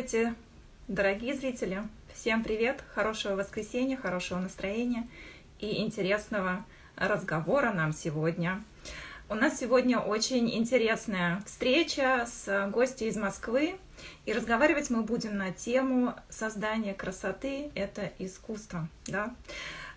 Здравствуйте, 0.00 0.34
дорогие 0.88 1.34
зрители! 1.34 1.82
Всем 2.14 2.42
привет! 2.42 2.82
Хорошего 2.94 3.34
воскресенья, 3.34 3.98
хорошего 3.98 4.38
настроения 4.38 5.06
и 5.58 5.82
интересного 5.82 6.64
разговора 6.96 7.70
нам 7.74 7.92
сегодня. 7.92 8.64
У 9.28 9.34
нас 9.34 9.58
сегодня 9.58 9.98
очень 9.98 10.56
интересная 10.56 11.42
встреча 11.44 12.24
с 12.26 12.70
гостем 12.72 13.08
из 13.08 13.16
Москвы, 13.18 13.76
и 14.24 14.32
разговаривать 14.32 14.88
мы 14.88 15.02
будем 15.02 15.36
на 15.36 15.52
тему 15.52 16.14
создания 16.30 16.94
красоты– 16.94 17.70
это 17.74 18.10
искусство. 18.18 18.88
Да? 19.06 19.34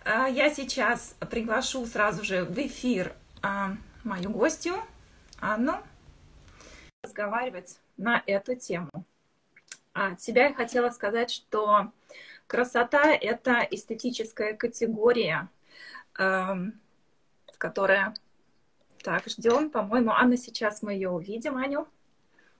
А, 0.04 0.26
я 0.26 0.52
сейчас 0.52 1.16
приглашу 1.30 1.86
сразу 1.86 2.24
же 2.24 2.44
в 2.44 2.58
эфир 2.58 3.14
а, 3.40 3.74
мою 4.02 4.28
гостью 4.28 4.74
Анну 5.40 5.78
разговаривать 7.02 7.78
на 7.96 8.22
эту 8.26 8.54
тему. 8.54 8.90
От 9.94 10.20
себя 10.20 10.48
я 10.48 10.54
хотела 10.54 10.90
сказать, 10.90 11.30
что 11.30 11.92
красота— 12.48 13.12
это 13.20 13.66
эстетическая 13.70 14.54
категория, 14.54 15.48
эм, 16.18 16.80
которая... 17.58 18.14
Так, 19.04 19.26
ждем, 19.26 19.70
по-моему, 19.70 20.10
Анна, 20.10 20.36
сейчас 20.36 20.82
мы 20.82 20.94
ее 20.94 21.10
увидим, 21.10 21.56
Аню. 21.56 21.86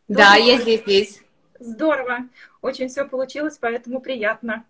Да, 0.09 0.35
я 0.37 0.61
здесь, 0.61 0.83
здесь. 0.83 1.23
Здорово. 1.59 2.29
Очень 2.61 2.89
все 2.89 3.05
получилось, 3.05 3.57
поэтому 3.59 4.01
приятно 4.01 4.65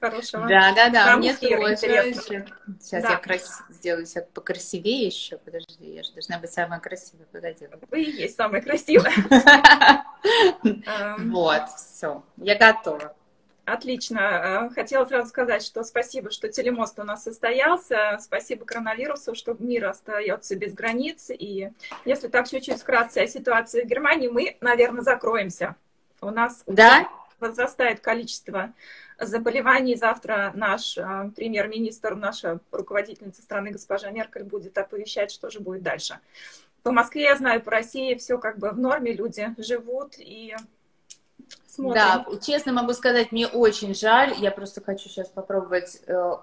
хорошего. 0.00 0.46
Да, 0.46 0.72
да, 0.74 0.88
да, 0.90 1.16
мне 1.16 1.34
тоже. 1.34 1.76
Сейчас 1.76 3.02
да. 3.02 3.10
я 3.10 3.16
крас... 3.16 3.62
сделаю 3.70 4.06
себя 4.06 4.26
покрасивее 4.32 5.06
еще. 5.06 5.38
Подожди, 5.38 5.94
я 5.94 6.02
же 6.02 6.12
должна 6.12 6.38
быть 6.38 6.52
самая 6.52 6.80
красивая. 6.80 7.26
Куда 7.32 7.52
делать? 7.52 7.80
Вы 7.90 8.02
и 8.02 8.22
есть 8.22 8.36
самая 8.36 8.62
красивая. 8.62 9.12
Вот, 11.18 11.68
все, 11.76 12.24
я 12.38 12.56
готова. 12.56 13.14
Отлично. 13.66 14.70
Хотела 14.74 15.04
сразу 15.04 15.28
сказать, 15.28 15.62
что 15.64 15.82
спасибо, 15.82 16.30
что 16.30 16.48
телемост 16.48 16.98
у 17.00 17.02
нас 17.02 17.24
состоялся. 17.24 18.16
Спасибо 18.20 18.64
коронавирусу, 18.64 19.34
что 19.34 19.56
мир 19.58 19.86
остается 19.86 20.54
без 20.54 20.72
границ. 20.72 21.30
И 21.30 21.70
если 22.04 22.28
так 22.28 22.48
чуть-чуть 22.48 22.80
вкратце 22.80 23.18
о 23.18 23.26
ситуации 23.26 23.82
в 23.82 23.86
Германии, 23.86 24.28
мы, 24.28 24.56
наверное, 24.60 25.02
закроемся. 25.02 25.74
У 26.20 26.30
нас 26.30 26.62
да? 26.68 27.08
возрастает 27.40 27.98
количество 28.00 28.72
заболеваний. 29.18 29.96
Завтра 29.96 30.52
наш 30.54 30.98
э, 30.98 31.30
премьер-министр, 31.34 32.14
наша 32.14 32.60
руководительница 32.70 33.42
страны 33.42 33.70
госпожа 33.70 34.10
Меркель 34.10 34.44
будет 34.44 34.76
оповещать, 34.78 35.30
что 35.30 35.50
же 35.50 35.60
будет 35.60 35.82
дальше. 35.82 36.18
По 36.82 36.92
Москве, 36.92 37.24
я 37.24 37.36
знаю, 37.36 37.62
по 37.62 37.72
России 37.72 38.14
все 38.14 38.38
как 38.38 38.58
бы 38.58 38.70
в 38.70 38.78
норме, 38.78 39.12
люди 39.12 39.54
живут 39.58 40.14
и 40.18 40.54
смотрим. 41.76 41.94
Да, 41.94 42.24
честно 42.44 42.72
могу 42.72 42.92
сказать, 42.92 43.32
мне 43.32 43.46
очень 43.46 43.94
жаль. 43.94 44.34
Я 44.38 44.50
просто 44.50 44.82
хочу 44.84 45.08
сейчас 45.08 45.28
попробовать 45.28 46.00
э, 46.06 46.36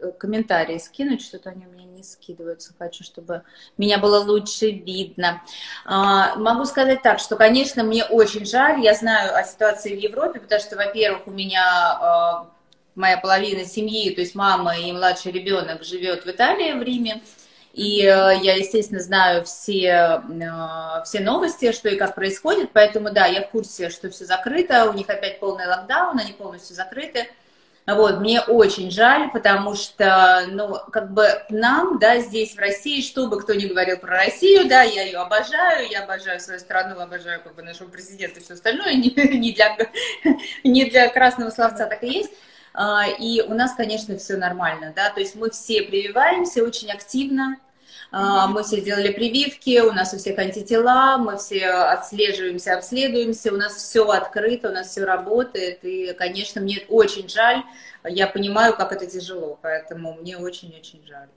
э, 0.00 0.12
комментарии 0.18 0.78
скинуть, 0.78 1.22
что-то 1.22 1.50
они 1.50 1.66
у 1.66 1.70
меня 1.70 1.84
не 1.84 2.02
скидываются. 2.02 2.74
Хочу, 2.78 3.04
чтобы 3.04 3.42
меня 3.78 3.98
было 3.98 4.18
лучше 4.20 4.70
видно. 4.70 5.42
Э, 5.86 6.36
могу 6.36 6.64
сказать 6.64 7.02
так, 7.02 7.18
что, 7.18 7.36
конечно, 7.36 7.82
мне 7.82 8.04
очень 8.04 8.44
жаль. 8.44 8.80
Я 8.80 8.94
знаю 8.94 9.34
о 9.36 9.42
ситуации 9.44 9.94
в 9.94 9.98
Европе, 9.98 10.40
потому 10.40 10.60
что, 10.60 10.76
во-первых, 10.76 11.26
у 11.26 11.30
меня 11.30 12.44
э, 12.44 12.52
моя 12.94 13.16
половина 13.18 13.64
семьи, 13.64 14.14
то 14.14 14.20
есть 14.20 14.34
мама 14.34 14.76
и 14.76 14.92
младший 14.92 15.32
ребенок 15.32 15.84
живет 15.84 16.24
в 16.24 16.30
Италии, 16.30 16.72
в 16.72 16.82
Риме. 16.82 17.22
И 17.72 18.02
э, 18.02 18.38
я, 18.42 18.56
естественно, 18.56 19.00
знаю 19.00 19.44
все, 19.44 20.22
э, 20.28 21.02
все 21.04 21.20
новости, 21.20 21.72
что 21.72 21.88
и 21.88 21.96
как 21.96 22.14
происходит, 22.14 22.70
поэтому, 22.72 23.10
да, 23.10 23.26
я 23.26 23.42
в 23.42 23.50
курсе, 23.50 23.88
что 23.88 24.10
все 24.10 24.26
закрыто, 24.26 24.90
у 24.90 24.92
них 24.92 25.08
опять 25.08 25.40
полный 25.40 25.66
локдаун, 25.66 26.18
они 26.18 26.32
полностью 26.32 26.76
закрыты. 26.76 27.28
Вот, 27.86 28.20
мне 28.20 28.40
очень 28.42 28.92
жаль, 28.92 29.30
потому 29.32 29.74
что, 29.74 30.44
ну, 30.50 30.76
как 30.92 31.12
бы 31.12 31.26
нам, 31.48 31.98
да, 31.98 32.18
здесь 32.18 32.54
в 32.54 32.58
России, 32.58 33.00
что 33.00 33.26
бы 33.26 33.40
кто 33.40 33.54
ни 33.54 33.66
говорил 33.66 33.96
про 33.96 34.18
Россию, 34.18 34.68
да, 34.68 34.82
я 34.82 35.02
ее 35.02 35.18
обожаю, 35.18 35.88
я 35.88 36.04
обожаю 36.04 36.38
свою 36.38 36.60
страну, 36.60 37.00
обожаю 37.00 37.40
как 37.42 37.56
бы 37.56 37.62
нашего 37.62 37.88
президента 37.88 38.38
и 38.38 38.42
все 38.42 38.54
остальное, 38.54 38.94
не, 38.94 39.10
не, 39.38 39.52
для, 39.52 39.76
не 40.62 40.84
для 40.84 41.08
красного 41.08 41.50
словца 41.50 41.86
так 41.86 42.04
и 42.04 42.18
есть. 42.18 42.32
А, 42.74 43.06
и 43.06 43.42
у 43.42 43.54
нас, 43.54 43.74
конечно, 43.74 44.16
все 44.16 44.36
нормально, 44.36 44.92
да, 44.94 45.10
то 45.10 45.20
есть 45.20 45.34
мы 45.34 45.50
все 45.50 45.82
прививаемся 45.82 46.64
очень 46.64 46.90
активно, 46.90 47.58
а, 48.10 48.46
мы 48.46 48.62
все 48.62 48.80
сделали 48.80 49.12
прививки, 49.12 49.80
у 49.80 49.92
нас 49.92 50.14
у 50.14 50.18
всех 50.18 50.38
антитела, 50.38 51.18
мы 51.18 51.36
все 51.38 51.66
отслеживаемся, 51.66 52.76
обследуемся, 52.76 53.52
у 53.52 53.56
нас 53.56 53.74
все 53.74 54.08
открыто, 54.08 54.70
у 54.70 54.72
нас 54.72 54.88
все 54.88 55.04
работает, 55.04 55.84
и, 55.84 56.12
конечно, 56.14 56.60
мне 56.60 56.84
очень 56.88 57.28
жаль, 57.28 57.62
я 58.04 58.26
понимаю, 58.26 58.74
как 58.74 58.92
это 58.92 59.06
тяжело, 59.06 59.58
поэтому 59.62 60.14
мне 60.14 60.38
очень-очень 60.38 61.06
жаль 61.06 61.28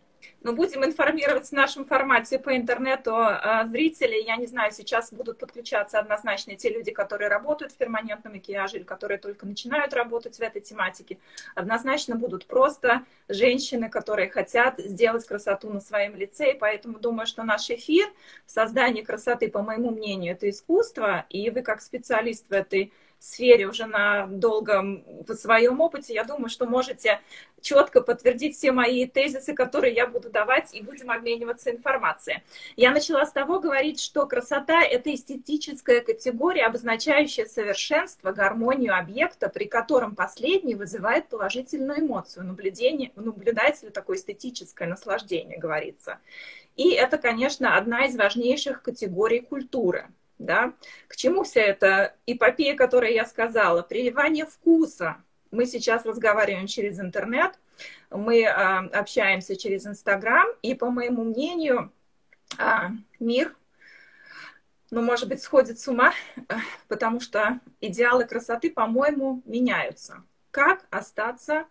но 0.45 0.53
будем 0.53 0.85
информировать 0.85 1.47
в 1.47 1.51
нашем 1.53 1.85
формате 1.85 2.38
по 2.38 2.56
интернету 2.56 3.16
э, 3.16 3.66
зрителей. 3.66 4.23
Я 4.25 4.35
не 4.35 4.45
знаю, 4.45 4.72
сейчас 4.72 5.11
будут 5.11 5.39
подключаться 5.39 5.97
однозначно 5.97 6.56
те 6.56 6.69
люди, 6.69 6.91
которые 6.91 7.29
работают 7.29 7.72
в 7.72 7.78
перманентном 7.78 8.33
макияже 8.33 8.78
или 8.78 8.83
которые 8.83 9.17
только 9.17 9.47
начинают 9.47 9.95
работать 9.95 10.38
в 10.38 10.41
этой 10.41 10.61
тематике. 10.61 11.17
Однозначно 11.56 12.16
будут 12.16 12.45
просто 12.45 13.01
женщины, 13.28 13.89
которые 13.89 14.29
хотят 14.29 14.78
сделать 14.78 15.25
красоту 15.25 15.72
на 15.72 15.79
своем 15.79 16.16
лице. 16.16 16.51
И 16.51 16.59
поэтому 16.59 17.00
думаю, 17.00 17.25
что 17.25 17.41
наш 17.41 17.72
эфир, 17.72 18.06
создание 18.45 19.03
красоты, 19.03 19.50
по 19.50 19.63
моему 19.63 19.89
мнению, 19.89 20.33
это 20.33 20.47
искусство. 20.47 21.25
И 21.31 21.50
вы 21.50 21.63
как 21.63 21.81
специалист 21.81 22.47
в 22.47 22.53
этой 22.53 22.94
сфере 23.25 23.68
уже 23.68 23.86
на 23.86 24.28
долгом 24.28 25.03
в 25.28 25.34
своем 25.36 25.81
опыте, 25.81 26.13
я 26.13 26.24
думаю, 26.24 26.50
что 26.50 26.66
можете 26.66 27.22
четко 27.62 28.02
подтвердить 28.02 28.56
все 28.56 28.72
мои 28.72 29.08
тезисы, 29.08 29.53
которые 29.53 29.94
я 29.94 30.06
буду 30.06 30.30
давать, 30.30 30.74
и 30.74 30.81
будем 30.81 31.09
обмениваться 31.09 31.72
информацией. 31.72 32.44
Я 32.75 32.91
начала 32.91 33.25
с 33.25 33.31
того 33.31 33.59
говорить, 33.59 34.00
что 34.00 34.28
красота– 34.28 34.84
это 34.84 35.13
эстетическая 35.13 36.02
категория, 36.02 36.68
обозначающая 36.68 37.46
совершенство, 37.46 38.31
гармонию 38.31 38.97
объекта, 38.97 39.50
при 39.50 39.66
котором 39.66 40.16
последний 40.16 40.75
вызывает 40.75 41.28
положительную 41.28 42.02
эмоцию. 42.02 42.46
Наблюдение, 42.46 43.12
наблюдается 43.16 43.88
ли 43.88 43.92
такое 43.92 44.18
эстетическое 44.18 44.88
наслаждение, 44.88 45.57
говорится. 45.57 46.19
И 46.75 46.92
это, 46.92 47.18
конечно, 47.18 47.78
одна 47.78 48.06
из 48.06 48.16
важнейших 48.16 48.84
категорий 48.84 49.40
культуры– 49.42 50.07
да? 50.38 50.73
К 51.07 51.16
чему 51.16 51.44
вся 51.44 51.62
эта 51.62 52.16
эпопея, 52.25 52.75
которую 52.75 53.13
я 53.13 53.25
сказала? 53.25 53.81
Прививание 53.81 54.46
вкуса. 54.46 55.18
Мы 55.51 55.66
сейчас 55.66 56.06
разговариваем 56.06 56.68
через 56.68 57.00
интернет, 57.00 57.57
мы 58.09 58.45
а, 58.45 58.79
общаемся 58.94 59.56
через 59.56 59.85
Инстаграм, 59.85 60.47
и, 60.62 60.74
по 60.75 60.90
моему 60.90 61.24
мнению, 61.24 61.91
а, 62.57 62.91
мир, 63.19 63.56
ну, 64.91 65.01
может 65.01 65.28
быть, 65.28 65.41
сходит 65.41 65.79
с 65.79 65.88
ума, 65.88 66.13
потому 66.88 67.19
что 67.19 67.59
идеалы 67.81 68.25
красоты, 68.25 68.72
по-моему, 68.72 69.41
меняются. 69.45 70.24
Как 70.51 70.85
остаться 70.90 71.66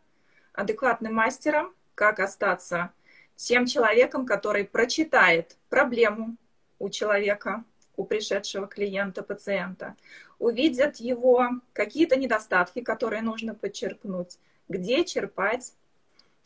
адекватным 0.52 1.14
мастером, 1.14 1.74
как 1.94 2.20
остаться 2.20 2.92
тем 3.36 3.66
человеком, 3.66 4.26
который 4.26 4.64
прочитает 4.64 5.56
проблему 5.68 6.36
у 6.78 6.88
человека, 6.88 7.64
у 7.96 8.04
пришедшего 8.04 8.66
клиента, 8.66 9.22
пациента, 9.22 9.96
увидят 10.38 10.96
его 10.96 11.48
какие-то 11.72 12.16
недостатки, 12.16 12.80
которые 12.80 13.22
нужно 13.22 13.54
подчеркнуть, 13.54 14.38
где 14.68 15.04
черпать 15.04 15.72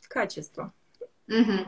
качество. 0.09 0.73
Угу. 1.29 1.67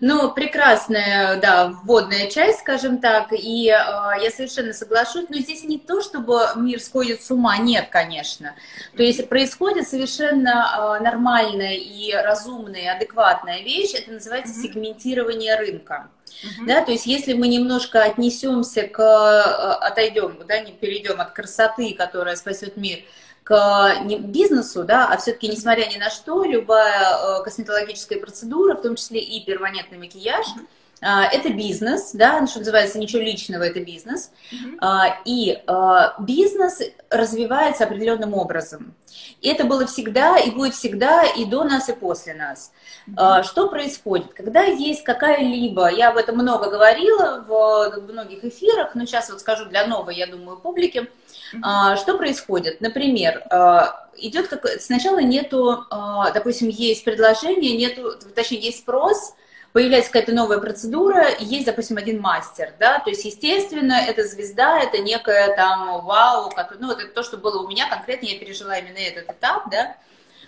Ну, 0.00 0.32
прекрасная, 0.32 1.36
да, 1.36 1.68
вводная 1.84 2.30
часть, 2.30 2.60
скажем 2.60 2.98
так, 2.98 3.32
и 3.32 3.68
э, 3.68 3.70
я 3.70 4.30
совершенно 4.34 4.72
соглашусь, 4.72 5.26
но 5.28 5.36
здесь 5.36 5.64
не 5.64 5.78
то, 5.78 6.00
чтобы 6.00 6.40
мир 6.56 6.80
сходит 6.80 7.22
с 7.22 7.30
ума, 7.30 7.58
нет, 7.58 7.88
конечно. 7.90 8.54
То 8.96 9.02
есть 9.02 9.28
происходит 9.28 9.86
совершенно 9.86 10.96
э, 10.98 11.02
нормальная 11.02 11.74
и 11.74 12.12
разумная, 12.12 12.96
адекватная 12.96 13.62
вещь, 13.62 13.94
это 13.94 14.12
называется 14.12 14.54
угу. 14.54 14.62
сегментирование 14.62 15.56
рынка. 15.56 16.08
Uh-huh. 16.42 16.66
Да, 16.66 16.82
то 16.82 16.90
есть 16.90 17.06
если 17.06 17.34
мы 17.34 17.46
немножко 17.46 18.02
отнесемся 18.02 18.88
к, 18.88 18.98
э, 18.98 19.86
отойдем, 19.86 20.38
да, 20.48 20.60
не 20.60 20.72
перейдем 20.72 21.20
от 21.20 21.32
красоты, 21.32 21.94
которая 21.94 22.36
спасет 22.36 22.76
мир, 22.78 23.00
к 23.44 24.02
не 24.04 24.18
бизнесу, 24.18 24.84
да, 24.84 25.08
а 25.08 25.16
все-таки, 25.16 25.48
несмотря 25.48 25.86
ни 25.86 25.96
на 25.96 26.10
что, 26.10 26.44
любая 26.44 27.40
э, 27.40 27.42
косметологическая 27.42 28.18
процедура, 28.20 28.76
в 28.76 28.82
том 28.82 28.94
числе 28.94 29.20
и 29.20 29.44
перманентный 29.44 29.98
макияж, 29.98 30.46
э, 31.00 31.06
это 31.06 31.52
бизнес, 31.52 32.12
да, 32.12 32.46
что 32.46 32.60
называется, 32.60 33.00
ничего 33.00 33.20
личного, 33.20 33.64
это 33.64 33.80
бизнес. 33.80 34.30
Mm-hmm. 34.52 35.12
И 35.24 35.58
бизнес 36.20 36.82
развивается 37.10 37.84
определенным 37.84 38.34
образом. 38.34 38.94
И 39.40 39.48
это 39.48 39.64
было 39.64 39.86
всегда 39.86 40.38
и 40.38 40.50
будет 40.52 40.74
всегда 40.74 41.24
и 41.24 41.44
до 41.44 41.64
нас, 41.64 41.88
и 41.88 41.94
после 41.94 42.34
нас. 42.34 42.70
Mm-hmm. 43.08 43.42
Что 43.42 43.68
происходит? 43.68 44.34
Когда 44.34 44.62
есть 44.62 45.02
какая-либо, 45.02 45.88
я 45.90 46.10
об 46.10 46.16
этом 46.16 46.36
много 46.36 46.70
говорила 46.70 47.44
в 47.48 48.00
многих 48.08 48.44
эфирах, 48.44 48.94
но 48.94 49.04
сейчас 49.04 49.30
вот 49.30 49.40
скажу 49.40 49.64
для 49.64 49.84
новой, 49.88 50.14
я 50.14 50.28
думаю, 50.28 50.58
публики, 50.58 51.10
Mm-hmm. 51.52 51.96
Что 51.96 52.16
происходит? 52.16 52.80
Например, 52.80 53.42
а, 53.50 54.08
идет 54.16 54.48
как 54.48 54.66
сначала 54.80 55.20
нету, 55.20 55.84
а, 55.90 56.30
допустим, 56.30 56.68
есть 56.68 57.04
предложение, 57.04 57.76
нету, 57.76 58.14
точнее 58.34 58.60
есть 58.60 58.78
спрос, 58.78 59.34
появляется 59.72 60.10
какая-то 60.10 60.32
новая 60.32 60.58
процедура, 60.58 61.28
есть, 61.38 61.66
допустим, 61.66 61.96
один 61.96 62.20
мастер, 62.20 62.72
да, 62.78 62.98
то 62.98 63.10
есть, 63.10 63.24
естественно, 63.24 63.94
это 63.94 64.24
звезда, 64.24 64.80
это 64.80 64.98
некая 64.98 65.54
там 65.56 66.04
вау, 66.04 66.50
как, 66.50 66.76
ну, 66.78 66.88
вот 66.88 67.00
это 67.00 67.12
то, 67.12 67.22
что 67.22 67.38
было 67.38 67.62
у 67.62 67.68
меня 67.68 67.88
конкретно, 67.88 68.26
я 68.26 68.38
пережила 68.38 68.76
именно 68.76 68.98
этот 68.98 69.30
этап, 69.30 69.70
да, 69.70 69.96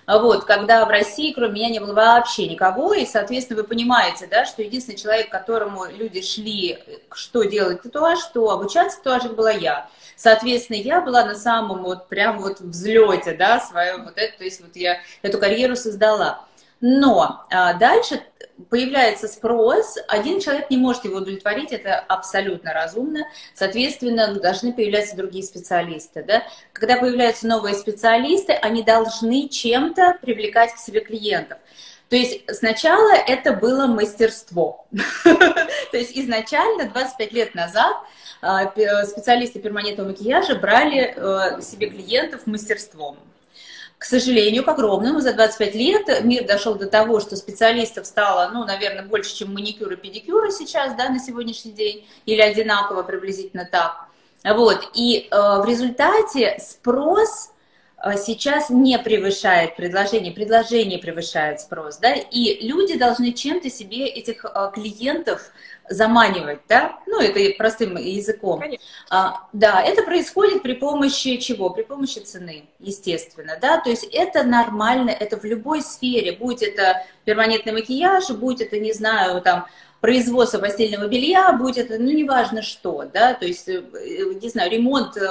вот, 0.06 0.45
когда 0.45 0.85
в 0.85 0.91
России, 0.91 1.33
кроме 1.33 1.55
меня, 1.55 1.71
не 1.71 1.79
было 1.81 1.95
вообще 1.95 2.47
никого, 2.47 2.93
и, 2.93 3.06
соответственно, 3.06 3.62
вы 3.62 3.67
понимаете, 3.67 4.27
да, 4.27 4.45
что 4.45 4.62
единственный 4.62 4.99
человек, 4.99 5.29
к 5.29 5.33
которому 5.33 5.87
люди 5.87 6.21
шли, 6.21 6.79
что 7.15 7.45
делать 7.45 7.81
татуаж, 7.81 8.19
что 8.19 8.51
обучаться 8.51 8.99
татуажу 8.99 9.31
была 9.31 9.51
я. 9.51 9.89
Соответственно, 10.16 10.76
я 10.76 11.00
была 11.00 11.25
на 11.25 11.34
самом 11.34 11.82
вот 11.82 12.08
прям 12.08 12.38
вот 12.38 12.61
взлете, 12.61 13.32
да, 13.32 13.61
свою 13.61 14.05
вот 14.05 14.14
это, 14.16 14.38
то 14.38 14.44
есть 14.44 14.61
вот 14.61 14.76
я 14.76 14.99
эту 15.22 15.38
карьеру 15.38 15.76
создала. 15.76 16.46
Но 16.81 17.46
а, 17.50 17.72
дальше 17.75 18.20
появляется 18.69 19.26
спрос, 19.26 19.96
один 20.06 20.40
человек 20.40 20.70
не 20.70 20.76
может 20.76 21.05
его 21.05 21.16
удовлетворить, 21.16 21.72
это 21.72 21.99
абсолютно 21.99 22.72
разумно, 22.72 23.20
соответственно, 23.55 24.34
должны 24.34 24.72
появляться 24.72 25.16
другие 25.16 25.44
специалисты. 25.44 26.22
Да? 26.22 26.43
Когда 26.72 26.96
появляются 26.96 27.46
новые 27.46 27.75
специалисты, 27.75 28.52
они 28.52 28.82
должны 28.82 29.49
чем-то 29.49 30.19
привлекать 30.20 30.75
к 30.75 30.78
себе 30.78 31.00
клиентов. 31.00 31.58
То 32.14 32.19
есть 32.19 32.44
сначала 32.49 33.12
это 33.26 33.55
было 33.55 33.88
мастерство. 33.88 34.87
То 35.25 35.96
есть 35.96 36.16
изначально, 36.16 36.88
25 36.88 37.32
лет 37.32 37.56
назад, 37.56 37.96
а, 38.40 38.70
специалисты 39.05 39.58
перманентного 39.58 40.11
макияжа 40.11 40.55
брали 40.55 41.12
э, 41.16 41.61
себе 41.61 41.90
клиентов 41.90 42.46
мастерством. 42.46 43.19
К 43.99 44.05
сожалению, 44.05 44.62
к 44.62 44.69
огромному, 44.69 45.19
за 45.19 45.32
25 45.32 45.75
лет 45.75 46.22
мир 46.22 46.46
дошел 46.46 46.76
до 46.76 46.87
того, 46.87 47.19
что 47.19 47.34
специалистов 47.34 48.06
стало, 48.06 48.49
ну, 48.55 48.64
наверное, 48.64 49.02
больше, 49.02 49.34
чем 49.34 49.52
маникюр 49.52 49.94
и 49.94 49.96
педикюра 49.96 50.52
сейчас, 50.52 50.94
да, 50.94 51.08
на 51.08 51.19
сегодняшний 51.19 51.72
день, 51.72 52.06
или 52.26 52.40
одинаково 52.40 53.02
приблизительно 53.02 53.69
так. 53.69 54.06
Вот, 54.44 54.88
и 54.94 55.26
э, 55.28 55.37
в 55.37 55.64
результате 55.67 56.60
спрос 56.60 57.50
сейчас 58.17 58.71
не 58.71 58.99
превышает 58.99 59.77
предложение, 59.77 60.33
предложение 60.33 60.99
превышает 60.99 61.61
спрос, 61.61 61.99
да, 61.99 62.12
и 62.15 62.67
люди 62.67 62.99
должны 62.99 63.33
чем-то 63.33 63.71
себе 63.71 64.06
этих 64.06 64.45
э, 64.45 64.71
клиентов 64.75 65.51
заманивать, 65.89 66.61
да, 66.69 66.99
ну, 67.06 67.21
это 67.21 67.56
простым 67.56 67.97
языком. 67.97 68.62
А, 69.11 69.49
да, 69.53 69.83
это 69.83 70.03
происходит 70.03 70.62
при 70.62 70.75
помощи 70.75 71.37
чего? 71.37 71.71
При 71.71 71.83
помощи 71.83 72.19
цены, 72.19 72.65
естественно, 72.79 73.59
да, 73.61 73.79
то 73.79 73.91
есть 73.91 74.05
это 74.05 74.45
нормально, 74.45 75.11
это 75.11 75.39
в 75.39 75.45
любой 75.45 75.83
сфере, 75.83 76.33
будь 76.33 76.62
это 76.62 77.05
перманентный 77.25 77.73
макияж, 77.73 78.31
будь 78.31 78.61
это, 78.61 78.79
не 78.79 78.93
знаю, 78.93 79.41
там, 79.41 79.67
производство 80.05 80.59
постельного 80.59 81.09
белья, 81.09 81.51
будь 81.55 81.79
это, 81.79 81.99
ну, 81.99 82.11
неважно 82.11 82.61
что, 82.61 83.09
да, 83.11 83.33
то 83.33 83.47
есть, 83.47 83.67
э, 83.71 83.83
не 84.39 84.51
знаю, 84.51 84.71
ремонт 84.71 85.17
э, 85.17 85.27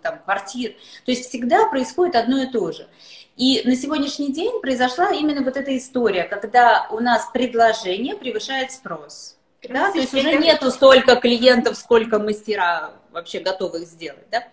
там, 0.00 0.18
квартир, 0.24 0.72
то 1.04 1.10
есть 1.10 1.28
всегда 1.28 1.66
происходит 1.68 2.16
одно 2.16 2.42
и 2.42 2.46
то 2.46 2.72
же. 2.72 2.86
И 3.36 3.60
на 3.66 3.76
сегодняшний 3.76 4.32
день 4.32 4.62
произошла 4.62 5.10
именно 5.10 5.42
вот 5.42 5.58
эта 5.58 5.76
история, 5.76 6.24
когда 6.24 6.86
у 6.90 7.00
нас 7.00 7.28
предложение 7.34 8.16
превышает 8.16 8.72
спрос. 8.72 9.36
Да, 9.68 9.92
то 9.92 9.98
есть 9.98 10.14
уже 10.14 10.38
нету 10.38 10.70
столько 10.70 11.16
клиентов, 11.16 11.76
сколько 11.76 12.18
мастера 12.18 12.92
вообще 13.12 13.40
готовы 13.40 13.82
их 13.82 13.88
сделать, 13.88 14.24
да? 14.30 14.44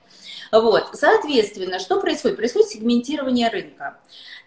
Вот, 0.51 0.89
соответственно, 0.95 1.79
что 1.79 2.01
происходит? 2.01 2.35
Происходит 2.35 2.67
сегментирование 2.67 3.47
рынка. 3.47 3.99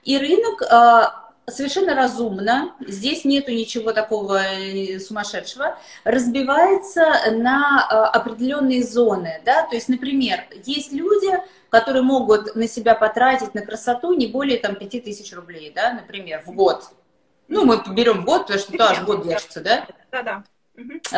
И 0.02 0.18
рынок 0.18 0.60
э, 0.60 1.23
совершенно 1.46 1.94
разумно, 1.94 2.74
здесь 2.80 3.24
нету 3.24 3.52
ничего 3.52 3.92
такого 3.92 4.40
э, 4.42 4.98
сумасшедшего, 4.98 5.78
разбивается 6.04 7.04
на 7.32 7.86
э, 7.90 7.94
определенные 8.16 8.82
зоны, 8.82 9.42
да, 9.44 9.62
то 9.66 9.74
есть, 9.74 9.88
например, 9.88 10.44
есть 10.64 10.92
люди, 10.92 11.38
которые 11.70 12.02
могут 12.02 12.54
на 12.54 12.68
себя 12.68 12.94
потратить 12.94 13.54
на 13.54 13.62
красоту 13.62 14.14
не 14.14 14.26
более 14.26 14.58
там 14.58 14.76
5000 14.76 15.32
рублей, 15.34 15.72
да, 15.74 15.92
например, 15.92 16.42
в 16.46 16.52
год. 16.52 16.84
Ну, 17.48 17.64
мы 17.64 17.82
берем 17.94 18.24
год, 18.24 18.42
потому 18.42 18.58
что 18.58 18.76
тоже 18.76 19.02
год 19.02 19.26
держится, 19.26 19.60
да? 19.60 19.86
Да-да. 20.10 20.44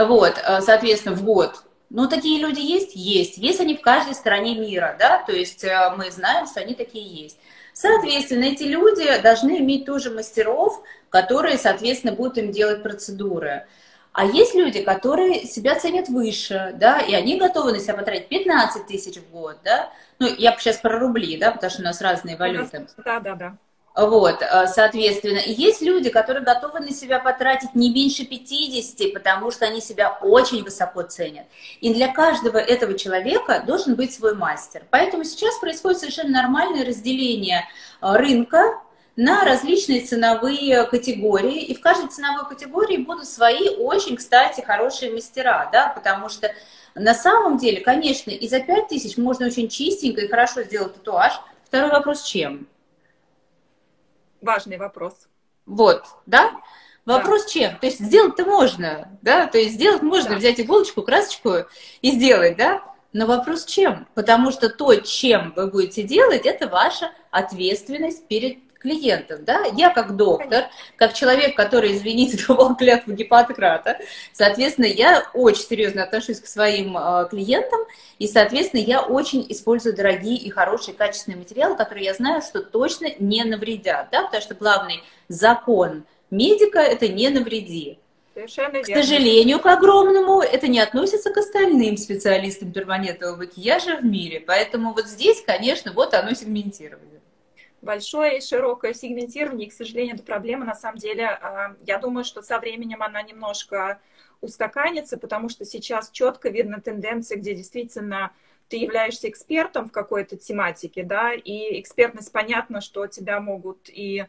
Вот, 0.07 0.39
э, 0.43 0.61
соответственно, 0.61 1.15
в 1.15 1.23
год. 1.23 1.63
Ну, 1.89 2.09
такие 2.09 2.41
люди 2.41 2.59
есть? 2.59 2.97
Есть. 2.97 3.39
Есть 3.39 3.61
они 3.61 3.77
в 3.77 3.81
каждой 3.81 4.15
стране 4.15 4.59
мира, 4.59 4.97
да, 4.99 5.23
то 5.25 5.33
есть 5.33 5.65
мы 5.97 6.11
знаем, 6.11 6.49
что 6.49 6.61
они 6.61 6.75
такие 6.75 7.23
есть. 7.23 7.39
Соответственно, 7.77 8.45
эти 8.45 8.63
люди 8.63 9.07
должны 9.21 9.59
иметь 9.59 9.85
тоже 9.85 10.11
мастеров, 10.11 10.83
которые, 11.11 11.59
соответственно, 11.59 12.15
будут 12.15 12.39
им 12.39 12.51
делать 12.51 12.83
процедуры. 12.83 13.67
А 14.15 14.25
есть 14.25 14.55
люди, 14.55 14.81
которые 14.81 15.45
себя 15.45 15.79
ценят 15.79 16.09
выше, 16.09 16.73
да, 16.77 17.01
и 17.01 17.13
они 17.13 17.39
готовы 17.39 17.73
на 17.73 17.79
себя 17.79 17.93
потратить 17.93 18.29
15 18.29 18.87
тысяч 18.87 19.19
в 19.19 19.31
год, 19.31 19.59
да. 19.63 19.93
Ну, 20.19 20.27
я 20.27 20.57
сейчас 20.57 20.79
про 20.79 20.99
рубли, 20.99 21.37
да, 21.37 21.51
потому 21.51 21.71
что 21.71 21.83
у 21.83 21.85
нас 21.85 22.01
разные 22.01 22.39
валюты. 22.39 22.87
Да, 23.05 23.21
да, 23.21 23.35
да. 23.35 23.59
Вот, 23.97 24.43
э, 24.43 24.67
соответственно, 24.67 25.41
есть 25.47 25.81
люди, 25.81 26.11
которые 26.11 26.45
готовы 26.45 26.81
на 26.81 26.91
себя 26.91 27.19
потратить 27.19 27.75
не 27.75 27.89
меньше 27.89 28.27
50, 28.27 29.15
потому 29.15 29.51
что 29.51 29.65
они 29.65 29.81
себя 29.81 30.19
очень 30.21 30.63
высоко 30.63 31.01
ценят. 31.03 31.47
И 31.81 31.95
для 31.95 32.13
каждого 32.13 32.59
этого 32.59 32.99
человека 32.99 33.65
должен 33.67 33.95
быть 33.95 34.13
свой 34.13 34.35
мастер. 34.35 34.83
Поэтому 34.91 35.25
сейчас 35.25 35.59
происходит 35.59 36.01
совершенно 36.01 36.43
нормальное 36.43 36.85
разделение 36.85 37.67
э, 38.03 38.17
рынка 38.17 38.79
на 39.17 39.47
различные 39.47 40.03
ценовые 40.03 40.85
категории. 40.85 41.63
И 41.63 41.75
в 41.75 41.81
каждой 41.81 42.09
ценовой 42.09 42.47
категории 42.47 42.99
будут 42.99 43.27
свои 43.27 43.71
очень, 43.71 44.17
кстати, 44.17 44.61
хорошие 44.61 45.11
мастера, 45.11 45.71
да, 45.73 45.89
потому 45.89 46.29
что 46.29 46.53
на 46.95 47.15
самом 47.15 47.57
деле, 47.57 47.81
конечно, 47.81 48.31
и 48.31 48.47
за 48.47 48.61
5 48.61 48.89
тысяч 48.89 49.17
можно 49.17 49.47
очень 49.47 49.71
чистенько 49.71 50.21
и 50.21 50.29
хорошо 50.29 50.65
сделать 50.65 50.93
татуаж. 50.93 51.33
Второй 51.65 51.91
вопрос, 51.91 52.25
чем? 52.25 52.69
Важный 54.41 54.77
вопрос. 54.77 55.29
Вот, 55.67 56.05
да? 56.27 56.53
Вопрос 57.05 57.45
да. 57.45 57.51
чем? 57.51 57.79
То 57.79 57.87
есть 57.87 58.01
сделать-то 58.01 58.45
можно, 58.45 59.19
да? 59.23 59.47
То 59.47 59.59
есть 59.59 59.75
сделать 59.75 60.03
можно, 60.03 60.31
да. 60.31 60.37
взять 60.37 60.61
иголочку, 60.61 61.03
красочку 61.03 61.67
и 62.03 62.11
сделать, 62.11 62.57
да? 62.57 62.83
Но 63.13 63.27
вопрос 63.27 63.65
чем? 63.65 64.07
Потому 64.15 64.51
что 64.51 64.69
то, 64.69 64.95
чем 64.97 65.53
вы 65.57 65.69
будете 65.69 66.03
делать, 66.03 66.45
это 66.45 66.69
ваша 66.69 67.13
ответственность 67.31 68.27
перед 68.29 68.59
клиентов, 68.79 69.45
да, 69.45 69.65
я 69.77 69.91
как 69.91 70.17
доктор, 70.17 70.65
как 70.97 71.15
человек, 71.15 71.57
который, 71.57 71.97
извините, 71.97 72.45
давал 72.49 72.77
клятву 72.77 73.13
Гиппократа, 73.13 73.99
соответственно, 74.33 74.87
я 74.87 75.29
очень 75.35 75.63
серьезно 75.63 76.03
отношусь 76.03 76.41
к 76.41 76.47
своим 76.47 76.97
э, 76.97 77.29
клиентам, 77.29 77.81
и, 78.19 78.27
соответственно, 78.27 78.81
я 78.81 79.03
очень 79.03 79.45
использую 79.49 79.95
дорогие 79.95 80.37
и 80.37 80.51
хорошие 80.51 80.95
качественные 80.95 81.39
материалы, 81.39 81.77
которые 81.77 82.07
я 82.07 82.15
знаю, 82.15 82.43
что 82.43 82.61
точно 82.61 83.09
не 83.19 83.45
навредят, 83.45 84.09
да, 84.11 84.23
потому 84.23 84.43
что 84.43 84.55
главный 84.55 85.03
закон 85.29 86.05
медика– 86.31 86.79
это 86.81 87.09
не 87.09 87.29
навреди. 87.29 87.99
Совершенно 88.37 88.83
к 88.83 88.87
сожалению, 88.87 89.61
к 89.61 89.67
огромному, 89.67 90.43
это 90.43 90.69
не 90.69 90.79
относится 90.79 91.33
к 91.33 91.39
остальным 91.39 91.97
специалистам 91.97 92.71
перманентного 92.71 93.35
макияжа 93.35 93.97
в 93.97 94.05
мире. 94.05 94.41
Поэтому 94.47 94.93
вот 94.93 95.07
здесь, 95.07 95.41
конечно, 95.41 95.91
вот 95.95 96.13
оно 96.13 96.35
сегментирование 96.35 97.16
большое 97.87 98.39
и 98.39 98.41
широкое 98.43 98.93
сегментирование. 98.93 99.69
И, 99.69 99.71
к 99.71 99.73
сожалению, 99.73 100.17
эта 100.17 100.25
проблема, 100.25 100.67
на 100.67 100.75
самом 100.75 100.99
деле, 100.99 101.27
а, 101.27 101.75
я 101.87 101.99
думаю, 101.99 102.25
что 102.25 102.43
со 102.43 102.59
временем 102.59 103.03
она 103.03 103.23
немножко 103.23 104.01
устаканится, 104.43 105.17
потому 105.17 105.49
что 105.49 105.65
сейчас 105.65 106.11
четко 106.11 106.51
видно 106.51 106.81
тенденции, 106.81 107.37
где 107.37 107.55
действительно 107.55 108.33
ты 108.69 108.77
являешься 108.77 109.29
экспертом 109.29 109.89
в 109.89 109.93
какой-то 109.93 110.37
тематике, 110.37 111.05
да, 111.05 111.33
и 111.33 111.81
экспертность, 111.81 112.33
понятно, 112.33 112.81
что 112.81 113.07
тебя 113.07 113.41
могут 113.41 113.89
и 113.89 114.27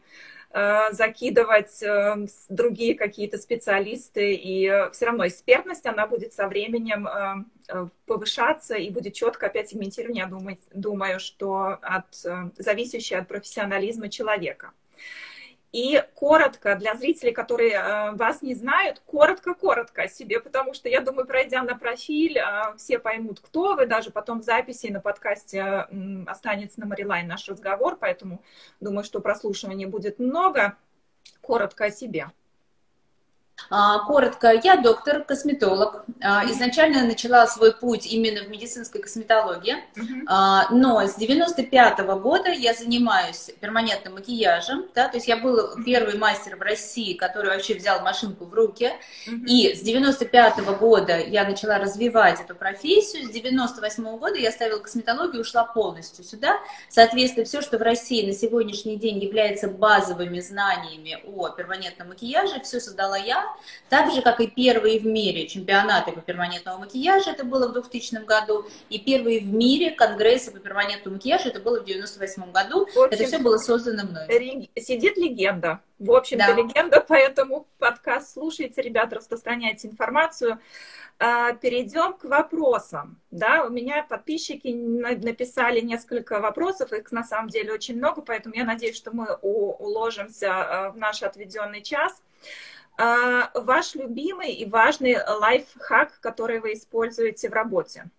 закидывать 0.92 1.82
э, 1.82 2.26
другие 2.48 2.94
какие-то 2.94 3.36
специалисты, 3.36 4.34
и 4.34 4.66
э, 4.66 4.90
все 4.90 5.06
равно 5.06 5.26
экспертность, 5.26 5.86
она 5.86 6.06
будет 6.06 6.32
со 6.32 6.48
временем 6.48 7.08
повышаться 8.06 8.76
и 8.76 8.88
будет 8.88 9.12
четко 9.12 9.46
опять 9.46 9.68
сегментирование, 9.68 10.22
я 10.24 10.30
думаю, 10.30 10.56
думаю 10.72 11.20
что 11.20 11.78
от, 11.82 12.06
зависящее 12.56 13.18
от 13.18 13.28
профессионализма 13.28 14.08
человека. 14.08 14.72
И 15.72 16.02
коротко 16.14 16.76
для 16.76 16.94
зрителей, 16.94 17.32
которые 17.32 17.72
э, 17.72 18.12
вас 18.12 18.40
не 18.40 18.54
знают, 18.54 19.02
коротко-коротко 19.04 20.02
о 20.02 20.08
себе, 20.08 20.40
потому 20.40 20.72
что 20.72 20.88
я 20.88 21.02
думаю, 21.02 21.26
пройдя 21.26 21.62
на 21.62 21.76
профиль, 21.76 22.38
э, 22.38 22.74
все 22.78 22.98
поймут, 22.98 23.40
кто 23.40 23.74
вы, 23.74 23.86
даже 23.86 24.10
потом 24.10 24.40
в 24.40 24.44
записи 24.44 24.86
на 24.86 25.00
подкасте 25.00 25.86
останется 26.26 26.80
на 26.80 26.86
Марилайн 26.86 27.26
наш 27.26 27.46
разговор, 27.48 27.96
поэтому 28.00 28.42
думаю, 28.80 29.04
что 29.04 29.20
прослушивания 29.20 29.86
будет 29.86 30.18
много. 30.18 30.76
Коротко 31.42 31.86
о 31.86 31.90
себе. 31.90 32.30
А, 33.70 33.98
коротко, 34.00 34.52
я 34.62 34.76
доктор, 34.76 35.24
косметолог. 35.24 36.04
А, 36.22 36.44
изначально 36.50 37.04
начала 37.04 37.46
свой 37.46 37.74
путь 37.74 38.06
именно 38.06 38.42
в 38.42 38.48
медицинской 38.48 39.02
косметологии, 39.02 39.76
uh-huh. 39.94 40.66
но 40.70 41.00
с 41.00 41.16
95 41.16 41.98
-го 42.00 42.18
года 42.18 42.50
я 42.50 42.74
занимаюсь 42.74 43.50
перманентным 43.60 44.14
макияжем, 44.14 44.86
да, 44.94 45.08
то 45.08 45.16
есть 45.16 45.28
я 45.28 45.36
был 45.36 45.82
первый 45.84 46.16
мастер 46.16 46.56
в 46.56 46.62
России, 46.62 47.14
который 47.14 47.50
вообще 47.50 47.74
взял 47.74 48.00
машинку 48.00 48.46
в 48.46 48.54
руки, 48.54 48.92
и 49.26 49.74
с 49.74 49.80
95 49.80 50.58
-го 50.58 50.78
года 50.78 51.18
я 51.18 51.44
начала 51.44 51.78
развивать 51.78 52.40
эту 52.40 52.54
профессию, 52.54 53.26
с 53.26 53.30
98 53.30 54.04
-го 54.04 54.18
года 54.18 54.36
я 54.36 54.50
ставила 54.50 54.78
косметологию 54.78 55.38
и 55.38 55.40
ушла 55.40 55.64
полностью 55.64 56.24
сюда. 56.24 56.58
Соответственно, 56.88 57.44
все, 57.44 57.60
что 57.60 57.78
в 57.78 57.82
России 57.82 58.26
на 58.26 58.32
сегодняшний 58.32 58.96
день 58.96 59.18
является 59.18 59.68
базовыми 59.68 60.40
знаниями 60.40 61.18
о 61.26 61.50
перманентном 61.50 62.08
макияже, 62.08 62.60
все 62.60 62.80
создала 62.80 63.16
я, 63.16 63.44
так 63.88 64.12
же, 64.12 64.22
как 64.22 64.40
и 64.40 64.46
первые 64.46 65.00
в 65.00 65.06
мире 65.06 65.46
чемпионаты 65.46 66.12
по 66.12 66.20
перманентному 66.20 66.80
макияжу, 66.80 67.30
это 67.30 67.44
было 67.44 67.68
в 67.68 67.72
2000 67.72 68.24
году, 68.24 68.66
и 68.88 68.98
первые 68.98 69.40
в 69.40 69.46
мире 69.46 69.90
конгрессы 69.90 70.50
по 70.50 70.58
перманентному 70.58 71.16
макияжу, 71.16 71.48
это 71.48 71.60
было 71.60 71.80
в 71.80 71.84
98 71.84 72.52
году. 72.52 72.86
В 72.86 72.98
общем, 72.98 73.02
это 73.10 73.24
все 73.24 73.38
было 73.38 73.56
создано 73.58 74.04
мной. 74.04 74.70
Сидит 74.76 75.16
легенда. 75.16 75.80
В 75.98 76.12
общем-то, 76.12 76.46
да. 76.46 76.52
легенда, 76.54 77.04
поэтому 77.06 77.66
подкаст 77.78 78.32
слушайте, 78.34 78.80
ребята, 78.82 79.16
распространяйте 79.16 79.88
информацию. 79.88 80.60
А, 81.20 81.52
перейдем 81.54 82.12
к 82.12 82.24
вопросам. 82.24 83.20
Да, 83.32 83.64
у 83.64 83.70
меня 83.70 84.04
подписчики 84.04 84.68
написали 84.68 85.80
несколько 85.80 86.38
вопросов, 86.38 86.92
их 86.92 87.10
на 87.10 87.24
самом 87.24 87.48
деле 87.48 87.72
очень 87.72 87.96
много, 87.96 88.22
поэтому 88.22 88.54
я 88.54 88.64
надеюсь, 88.64 88.96
что 88.96 89.10
мы 89.10 89.34
уложимся 89.42 90.52
а, 90.52 90.90
в 90.90 90.96
наш 90.96 91.24
отведенный 91.24 91.82
час. 91.82 92.12
А, 92.12 92.67
ваш 92.98 93.94
любимый 93.94 94.52
и 94.52 94.64
важный 94.64 95.16
лайфхак, 95.24 96.20
который 96.20 96.60
вы 96.60 96.72
используете 96.72 97.48
в 97.48 97.52
работе? 97.52 98.10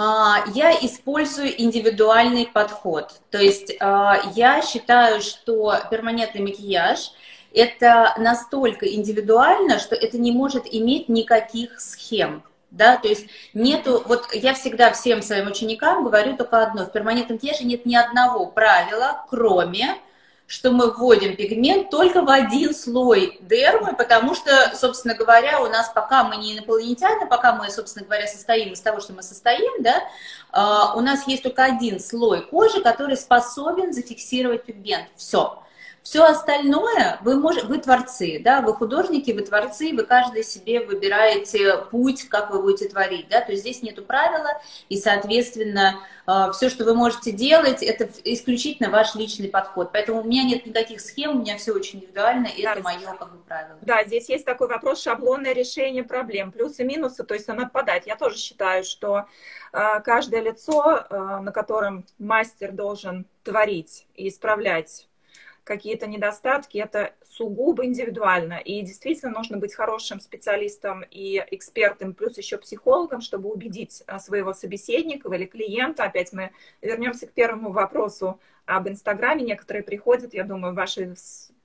А, 0.00 0.44
я 0.54 0.72
использую 0.72 1.60
индивидуальный 1.60 2.46
подход. 2.46 3.20
То 3.30 3.38
есть 3.38 3.74
а, 3.80 4.20
я 4.34 4.62
считаю, 4.62 5.20
что 5.20 5.74
перманентный 5.90 6.40
макияж 6.40 7.12
это 7.52 8.14
настолько 8.16 8.86
индивидуально, 8.86 9.80
что 9.80 9.96
это 9.96 10.16
не 10.16 10.30
может 10.30 10.72
иметь 10.72 11.08
никаких 11.08 11.80
схем. 11.80 12.44
Да, 12.70 12.98
то 12.98 13.08
есть 13.08 13.26
нету, 13.54 14.04
вот 14.06 14.32
я 14.34 14.52
всегда 14.52 14.92
всем 14.92 15.22
своим 15.22 15.48
ученикам 15.48 16.04
говорю 16.04 16.36
только 16.36 16.62
одно, 16.62 16.84
в 16.84 16.92
перманентном 16.92 17.36
макияже 17.36 17.64
нет 17.64 17.84
ни 17.86 17.96
одного 17.96 18.46
правила, 18.46 19.24
кроме 19.30 19.96
что 20.48 20.70
мы 20.70 20.90
вводим 20.90 21.36
пигмент 21.36 21.90
только 21.90 22.22
в 22.22 22.30
один 22.30 22.74
слой 22.74 23.36
дермы, 23.42 23.94
потому 23.94 24.34
что, 24.34 24.72
собственно 24.74 25.14
говоря, 25.14 25.60
у 25.60 25.66
нас 25.66 25.90
пока 25.94 26.24
мы 26.24 26.36
не 26.38 26.56
инопланетяне, 26.56 27.26
пока 27.26 27.54
мы, 27.54 27.70
собственно 27.70 28.06
говоря, 28.06 28.26
состоим 28.26 28.72
из 28.72 28.80
того, 28.80 29.00
что 29.00 29.12
мы 29.12 29.22
состоим, 29.22 29.82
да, 29.82 30.04
а, 30.50 30.94
у 30.96 31.00
нас 31.00 31.28
есть 31.28 31.42
только 31.42 31.64
один 31.64 32.00
слой 32.00 32.40
кожи, 32.46 32.80
который 32.82 33.18
способен 33.18 33.92
зафиксировать 33.92 34.64
пигмент. 34.64 35.08
Все. 35.16 35.62
Все 36.02 36.24
остальное, 36.24 37.18
вы, 37.22 37.36
можете, 37.36 37.66
вы 37.66 37.78
творцы, 37.78 38.40
да, 38.42 38.60
вы 38.60 38.74
художники, 38.74 39.30
вы 39.32 39.42
творцы, 39.42 39.92
вы 39.92 40.04
каждый 40.04 40.42
себе 40.42 40.80
выбираете 40.80 41.76
путь, 41.90 42.28
как 42.28 42.50
вы 42.50 42.62
будете 42.62 42.88
творить, 42.88 43.28
да, 43.28 43.40
то 43.40 43.52
есть 43.52 43.62
здесь 43.62 43.82
нету 43.82 44.02
правила, 44.02 44.48
и, 44.88 44.96
соответственно, 44.96 45.96
э, 46.26 46.50
все, 46.52 46.70
что 46.70 46.84
вы 46.84 46.94
можете 46.94 47.32
делать, 47.32 47.82
это 47.82 48.08
исключительно 48.24 48.90
ваш 48.90 49.14
личный 49.14 49.48
подход. 49.48 49.90
Поэтому 49.92 50.22
у 50.22 50.24
меня 50.24 50.44
нет 50.44 50.64
никаких 50.66 51.00
схем, 51.00 51.32
у 51.32 51.40
меня 51.40 51.58
все 51.58 51.72
очень 51.72 51.98
индивидуально, 51.98 52.46
и 52.46 52.62
да, 52.62 52.72
это 52.72 52.82
мое 52.82 52.98
как 53.18 53.32
бы 53.32 53.38
правило. 53.38 53.78
Да, 53.82 54.04
здесь 54.04 54.28
есть 54.28 54.44
такой 54.44 54.68
вопрос, 54.68 55.02
шаблонное 55.02 55.52
решение 55.52 56.04
проблем, 56.04 56.52
плюсы 56.52 56.82
и 56.82 56.86
минусы, 56.86 57.24
то 57.24 57.34
есть 57.34 57.48
надо 57.48 57.66
подать. 57.66 58.06
Я 58.06 58.16
тоже 58.16 58.38
считаю, 58.38 58.84
что 58.84 59.26
э, 59.72 60.00
каждое 60.04 60.40
лицо, 60.40 61.04
э, 61.10 61.16
на 61.40 61.52
котором 61.52 62.06
мастер 62.18 62.72
должен 62.72 63.26
творить 63.42 64.06
и 64.14 64.28
исправлять 64.28 65.07
какие-то 65.68 66.06
недостатки, 66.06 66.78
это 66.78 67.12
сугубо 67.28 67.84
индивидуально. 67.84 68.54
И 68.54 68.80
действительно 68.82 69.30
нужно 69.30 69.58
быть 69.58 69.74
хорошим 69.74 70.18
специалистом 70.18 71.04
и 71.10 71.44
экспертом, 71.50 72.14
плюс 72.14 72.38
еще 72.38 72.56
психологом, 72.56 73.20
чтобы 73.20 73.50
убедить 73.50 74.02
а, 74.06 74.18
своего 74.18 74.54
собеседника 74.54 75.32
или 75.32 75.44
клиента. 75.44 76.04
Опять 76.04 76.32
мы 76.32 76.50
вернемся 76.80 77.26
к 77.26 77.32
первому 77.32 77.70
вопросу 77.70 78.40
об 78.64 78.88
Инстаграме. 78.88 79.44
Некоторые 79.44 79.82
приходят, 79.82 80.32
я 80.34 80.44
думаю, 80.44 80.72
в 80.72 80.76
вашей 80.76 81.14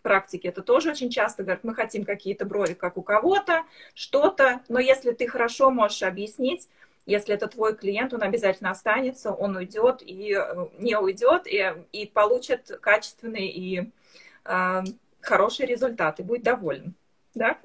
практике 0.02 0.50
это 0.50 0.62
тоже 0.62 0.92
очень 0.92 1.10
часто 1.10 1.44
говорят, 1.44 1.64
мы 1.64 1.74
хотим 1.74 2.04
какие-то 2.04 2.46
брови, 2.46 2.74
как 2.74 2.98
у 2.98 3.02
кого-то, 3.02 3.64
что-то, 3.96 4.60
но 4.68 4.80
если 4.80 5.12
ты 5.12 5.28
хорошо 5.28 5.72
можешь 5.72 6.04
объяснить, 6.04 6.68
если 7.06 7.36
это 7.36 7.48
твой 7.48 7.76
клиент, 7.76 8.14
он 8.14 8.24
обязательно 8.24 8.72
останется, 8.72 9.32
он 9.32 9.56
уйдет 9.56 10.02
и 10.02 10.36
э, 10.36 10.68
не 10.80 10.98
уйдет, 10.98 11.48
и, 11.48 11.74
и 11.92 12.06
получит 12.06 12.72
качественный 12.82 13.48
и 13.48 13.92
э, 14.46 14.84
хороший 15.22 15.66
результат, 15.66 16.20
и 16.20 16.24
будет 16.24 16.44
доволен. 16.44 16.94
Да? 17.34 17.58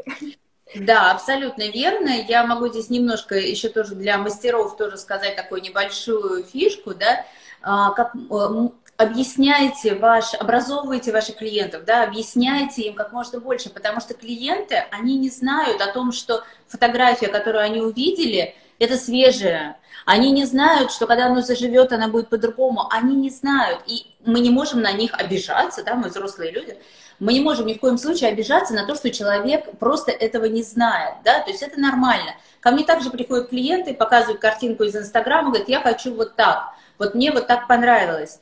Да, 0.74 1.12
абсолютно 1.12 1.70
верно. 1.70 2.10
Я 2.10 2.44
могу 2.44 2.68
здесь 2.68 2.90
немножко 2.90 3.36
еще 3.36 3.68
тоже 3.68 3.94
для 3.94 4.18
мастеров 4.18 4.76
тоже 4.76 4.98
сказать 4.98 5.36
такую 5.36 5.62
небольшую 5.62 6.44
фишку, 6.44 6.94
да, 6.94 7.24
а, 7.62 7.92
как 7.92 8.14
э, 8.14 8.68
объясняйте 8.98 9.94
ваш, 9.94 10.34
образовывайте 10.34 11.12
ваших 11.12 11.36
клиентов, 11.36 11.84
да, 11.84 12.02
объясняйте 12.02 12.82
им 12.82 12.94
как 12.94 13.12
можно 13.12 13.40
больше, 13.40 13.70
потому 13.70 14.00
что 14.00 14.14
клиенты, 14.14 14.84
они 14.90 15.16
не 15.16 15.30
знают 15.30 15.80
о 15.80 15.92
том, 15.92 16.12
что 16.12 16.44
фотография, 16.66 17.28
которую 17.28 17.62
они 17.64 17.80
увидели, 17.80 18.54
это 18.78 18.96
свежее. 18.96 19.76
Они 20.04 20.30
не 20.30 20.44
знают, 20.44 20.92
что 20.92 21.06
когда 21.06 21.26
оно 21.26 21.40
заживет, 21.42 21.92
она 21.92 22.08
будет 22.08 22.28
по-другому. 22.28 22.88
Они 22.90 23.14
не 23.14 23.30
знают. 23.30 23.82
И 23.86 24.06
мы 24.24 24.40
не 24.40 24.50
можем 24.50 24.80
на 24.80 24.92
них 24.92 25.12
обижаться, 25.14 25.82
да, 25.82 25.94
мы 25.94 26.08
взрослые 26.08 26.52
люди. 26.52 26.78
Мы 27.18 27.32
не 27.32 27.40
можем 27.40 27.66
ни 27.66 27.74
в 27.74 27.80
коем 27.80 27.98
случае 27.98 28.30
обижаться 28.30 28.74
на 28.74 28.86
то, 28.86 28.94
что 28.94 29.10
человек 29.10 29.76
просто 29.78 30.12
этого 30.12 30.44
не 30.44 30.62
знает, 30.62 31.16
да, 31.24 31.40
то 31.40 31.50
есть 31.50 31.62
это 31.62 31.80
нормально. 31.80 32.36
Ко 32.60 32.70
мне 32.70 32.84
также 32.84 33.10
приходят 33.10 33.48
клиенты, 33.48 33.92
показывают 33.92 34.40
картинку 34.40 34.84
из 34.84 34.94
Инстаграма, 34.94 35.48
говорят, 35.48 35.68
я 35.68 35.80
хочу 35.80 36.14
вот 36.14 36.36
так, 36.36 36.74
вот 36.96 37.16
мне 37.16 37.32
вот 37.32 37.48
так 37.48 37.66
понравилось. 37.66 38.38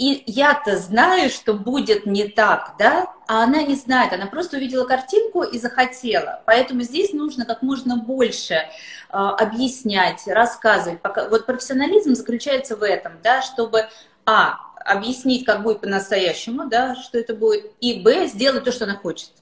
И 0.00 0.22
я-то 0.24 0.78
знаю, 0.78 1.28
что 1.28 1.52
будет 1.52 2.06
не 2.06 2.26
так, 2.26 2.74
да, 2.78 3.14
а 3.28 3.44
она 3.44 3.62
не 3.64 3.74
знает, 3.74 4.14
она 4.14 4.24
просто 4.24 4.56
увидела 4.56 4.86
картинку 4.86 5.42
и 5.42 5.58
захотела. 5.58 6.42
Поэтому 6.46 6.80
здесь 6.80 7.12
нужно 7.12 7.44
как 7.44 7.60
можно 7.60 7.98
больше 7.98 8.54
э, 8.54 8.66
объяснять, 9.10 10.26
рассказывать. 10.26 11.02
Пока, 11.02 11.28
вот 11.28 11.44
профессионализм 11.44 12.14
заключается 12.14 12.76
в 12.76 12.82
этом, 12.82 13.12
да, 13.22 13.42
чтобы, 13.42 13.90
а, 14.24 14.54
объяснить, 14.86 15.44
как 15.44 15.62
будет 15.62 15.82
по-настоящему, 15.82 16.66
да, 16.66 16.94
что 16.94 17.18
это 17.18 17.34
будет, 17.34 17.70
и, 17.82 18.00
б, 18.00 18.26
сделать 18.26 18.64
то, 18.64 18.72
что 18.72 18.86
она 18.86 18.96
хочет. 18.96 19.32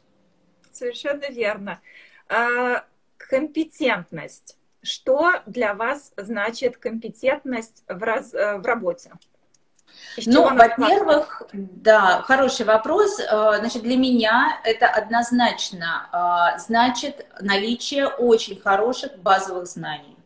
Совершенно 0.73 1.31
верно. 1.31 1.79
А, 2.29 2.85
компетентность. 3.17 4.57
Что 4.83 5.35
для 5.47 5.75
вас 5.75 6.13
значит 6.17 6.79
компетентность 6.79 7.85
в, 7.87 8.03
раз, 8.03 8.35
э, 8.35 8.57
в 8.57 8.67
работе? 8.67 9.13
Ну, 10.27 10.55
во-первых, 10.55 11.43
да, 11.53 12.23
хороший 12.23 12.67
вопрос. 12.67 13.21
Э, 13.21 13.57
значит, 13.59 13.83
для 13.83 13.97
меня 13.97 14.61
это 14.65 14.89
однозначно 14.89 16.09
э, 16.13 16.59
значит 16.59 17.27
наличие 17.41 18.07
очень 18.09 18.61
хороших 18.61 19.19
базовых 19.19 19.67
знаний. 19.67 20.18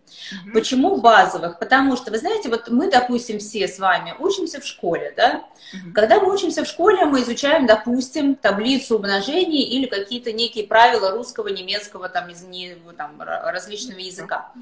Угу. 0.45 0.53
Почему 0.53 0.97
базовых? 0.97 1.59
Потому 1.59 1.97
что, 1.97 2.11
вы 2.11 2.19
знаете, 2.19 2.49
вот 2.49 2.69
мы, 2.69 2.91
допустим, 2.91 3.39
все 3.39 3.69
с 3.69 3.79
вами 3.79 4.15
учимся 4.19 4.61
в 4.61 4.65
школе, 4.65 5.13
да? 5.17 5.45
Угу. 5.73 5.93
Когда 5.95 6.21
мы 6.21 6.33
учимся 6.33 6.65
в 6.65 6.69
школе, 6.69 7.05
мы 7.05 7.23
изучаем, 7.23 7.67
допустим, 7.67 8.35
таблицу 8.35 8.97
умножений 8.97 9.63
или 9.63 9.87
какие-то 9.87 10.33
некие 10.33 10.67
правила 10.67 11.11
русского, 11.11 11.49
немецкого, 11.49 12.09
там, 12.09 12.31
из 12.31 12.43
не, 12.43 12.77
там, 12.97 13.21
различного 13.21 13.99
языка. 13.99 14.53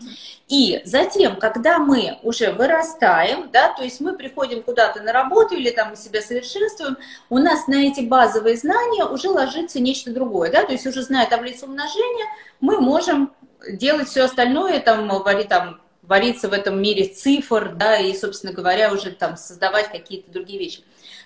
И 0.48 0.80
затем, 0.84 1.36
когда 1.36 1.78
мы 1.78 2.18
уже 2.22 2.52
вырастаем, 2.52 3.50
да, 3.52 3.72
то 3.72 3.82
есть 3.82 4.00
мы 4.00 4.16
приходим 4.16 4.62
куда-то 4.62 5.02
на 5.02 5.12
работу 5.12 5.54
или 5.54 5.70
там 5.70 5.96
себя 5.96 6.22
совершенствуем, 6.22 6.96
у 7.28 7.38
нас 7.38 7.66
на 7.66 7.86
эти 7.86 8.00
базовые 8.00 8.56
знания 8.56 9.04
уже 9.04 9.28
ложится 9.28 9.80
нечто 9.80 10.12
другое, 10.12 10.50
да, 10.50 10.64
то 10.64 10.72
есть 10.72 10.86
уже 10.86 11.02
зная 11.02 11.28
таблицу 11.28 11.66
умножения, 11.66 12.26
мы 12.60 12.80
можем 12.80 13.32
делать 13.68 14.08
все 14.08 14.22
остальное, 14.22 14.80
там, 14.80 15.08
вари, 15.08 15.44
там, 15.44 15.80
вариться 16.02 16.48
в 16.48 16.52
этом 16.52 16.82
мире 16.82 17.04
цифр, 17.06 17.72
да, 17.76 17.96
и, 17.96 18.14
собственно 18.16 18.52
говоря, 18.52 18.92
уже 18.92 19.12
там 19.12 19.36
создавать 19.36 19.90
какие-то 19.90 20.30
другие 20.32 20.58
вещи. 20.58 20.80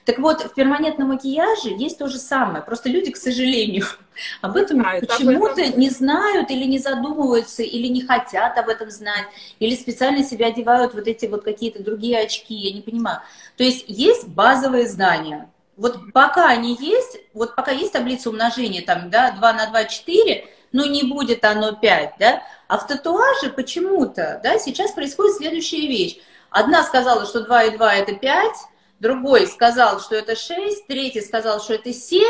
Так 0.04 0.18
вот, 0.18 0.42
в 0.42 0.52
перманентном 0.52 1.08
макияже 1.08 1.70
есть 1.70 1.98
то 1.98 2.08
же 2.08 2.18
самое. 2.18 2.62
Просто 2.62 2.90
люди, 2.90 3.10
к 3.10 3.16
сожалению, 3.16 3.86
об 4.42 4.56
этом 4.56 4.82
почему-то 4.82 5.66
не 5.78 5.88
знают 5.88 6.50
или 6.50 6.64
не 6.64 6.78
задумываются, 6.78 7.62
или 7.62 7.86
не 7.86 8.02
хотят 8.02 8.58
об 8.58 8.68
этом 8.68 8.90
знать, 8.90 9.24
или 9.58 9.74
специально 9.74 10.22
себя 10.22 10.48
одевают 10.48 10.92
вот 10.92 11.08
эти 11.08 11.24
вот 11.26 11.42
какие-то 11.44 11.82
другие 11.82 12.18
очки, 12.18 12.54
я 12.54 12.74
не 12.74 12.82
понимаю. 12.82 13.20
То 13.56 13.64
есть 13.64 13.86
есть 13.88 14.28
базовые 14.28 14.86
знания, 14.86 15.48
Вот 15.76 16.12
пока 16.12 16.48
они 16.48 16.76
есть, 16.78 17.18
вот 17.32 17.56
пока 17.56 17.72
есть 17.72 17.92
таблица 17.92 18.28
умножения, 18.28 18.82
там, 18.82 19.08
да, 19.08 19.30
2 19.30 19.52
на 19.54 19.66
2, 19.66 19.84
4, 19.84 20.46
но 20.74 20.84
не 20.84 21.04
будет 21.04 21.44
оно 21.44 21.72
5, 21.72 22.14
да, 22.18 22.42
а 22.66 22.78
в 22.78 22.86
татуаже 22.86 23.48
почему-то, 23.50 24.40
да, 24.42 24.58
сейчас 24.58 24.90
происходит 24.90 25.36
следующая 25.36 25.86
вещь. 25.86 26.18
Одна 26.50 26.82
сказала, 26.82 27.24
что 27.26 27.44
2 27.44 27.62
и 27.64 27.76
2 27.76 27.94
это 27.94 28.14
5, 28.14 28.52
другой 28.98 29.46
сказал, 29.46 30.00
что 30.00 30.16
это 30.16 30.34
6, 30.34 30.88
третий 30.88 31.20
сказал, 31.20 31.60
что 31.60 31.74
это 31.74 31.92
7, 31.92 32.20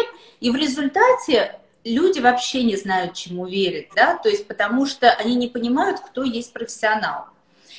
и 0.41 0.51
в 0.51 0.57
результате 0.57 1.59
люди 1.85 2.21
вообще 2.21 2.65
не 2.65 2.77
знают, 2.77 3.15
чему 3.15 3.47
верить, 3.47 3.89
да, 3.97 4.19
то 4.19 4.29
есть 4.29 4.47
потому 4.47 4.85
что 4.85 5.11
они 5.11 5.37
не 5.37 5.49
понимают, 5.49 6.01
кто 6.01 6.23
есть 6.23 6.53
профессионал. 6.53 7.29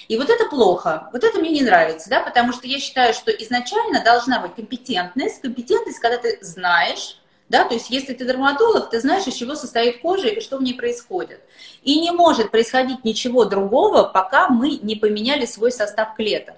И 0.07 0.17
вот 0.17 0.31
это 0.31 0.45
плохо, 0.49 1.09
вот 1.13 1.23
это 1.23 1.39
мне 1.39 1.51
не 1.51 1.61
нравится, 1.61 2.09
да, 2.09 2.21
потому 2.21 2.53
что 2.53 2.65
я 2.65 2.79
считаю, 2.79 3.13
что 3.13 3.29
изначально 3.29 4.03
должна 4.03 4.39
быть 4.39 4.55
компетентность, 4.55 5.41
компетентность, 5.41 5.99
когда 5.99 6.17
ты 6.17 6.39
знаешь, 6.41 7.19
да, 7.47 7.65
то 7.65 7.75
есть 7.75 7.91
если 7.91 8.13
ты 8.13 8.25
дерматолог, 8.25 8.89
ты 8.89 8.99
знаешь, 8.99 9.27
из 9.27 9.35
чего 9.35 9.55
состоит 9.55 10.01
кожа 10.01 10.27
и 10.27 10.39
что 10.39 10.57
в 10.57 10.63
ней 10.63 10.73
происходит. 10.73 11.41
И 11.83 11.99
не 11.99 12.11
может 12.11 12.49
происходить 12.49 13.05
ничего 13.05 13.45
другого, 13.45 14.03
пока 14.03 14.49
мы 14.49 14.79
не 14.81 14.95
поменяли 14.95 15.45
свой 15.45 15.71
состав 15.71 16.15
клеток. 16.15 16.55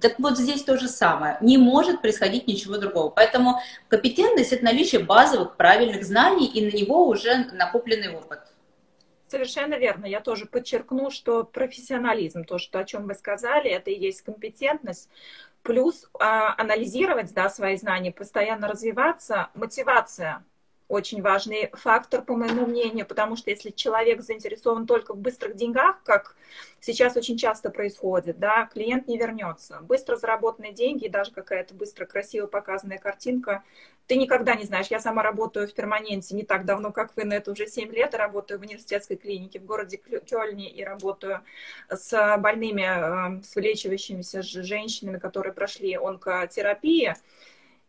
Так 0.00 0.18
вот 0.18 0.36
здесь 0.36 0.62
то 0.62 0.76
же 0.76 0.88
самое. 0.88 1.38
Не 1.40 1.56
может 1.56 2.02
происходить 2.02 2.46
ничего 2.46 2.76
другого. 2.76 3.08
Поэтому 3.08 3.60
компетентность– 3.88 4.52
это 4.52 4.64
наличие 4.64 5.02
базовых 5.02 5.56
правильных 5.56 6.04
знаний 6.04 6.46
и 6.46 6.66
на 6.66 6.76
него 6.76 7.08
уже 7.08 7.46
накопленный 7.52 8.14
опыт. 8.14 8.40
Совершенно 9.28 9.74
верно. 9.74 10.06
Я 10.06 10.20
тоже 10.20 10.46
подчеркну, 10.46 11.10
что 11.10 11.44
профессионализм, 11.44 12.44
то, 12.44 12.58
что, 12.58 12.78
о 12.78 12.84
чем 12.84 13.06
вы 13.06 13.14
сказали, 13.14 13.70
это 13.70 13.90
и 13.90 13.98
есть 13.98 14.22
компетентность. 14.22 15.08
Плюс 15.66 16.08
а, 16.20 16.54
анализировать 16.56 17.34
да, 17.34 17.50
свои 17.50 17.76
знания, 17.76 18.12
постоянно 18.12 18.68
развиваться, 18.68 19.50
мотивация 19.54 20.44
очень 20.88 21.20
важный 21.20 21.70
фактор, 21.72 22.22
по 22.22 22.36
моему 22.36 22.66
мнению, 22.66 23.06
потому 23.06 23.36
что 23.36 23.50
если 23.50 23.70
человек 23.70 24.22
заинтересован 24.22 24.86
только 24.86 25.14
в 25.14 25.18
быстрых 25.18 25.56
деньгах, 25.56 26.02
как 26.04 26.36
сейчас 26.80 27.16
очень 27.16 27.36
часто 27.36 27.70
происходит, 27.70 28.38
да, 28.38 28.66
клиент 28.72 29.08
не 29.08 29.18
вернется. 29.18 29.80
Быстро 29.82 30.16
заработанные 30.16 30.72
деньги, 30.72 31.08
даже 31.08 31.32
какая-то 31.32 31.74
быстро 31.74 32.06
красиво 32.06 32.46
показанная 32.46 32.98
картинка, 32.98 33.64
ты 34.06 34.16
никогда 34.16 34.54
не 34.54 34.64
знаешь. 34.64 34.86
Я 34.86 35.00
сама 35.00 35.22
работаю 35.22 35.66
в 35.66 35.74
перманенте 35.74 36.36
не 36.36 36.44
так 36.44 36.64
давно, 36.64 36.92
как 36.92 37.16
вы, 37.16 37.24
на 37.24 37.34
это 37.34 37.50
уже 37.50 37.66
7 37.66 37.90
лет, 37.92 38.14
работаю 38.14 38.60
в 38.60 38.62
университетской 38.62 39.16
клинике 39.16 39.58
в 39.58 39.64
городе 39.64 39.96
Кёльне 39.96 40.70
и 40.70 40.84
работаю 40.84 41.42
с 41.90 42.36
больными, 42.38 42.82
э, 42.82 43.42
с 43.42 43.56
вылечивающимися 43.56 44.42
женщинами, 44.42 45.18
которые 45.18 45.52
прошли 45.52 45.94
онкотерапию. 45.94 47.16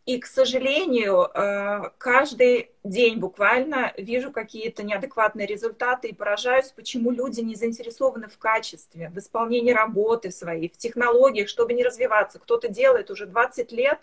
И, 0.07 0.19
к 0.19 0.25
сожалению, 0.25 1.29
э, 1.33 1.89
каждый 1.97 2.71
день 2.85 3.19
буквально 3.19 3.93
вижу 3.97 4.31
какие-то 4.31 4.81
неадекватные 4.81 5.45
результаты 5.45 6.07
и 6.07 6.13
поражаюсь, 6.13 6.71
почему 6.71 7.11
люди 7.11 7.41
не 7.41 7.55
заинтересованы 7.55 8.29
в 8.29 8.37
качестве, 8.37 9.09
в 9.09 9.17
исполнении 9.17 9.73
работы 9.73 10.31
своей, 10.31 10.69
в 10.69 10.77
технологиях, 10.77 11.49
чтобы 11.49 11.73
не 11.73 11.83
развиваться. 11.83 12.39
Кто-то 12.39 12.69
делает 12.69 13.11
уже 13.11 13.25
20 13.25 13.73
лет, 13.73 13.99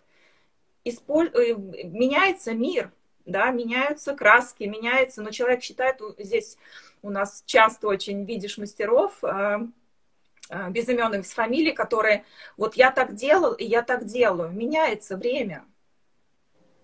исполь... 0.85 1.31
Э, 1.33 1.55
меняется 1.55 2.53
мир, 2.53 2.93
да, 3.25 3.51
меняются 3.51 4.15
краски, 4.15 4.65
меняется, 4.65 5.23
но 5.23 5.31
человек 5.31 5.63
считает, 5.63 6.03
здесь 6.19 6.59
у 7.01 7.09
нас 7.09 7.43
часто 7.47 7.89
очень 7.89 8.27
видишь 8.27 8.59
мастеров, 8.59 9.25
э, 9.25 9.59
безыменных 10.69 11.25
с 11.25 11.33
фамилией, 11.33 11.73
которые 11.73 12.27
вот 12.59 12.75
я 12.75 12.91
так 12.91 13.15
делал, 13.15 13.55
и 13.55 13.65
я 13.65 13.81
так 13.81 14.05
делаю. 14.05 14.51
Меняется 14.51 15.17
время. 15.17 15.65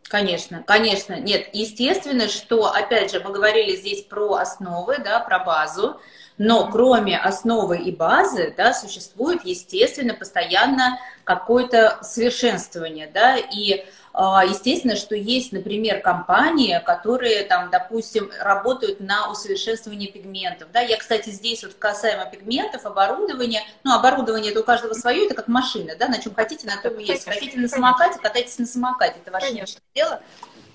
Конечно, 0.09 0.65
конечно. 0.67 1.21
Нет, 1.21 1.51
естественно, 1.53 2.29
что, 2.29 2.73
опять 2.73 3.13
же, 3.13 3.21
мы 3.21 3.33
говорили 3.33 3.77
здесь 3.77 4.03
про 4.03 4.35
основы, 4.35 4.99
да, 4.99 5.21
про 5.21 5.39
базу, 5.39 6.01
но 6.37 6.69
кроме 6.71 7.19
основы 7.19 7.79
и 7.79 7.95
базы, 7.95 8.53
да, 8.57 8.73
существует, 8.73 9.45
естественно, 9.45 10.15
постоянно 10.15 10.99
какое-то 11.25 11.99
совершенствование, 12.03 13.09
да, 13.13 13.37
и 13.37 13.85
естественно, 14.15 14.97
что 14.97 15.15
есть, 15.15 15.53
например, 15.53 16.01
компании, 16.01 16.83
которые, 16.85 17.45
там, 17.45 17.71
допустим, 17.71 18.31
работают 18.41 19.01
на 19.01 19.31
усовершенствовании 19.31 20.09
пигментов. 20.09 20.71
Да? 20.73 20.81
Я, 20.81 20.97
кстати, 20.97 21.31
здесь 21.31 21.63
вот 21.63 21.75
касаемо 21.75 22.27
пигментов, 22.27 22.87
оборудования, 22.87 23.63
ну, 23.85 23.95
оборудование 23.95 24.51
это 24.51 24.61
у 24.61 24.65
каждого 24.65 24.95
свое, 24.95 25.27
это 25.27 25.35
как 25.35 25.49
машина, 25.49 25.95
да, 25.97 26.09
на 26.09 26.19
чем 26.19 26.35
хотите, 26.35 26.67
на 26.67 26.81
том 26.83 26.99
и 26.99 27.05
есть. 27.05 27.25
Хотите 27.25 27.59
на 27.59 27.69
самокате, 27.69 28.19
катайтесь 28.19 28.59
на 28.59 28.67
самокате, 28.67 29.21
это 29.25 29.31
ваше 29.31 29.65
дело. 29.95 30.21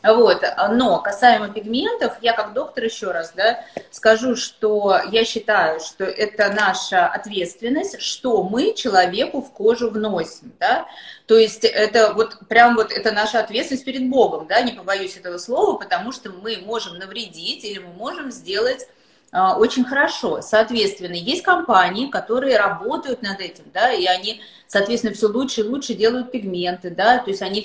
Вот. 0.06 0.44
Но 0.72 1.00
касаемо 1.00 1.50
пигментов, 1.50 2.14
я 2.22 2.34
как 2.34 2.54
доктор 2.54 2.84
еще 2.84 3.12
раз 3.12 3.34
да, 3.36 3.66
скажу, 3.90 4.36
что 4.36 5.00
я 5.12 5.26
считаю, 5.26 5.80
что 5.80 6.04
это 6.04 6.50
наша 6.50 7.08
ответственность, 7.08 8.00
что 8.02 8.44
мы 8.44 8.74
человеку 8.74 9.42
в 9.42 9.52
кожу 9.52 9.90
вносим. 9.90 10.54
Да? 10.60 10.86
То 11.26 11.38
есть 11.38 11.64
это 11.64 12.14
вот 12.14 12.38
прям 12.48 12.76
вот 12.76 12.92
это 12.92 13.12
наша 13.12 13.40
ответственность 13.40 13.86
перед 13.86 14.08
Богом, 14.10 14.48
да, 14.48 14.62
не 14.62 14.74
побоюсь 14.74 15.18
этого 15.18 15.38
слова, 15.40 15.78
потому 15.78 16.12
что 16.12 16.30
мы 16.30 16.58
можем 16.58 17.00
навредить 17.00 17.64
или 17.64 17.80
мы 17.80 17.94
можем 17.94 18.32
сделать 18.32 18.88
а, 19.32 19.58
очень 19.58 19.84
хорошо. 19.84 20.42
Соответственно, 20.42 21.16
есть 21.16 21.42
компании, 21.42 22.10
которые 22.10 22.58
работают 22.58 23.22
над 23.22 23.40
этим, 23.40 23.66
да, 23.74 23.92
и 23.92 24.06
они, 24.06 24.42
соответственно, 24.68 25.14
все 25.14 25.28
лучше 25.28 25.62
и 25.62 25.64
лучше 25.64 25.94
делают 25.94 26.32
пигменты, 26.32 26.92
да, 26.92 27.18
то 27.18 27.32
есть 27.32 27.42
они 27.42 27.62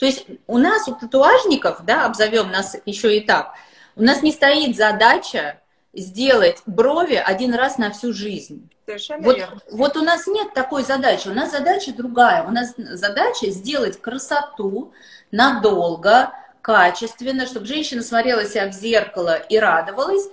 то 0.00 0.06
есть 0.06 0.24
у 0.46 0.56
нас, 0.56 0.88
у 0.88 0.94
татуажников, 0.94 1.84
да, 1.84 2.06
обзовем 2.06 2.50
нас 2.50 2.74
еще 2.86 3.18
и 3.18 3.20
так, 3.20 3.52
у 3.96 4.02
нас 4.02 4.22
не 4.22 4.32
стоит 4.32 4.74
задача 4.74 5.60
сделать 5.92 6.62
брови 6.64 7.16
один 7.16 7.52
раз 7.52 7.76
на 7.76 7.90
всю 7.90 8.14
жизнь. 8.14 8.70
Совершенно 8.86 9.22
вот, 9.22 9.36
верно. 9.36 9.60
Вот 9.70 9.96
у 9.98 10.02
нас 10.02 10.26
нет 10.26 10.54
такой 10.54 10.84
задачи, 10.84 11.28
у 11.28 11.34
нас 11.34 11.50
задача 11.50 11.92
другая. 11.92 12.44
У 12.44 12.50
нас 12.50 12.72
задача 12.76 13.50
сделать 13.50 14.00
красоту 14.00 14.94
надолго, 15.32 16.32
качественно, 16.62 17.44
чтобы 17.44 17.66
женщина 17.66 18.02
смотрела 18.02 18.46
себя 18.46 18.68
в 18.68 18.72
зеркало 18.72 19.34
и 19.34 19.58
радовалась. 19.58 20.24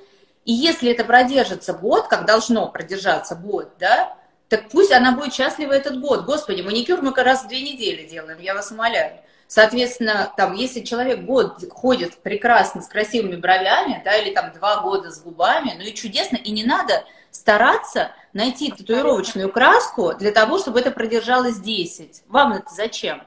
И 0.46 0.54
если 0.54 0.92
это 0.92 1.04
продержится 1.04 1.74
год, 1.74 2.08
как 2.08 2.26
должно 2.26 2.70
продержаться 2.70 3.36
год, 3.36 3.74
да, 3.80 4.16
так 4.50 4.70
пусть 4.70 4.92
она 4.92 5.12
будет 5.12 5.34
счастлива 5.34 5.74
этот 5.74 6.00
год. 6.00 6.26
Господи, 6.26 6.62
маникюр 6.62 7.02
мы 7.02 7.14
раз 7.16 7.44
в 7.44 7.48
две 7.48 7.62
недели 7.62 8.08
делаем, 8.08 8.40
я 8.40 8.54
вас 8.54 8.72
умоляю. 8.72 9.20
Соответственно, 9.48 10.32
там, 10.36 10.54
если 10.54 10.82
человек 10.82 11.22
год 11.22 11.64
ходит 11.72 12.16
прекрасно 12.18 12.82
с 12.82 12.88
красивыми 12.88 13.38
бровями, 13.38 14.02
да, 14.04 14.18
или 14.18 14.34
там 14.34 14.52
два 14.52 14.82
года 14.82 15.10
с 15.10 15.22
губами, 15.22 15.74
ну 15.78 15.84
и 15.84 15.94
чудесно, 15.94 16.36
и 16.36 16.52
не 16.52 16.66
надо 16.66 17.06
стараться 17.32 18.12
найти 18.34 18.72
татуировочную 18.72 19.50
краску 19.52 20.14
для 20.16 20.32
того, 20.32 20.60
чтобы 20.60 20.80
это 20.80 20.92
продержалось 20.92 21.60
10. 21.60 22.24
Вам 22.28 22.54
это 22.54 22.70
зачем? 22.74 23.24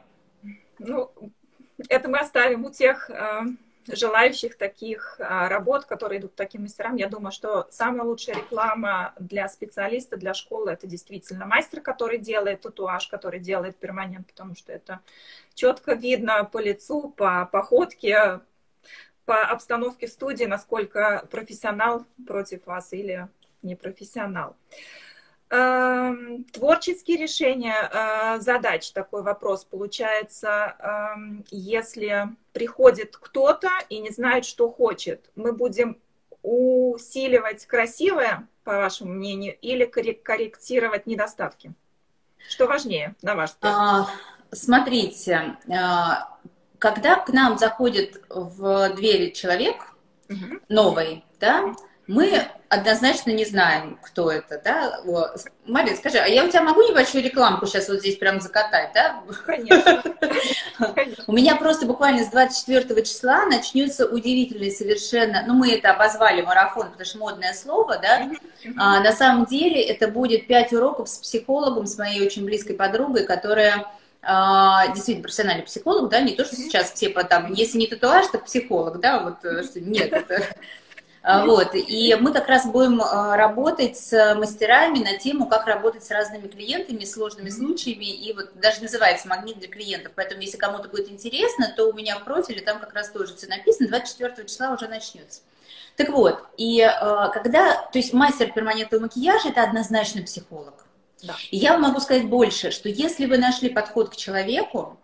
Ну, 0.79 1.11
это 1.89 2.09
мы 2.09 2.19
оставим 2.19 2.67
у 2.67 2.71
тех 2.71 3.09
э, 3.11 3.41
желающих 3.87 4.57
таких 4.57 5.17
а, 5.19 5.49
работ, 5.49 5.85
которые 5.85 6.21
идут 6.21 6.35
таким 6.35 6.63
мастерам, 6.63 6.97
я 6.97 7.09
думаю, 7.09 7.33
что 7.33 7.67
самая 7.71 8.05
лучшая 8.05 8.37
реклама 8.37 9.15
для 9.19 9.49
специалиста, 9.49 10.17
для 10.17 10.35
школы, 10.35 10.73
это 10.73 10.87
действительно 10.87 11.47
мастер, 11.47 11.81
который 11.81 12.19
делает 12.19 12.63
татуаж, 12.63 13.09
который 13.09 13.41
делает 13.41 13.77
перманент, 13.77 14.27
потому 14.27 14.55
что 14.55 14.73
это 14.73 15.01
четко 15.55 15.95
видно 15.95 16.45
по 16.45 16.59
лицу, 16.59 17.15
по 17.17 17.47
походке, 17.47 18.41
по 19.25 19.43
обстановке 19.43 20.09
студии, 20.09 20.45
насколько 20.45 21.27
профессионал 21.31 22.05
против 22.27 22.67
вас 22.67 22.93
или 22.93 23.29
не 23.63 23.77
профессионал. 23.77 24.57
Эм, 25.53 26.45
творческие 26.45 27.17
решения 27.17 27.75
э, 27.75 28.39
задач, 28.39 28.93
такой 28.93 29.25
вопрос 29.25 29.65
получается, 29.65 30.77
эм, 30.79 31.45
если 31.51 32.29
приходит 32.53 33.17
кто-то 33.17 33.69
и 33.89 33.99
не 33.99 34.11
знает, 34.11 34.45
что 34.45 34.71
хочет, 34.71 35.29
мы 35.35 35.53
будем 35.53 35.99
усиливать 36.43 37.67
красивое, 37.67 38.47
по 38.63 38.77
вашему 38.77 39.15
мнению, 39.15 39.59
или 39.61 39.87
корректировать 39.87 41.07
недостатки? 41.07 41.73
Что 42.49 42.69
важнее, 42.69 43.17
на 43.21 43.35
ваш 43.35 43.51
взгляд? 43.51 43.75
А, 43.77 44.07
смотрите, 44.53 45.57
э, 45.67 45.75
когда 46.79 47.17
к 47.17 47.29
нам 47.31 47.59
заходит 47.59 48.23
в 48.29 48.95
двери 48.95 49.31
человек 49.31 49.97
угу. 50.29 50.61
новый, 50.69 51.25
да, 51.41 51.75
мы 52.07 52.49
однозначно 52.71 53.33
не 53.33 53.45
знаем, 53.45 53.99
кто 54.01 54.31
это, 54.31 54.61
да. 54.65 55.01
Мария, 55.67 55.97
скажи, 55.97 56.19
а 56.19 56.27
я 56.27 56.45
у 56.45 56.49
тебя 56.49 56.63
могу 56.63 56.83
небольшую 56.83 57.25
рекламку 57.25 57.67
сейчас 57.67 57.89
вот 57.89 57.99
здесь 57.99 58.17
прям 58.17 58.41
закатать, 58.41 58.93
да? 58.95 59.23
Конечно. 59.45 60.03
У 61.27 61.33
меня 61.33 61.57
просто 61.57 61.85
буквально 61.85 62.25
с 62.25 62.29
24 62.29 63.03
числа 63.03 63.45
начнется 63.47 64.07
удивительный 64.07 64.71
совершенно, 64.71 65.45
ну 65.47 65.55
мы 65.55 65.75
это 65.75 65.91
обозвали 65.91 66.43
марафон, 66.43 66.87
потому 66.87 67.05
что 67.05 67.19
модное 67.19 67.53
слово, 67.55 67.99
да. 67.99 68.31
А, 68.79 69.01
на 69.01 69.13
самом 69.13 69.47
деле 69.47 69.83
это 69.83 70.07
будет 70.07 70.47
5 70.47 70.73
уроков 70.73 71.09
с 71.09 71.19
психологом, 71.19 71.87
с 71.87 71.99
моей 71.99 72.25
очень 72.25 72.45
близкой 72.45 72.77
подругой, 72.77 73.27
которая 73.27 73.87
а, 74.23 74.87
действительно 74.89 75.25
профессиональный 75.25 75.65
психолог, 75.65 76.09
да, 76.09 76.21
не 76.21 76.37
то, 76.37 76.45
что 76.45 76.55
сейчас 76.55 76.93
все 76.93 77.09
по 77.09 77.25
там, 77.25 77.53
если 77.53 77.79
не 77.79 77.89
татуаж, 77.89 78.29
то 78.29 78.39
психолог, 78.39 79.01
да, 79.01 79.21
вот, 79.21 79.45
э, 79.45 79.65
что 79.65 79.81
нет, 79.81 80.13
это 80.13 80.45
вот, 81.23 81.75
и 81.75 82.17
мы 82.19 82.33
как 82.33 82.49
раз 82.49 82.67
будем 82.67 83.03
а, 83.03 83.37
работать 83.37 83.99
с 83.99 84.35
мастерами 84.37 85.01
на 85.01 85.19
тему, 85.19 85.47
как 85.47 85.67
работать 85.67 86.03
с 86.03 86.11
разными 86.11 86.49
клиентами, 86.49 87.05
сложными 87.05 87.51
случаями, 87.51 88.07
и 88.07 88.33
вот 88.33 88.53
даже 88.55 88.81
называется 88.83 89.29
«Магнит 89.29 89.59
для 89.59 89.69
клиентов», 89.69 90.13
поэтому 90.17 90.41
если 90.41 90.57
кому-то 90.57 90.89
будет 90.89 91.11
интересно, 91.11 91.73
то 91.77 91.87
у 91.87 91.93
меня 91.93 92.19
в 92.19 92.25
профиле 92.25 92.63
там 92.63 92.81
как 92.81 92.95
раз 92.95 93.11
тоже 93.11 93.37
все 93.37 93.49
написано, 93.49 93.89
24 93.89 94.49
числа 94.49 94.73
уже 94.73 94.89
начнется. 94.89 95.43
Так 95.97 96.09
вот, 96.09 96.43
и 96.57 96.81
когда, 97.35 97.75
то 97.75 97.99
есть 97.99 98.15
мастер 98.15 98.53
перманентного 98.53 99.03
макияжа– 99.03 99.49
это 99.51 99.63
однозначно 99.63 100.23
психолог. 100.23 100.87
Да. 101.23 101.35
И 101.51 101.59
я 101.59 101.77
могу 101.77 102.01
сказать 102.01 102.29
больше, 102.29 102.71
что 102.71 102.89
если 102.89 103.27
вы 103.27 103.39
нашли 103.39 103.69
подход 103.69 104.11
к 104.11 104.17
человеку, 104.17 104.99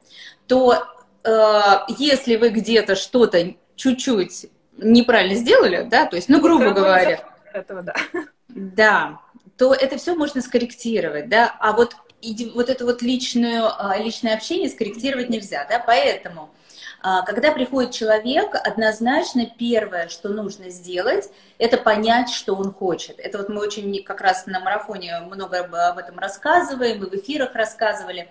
то 0.46 0.82
э, 1.24 1.60
если 1.98 2.36
вы 2.36 2.48
где-то 2.48 2.96
что-то 2.96 3.54
чуть-чуть 3.74 4.46
неправильно 4.78 5.34
сделали, 5.34 5.86
да, 5.88 6.06
то 6.06 6.16
есть, 6.16 6.28
ну, 6.28 6.40
грубо 6.40 6.70
говоря, 6.70 7.20
этого, 7.52 7.82
да. 7.82 7.94
да, 8.48 9.20
то 9.56 9.74
это 9.74 9.96
все 9.96 10.14
можно 10.14 10.42
скорректировать, 10.42 11.28
да, 11.28 11.54
а 11.60 11.72
вот, 11.72 11.96
вот 12.54 12.70
это 12.70 12.84
вот 12.84 13.02
личную, 13.02 13.64
а, 13.66 13.96
личное 13.98 14.34
общение 14.34 14.68
скорректировать 14.68 15.28
нельзя, 15.28 15.66
да, 15.68 15.82
поэтому 15.84 16.50
а, 17.02 17.22
когда 17.22 17.52
приходит 17.52 17.92
человек, 17.92 18.54
однозначно 18.54 19.46
первое, 19.46 20.08
что 20.08 20.28
нужно 20.28 20.70
сделать, 20.70 21.30
это 21.58 21.76
понять, 21.76 22.30
что 22.30 22.54
он 22.54 22.72
хочет. 22.72 23.20
Это 23.20 23.38
вот 23.38 23.48
мы 23.48 23.60
очень 23.60 24.02
как 24.02 24.20
раз 24.20 24.46
на 24.46 24.60
марафоне 24.60 25.20
много 25.20 25.60
об 25.60 25.98
этом 25.98 26.18
рассказываем, 26.18 27.04
и 27.04 27.10
в 27.10 27.14
эфирах 27.14 27.54
рассказывали, 27.54 28.28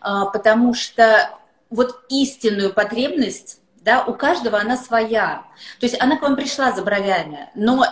а, 0.00 0.26
потому 0.26 0.74
что 0.74 1.30
вот 1.70 2.04
истинную 2.08 2.72
потребность 2.72 3.60
да, 3.84 4.04
у 4.04 4.14
каждого 4.14 4.58
она 4.58 4.76
своя. 4.76 5.44
То 5.78 5.86
есть 5.86 6.00
она 6.00 6.16
к 6.16 6.22
вам 6.22 6.36
пришла 6.36 6.72
за 6.72 6.82
бровями, 6.82 7.50
но 7.54 7.84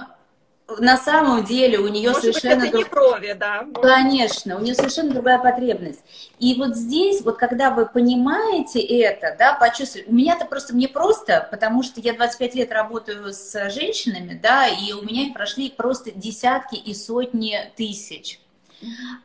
на 0.79 0.97
самом 0.97 1.45
деле 1.45 1.79
у 1.79 1.89
нее 1.89 2.11
Может 2.11 2.23
совершенно 2.23 2.61
быть, 2.61 2.69
это 2.69 2.79
друг... 2.79 2.89
крови, 2.91 3.37
да. 3.39 3.67
Конечно, 3.75 4.57
у 4.57 4.61
нее 4.61 4.75
совершенно 4.75 5.11
другая 5.11 5.39
потребность. 5.39 6.01
И 6.39 6.55
вот 6.55 6.77
здесь, 6.77 7.21
вот 7.23 7.37
когда 7.37 7.71
вы 7.71 7.85
понимаете 7.85 8.81
это, 8.81 9.37
да, 9.39 9.53
почувствовали, 9.55 10.09
у 10.09 10.15
меня-то 10.15 10.47
просто, 10.47 10.75
мне 10.75 10.89
просто, 10.89 11.47
потому 11.51 11.83
что 11.83 12.01
я 12.01 12.15
25 12.15 12.55
лет 12.55 12.73
работаю 12.73 13.33
с 13.33 13.71
женщинами, 13.71 14.39
да, 14.41 14.67
и 14.67 14.93
у 14.93 15.03
меня 15.03 15.33
прошли 15.35 15.69
просто 15.69 16.11
десятки 16.11 16.77
и 16.77 16.95
сотни 16.95 17.59
тысяч. 17.77 18.39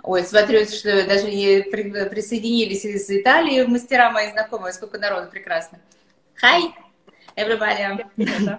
Ой, 0.03 0.23
смотрю, 0.23 0.65
что 0.65 1.03
даже 1.07 1.23
присоединились 1.23 2.83
из 2.85 3.09
Италии 3.09 3.63
мастера 3.63 4.11
мои 4.11 4.31
знакомые, 4.31 4.73
сколько 4.73 4.99
народу 4.99 5.29
прекрасно. 5.31 5.79
Хай! 6.37 6.73
everybody. 7.37 8.05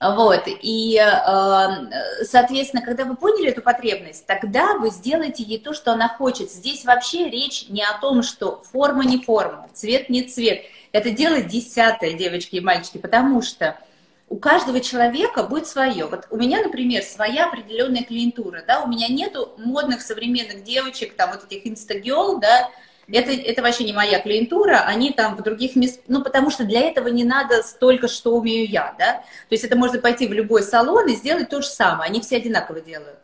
Вот, 0.00 0.44
и, 0.46 0.96
э, 0.96 2.24
соответственно, 2.24 2.84
когда 2.84 3.04
вы 3.04 3.16
поняли 3.16 3.48
эту 3.48 3.62
потребность, 3.62 4.26
тогда 4.26 4.74
вы 4.74 4.90
сделаете 4.90 5.42
ей 5.42 5.58
то, 5.58 5.72
что 5.72 5.92
она 5.92 6.08
хочет. 6.08 6.52
Здесь 6.52 6.84
вообще 6.84 7.28
речь 7.28 7.68
не 7.68 7.82
о 7.82 7.98
том, 7.98 8.22
что 8.22 8.62
форма 8.70 9.04
не 9.04 9.18
форма, 9.20 9.68
цвет 9.72 10.08
не 10.08 10.22
цвет. 10.22 10.62
Это 10.92 11.10
дело 11.10 11.40
десятое, 11.40 12.12
девочки 12.12 12.56
и 12.56 12.60
мальчики, 12.60 12.98
потому 12.98 13.42
что 13.42 13.76
у 14.28 14.36
каждого 14.36 14.80
человека 14.80 15.42
будет 15.42 15.66
свое. 15.66 16.06
Вот 16.06 16.28
у 16.30 16.36
меня, 16.36 16.62
например, 16.62 17.02
своя 17.02 17.48
определенная 17.48 18.04
клиентура, 18.04 18.62
да, 18.64 18.82
у 18.82 18.86
меня 18.86 19.08
нету 19.08 19.52
модных 19.58 20.00
современных 20.00 20.62
девочек, 20.62 21.14
там 21.16 21.32
вот 21.32 21.44
этих 21.50 21.66
инстагел, 21.66 22.38
да, 22.38 22.70
это, 23.10 23.32
это 23.32 23.62
вообще 23.62 23.84
не 23.84 23.92
моя 23.92 24.20
клиентура, 24.20 24.84
они 24.86 25.12
там 25.12 25.36
в 25.36 25.42
других 25.42 25.76
местах, 25.76 26.04
ну, 26.08 26.22
потому 26.22 26.50
что 26.50 26.64
для 26.64 26.80
этого 26.80 27.08
не 27.08 27.24
надо 27.24 27.62
столько, 27.62 28.08
что 28.08 28.36
умею 28.36 28.68
я, 28.68 28.94
да, 28.98 29.14
то 29.14 29.52
есть 29.52 29.64
это 29.64 29.76
можно 29.76 29.98
пойти 29.98 30.26
в 30.26 30.32
любой 30.32 30.62
салон 30.62 31.08
и 31.08 31.14
сделать 31.14 31.48
то 31.48 31.62
же 31.62 31.68
самое, 31.68 32.10
они 32.10 32.20
все 32.20 32.36
одинаково 32.36 32.80
делают. 32.80 33.18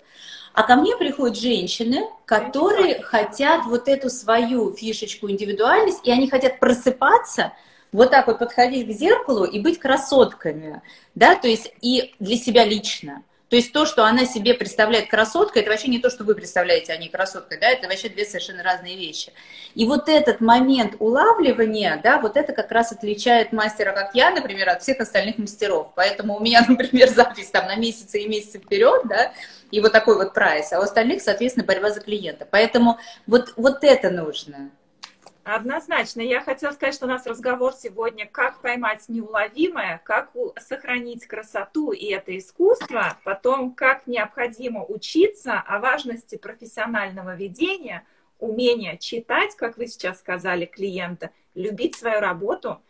А 0.54 0.62
ко 0.62 0.76
мне 0.76 0.96
приходят 0.96 1.36
женщины, 1.36 2.04
которые 2.26 3.02
хотят 3.02 3.64
вот 3.66 3.88
эту 3.88 4.08
свою 4.08 4.72
фишечку, 4.72 5.28
индивидуальность, 5.28 6.00
и 6.04 6.12
они 6.12 6.30
хотят 6.30 6.60
просыпаться, 6.60 7.52
вот 7.92 8.10
так 8.10 8.26
вот 8.26 8.38
подходить 8.38 8.88
к 8.88 8.90
зеркалу 8.92 9.44
и 9.44 9.60
быть 9.60 9.78
красотками, 9.78 10.80
да, 11.14 11.34
то 11.34 11.48
есть 11.48 11.72
и 11.80 12.14
для 12.20 12.36
себя 12.36 12.64
лично. 12.64 13.22
То 13.54 13.58
есть 13.58 13.72
то, 13.72 13.86
что 13.86 14.04
она 14.04 14.26
себе 14.26 14.52
представляет 14.54 15.08
красоткой, 15.08 15.62
это 15.62 15.70
вообще 15.70 15.86
не 15.86 16.00
то, 16.00 16.10
что 16.10 16.24
вы 16.24 16.34
представляете 16.34 16.92
о 16.92 16.96
ней 16.96 17.08
красоткой, 17.08 17.60
да, 17.60 17.68
это 17.68 17.86
вообще 17.86 18.08
две 18.08 18.24
совершенно 18.24 18.64
разные 18.64 18.96
вещи. 18.96 19.32
И 19.76 19.86
вот 19.86 20.08
этот 20.08 20.40
момент 20.40 20.96
улавливания, 20.98 22.00
да, 22.02 22.18
вот 22.18 22.36
это 22.36 22.52
как 22.52 22.72
раз 22.72 22.90
отличает 22.90 23.52
мастера, 23.52 23.92
как 23.92 24.12
я, 24.16 24.32
например, 24.32 24.70
от 24.70 24.82
всех 24.82 24.98
остальных 24.98 25.38
мастеров. 25.38 25.92
Поэтому 25.94 26.34
у 26.36 26.40
меня, 26.40 26.64
например, 26.68 27.08
запись 27.08 27.50
там 27.50 27.68
на 27.68 27.76
месяцы 27.76 28.22
и 28.22 28.28
месяцы 28.28 28.58
вперед, 28.58 29.02
да, 29.04 29.32
и 29.70 29.80
вот 29.80 29.92
такой 29.92 30.16
вот 30.16 30.34
прайс, 30.34 30.72
а 30.72 30.80
у 30.80 30.82
остальных, 30.82 31.22
соответственно, 31.22 31.64
борьба 31.64 31.92
за 31.92 32.00
клиента. 32.00 32.48
Поэтому 32.50 32.98
вот, 33.28 33.52
вот 33.54 33.84
это 33.84 34.10
нужно. 34.10 34.72
Однозначно. 35.44 36.22
Я 36.22 36.40
хотела 36.40 36.72
сказать, 36.72 36.94
что 36.94 37.04
у 37.04 37.08
нас 37.08 37.26
разговор 37.26 37.74
сегодня, 37.74 38.26
как 38.26 38.62
поймать 38.62 39.04
неуловимое, 39.08 40.00
как 40.02 40.30
сохранить 40.58 41.26
красоту 41.26 41.92
и 41.92 42.06
это 42.06 42.36
искусство, 42.36 43.18
потом, 43.24 43.74
как 43.74 44.06
необходимо 44.06 44.84
учиться 44.84 45.60
о 45.60 45.80
важности 45.80 46.36
профессионального 46.36 47.36
ведения, 47.36 48.06
умения 48.38 48.96
читать, 48.96 49.54
как 49.56 49.76
вы 49.76 49.86
сейчас 49.86 50.18
сказали, 50.18 50.64
клиента, 50.64 51.30
любить 51.54 51.94
свою 51.94 52.20
работу 52.20 52.80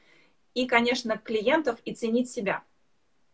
и, 0.55 0.67
конечно, 0.67 1.19
клиентов 1.19 1.79
и 1.85 1.93
ценить 1.93 2.31
себя. 2.31 2.62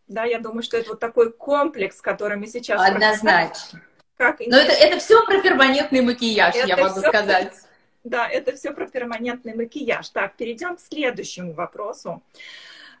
Да, 0.07 0.23
я 0.25 0.39
думаю, 0.39 0.63
что 0.63 0.77
это 0.77 0.89
вот 0.89 0.99
такой 0.99 1.31
комплекс, 1.31 2.01
который 2.01 2.37
мы 2.37 2.47
сейчас... 2.47 2.81
Однозначно. 2.81 3.81
Как 4.17 4.39
Но 4.39 4.57
это, 4.57 4.71
это 4.71 4.99
все 4.99 5.23
про 5.25 5.41
перманентный 5.41 6.01
макияж, 6.01 6.55
это 6.55 6.67
я 6.67 6.77
могу 6.77 6.99
все... 6.99 7.07
сказать. 7.07 7.53
Да, 8.03 8.27
это 8.27 8.55
все 8.55 8.73
про 8.73 8.87
перманентный 8.87 9.55
макияж. 9.55 10.09
Так, 10.09 10.35
перейдем 10.35 10.75
к 10.75 10.79
следующему 10.79 11.53
вопросу. 11.53 12.23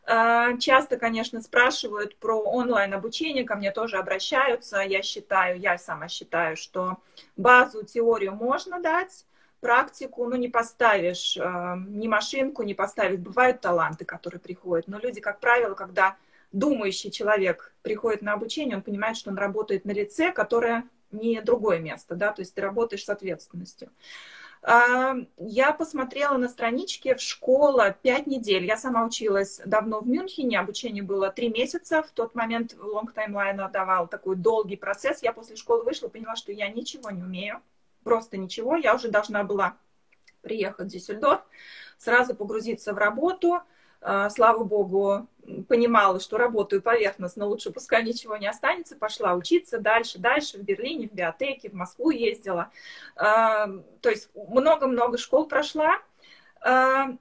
А, 0.03 0.57
часто, 0.57 0.97
конечно, 0.97 1.41
спрашивают 1.41 2.15
про 2.17 2.39
онлайн-обучение, 2.39 3.43
ко 3.43 3.55
мне 3.55 3.71
тоже 3.71 3.97
обращаются. 3.97 4.79
Я 4.81 5.01
считаю, 5.01 5.59
я 5.59 5.77
сама 5.77 6.07
считаю, 6.07 6.55
что 6.57 6.97
базу, 7.35 7.83
теорию 7.83 8.33
можно 8.33 8.79
дать, 8.79 9.25
практику, 9.59 10.25
ну, 10.25 10.35
не 10.35 10.49
поставишь 10.49 11.37
э, 11.37 11.75
ни 11.87 12.07
машинку, 12.07 12.63
не 12.63 12.73
поставишь. 12.73 13.19
Бывают 13.19 13.61
таланты, 13.61 14.05
которые 14.05 14.39
приходят, 14.39 14.87
но 14.87 14.99
люди, 14.99 15.21
как 15.21 15.39
правило, 15.39 15.75
когда 15.75 16.17
думающий 16.51 17.11
человек 17.11 17.73
приходит 17.81 18.21
на 18.21 18.33
обучение, 18.33 18.75
он 18.75 18.83
понимает, 18.83 19.17
что 19.17 19.29
он 19.29 19.37
работает 19.37 19.85
на 19.85 19.91
лице, 19.91 20.31
которое 20.31 20.83
не 21.11 21.41
другое 21.41 21.79
место, 21.79 22.15
да, 22.15 22.31
то 22.31 22.41
есть 22.41 22.55
ты 22.55 22.61
работаешь 22.61 23.05
с 23.05 23.09
ответственностью. 23.09 23.89
Я 24.63 25.71
посмотрела 25.75 26.37
на 26.37 26.47
страничке 26.47 27.15
в 27.15 27.21
школа 27.21 27.95
5 28.03 28.27
недель. 28.27 28.65
Я 28.65 28.77
сама 28.77 29.03
училась 29.05 29.59
давно 29.65 30.01
в 30.01 30.07
Мюнхене, 30.07 30.59
обучение 30.59 31.01
было 31.01 31.31
3 31.31 31.49
месяца. 31.49 32.03
В 32.03 32.11
тот 32.11 32.35
момент 32.35 32.75
Long 32.75 33.07
Timeline 33.13 33.71
давал 33.71 34.07
такой 34.07 34.35
долгий 34.35 34.75
процесс. 34.75 35.23
Я 35.23 35.33
после 35.33 35.55
школы 35.55 35.83
вышла, 35.83 36.09
поняла, 36.09 36.35
что 36.35 36.51
я 36.51 36.69
ничего 36.69 37.09
не 37.09 37.23
умею, 37.23 37.61
просто 38.03 38.37
ничего. 38.37 38.75
Я 38.75 38.93
уже 38.93 39.09
должна 39.09 39.43
была 39.43 39.77
приехать 40.41 40.87
в 40.87 40.89
Дюссельдорф, 40.89 41.41
сразу 41.97 42.35
погрузиться 42.35 42.93
в 42.93 42.97
работу, 42.97 43.61
слава 44.01 44.63
богу, 44.63 45.27
понимала, 45.67 46.19
что 46.19 46.37
работаю 46.37 46.81
поверхностно, 46.81 47.45
лучше 47.45 47.71
пускай 47.71 48.03
ничего 48.03 48.37
не 48.37 48.47
останется, 48.47 48.95
пошла 48.95 49.33
учиться 49.33 49.79
дальше, 49.79 50.19
дальше, 50.19 50.57
в 50.57 50.63
Берлине, 50.63 51.07
в 51.07 51.13
биотеке, 51.13 51.69
в 51.69 51.73
Москву 51.73 52.09
ездила. 52.09 52.71
А, 53.15 53.67
то 54.01 54.09
есть 54.09 54.29
много-много 54.35 55.17
школ 55.17 55.47
прошла. 55.47 55.99
А, 56.61 57.15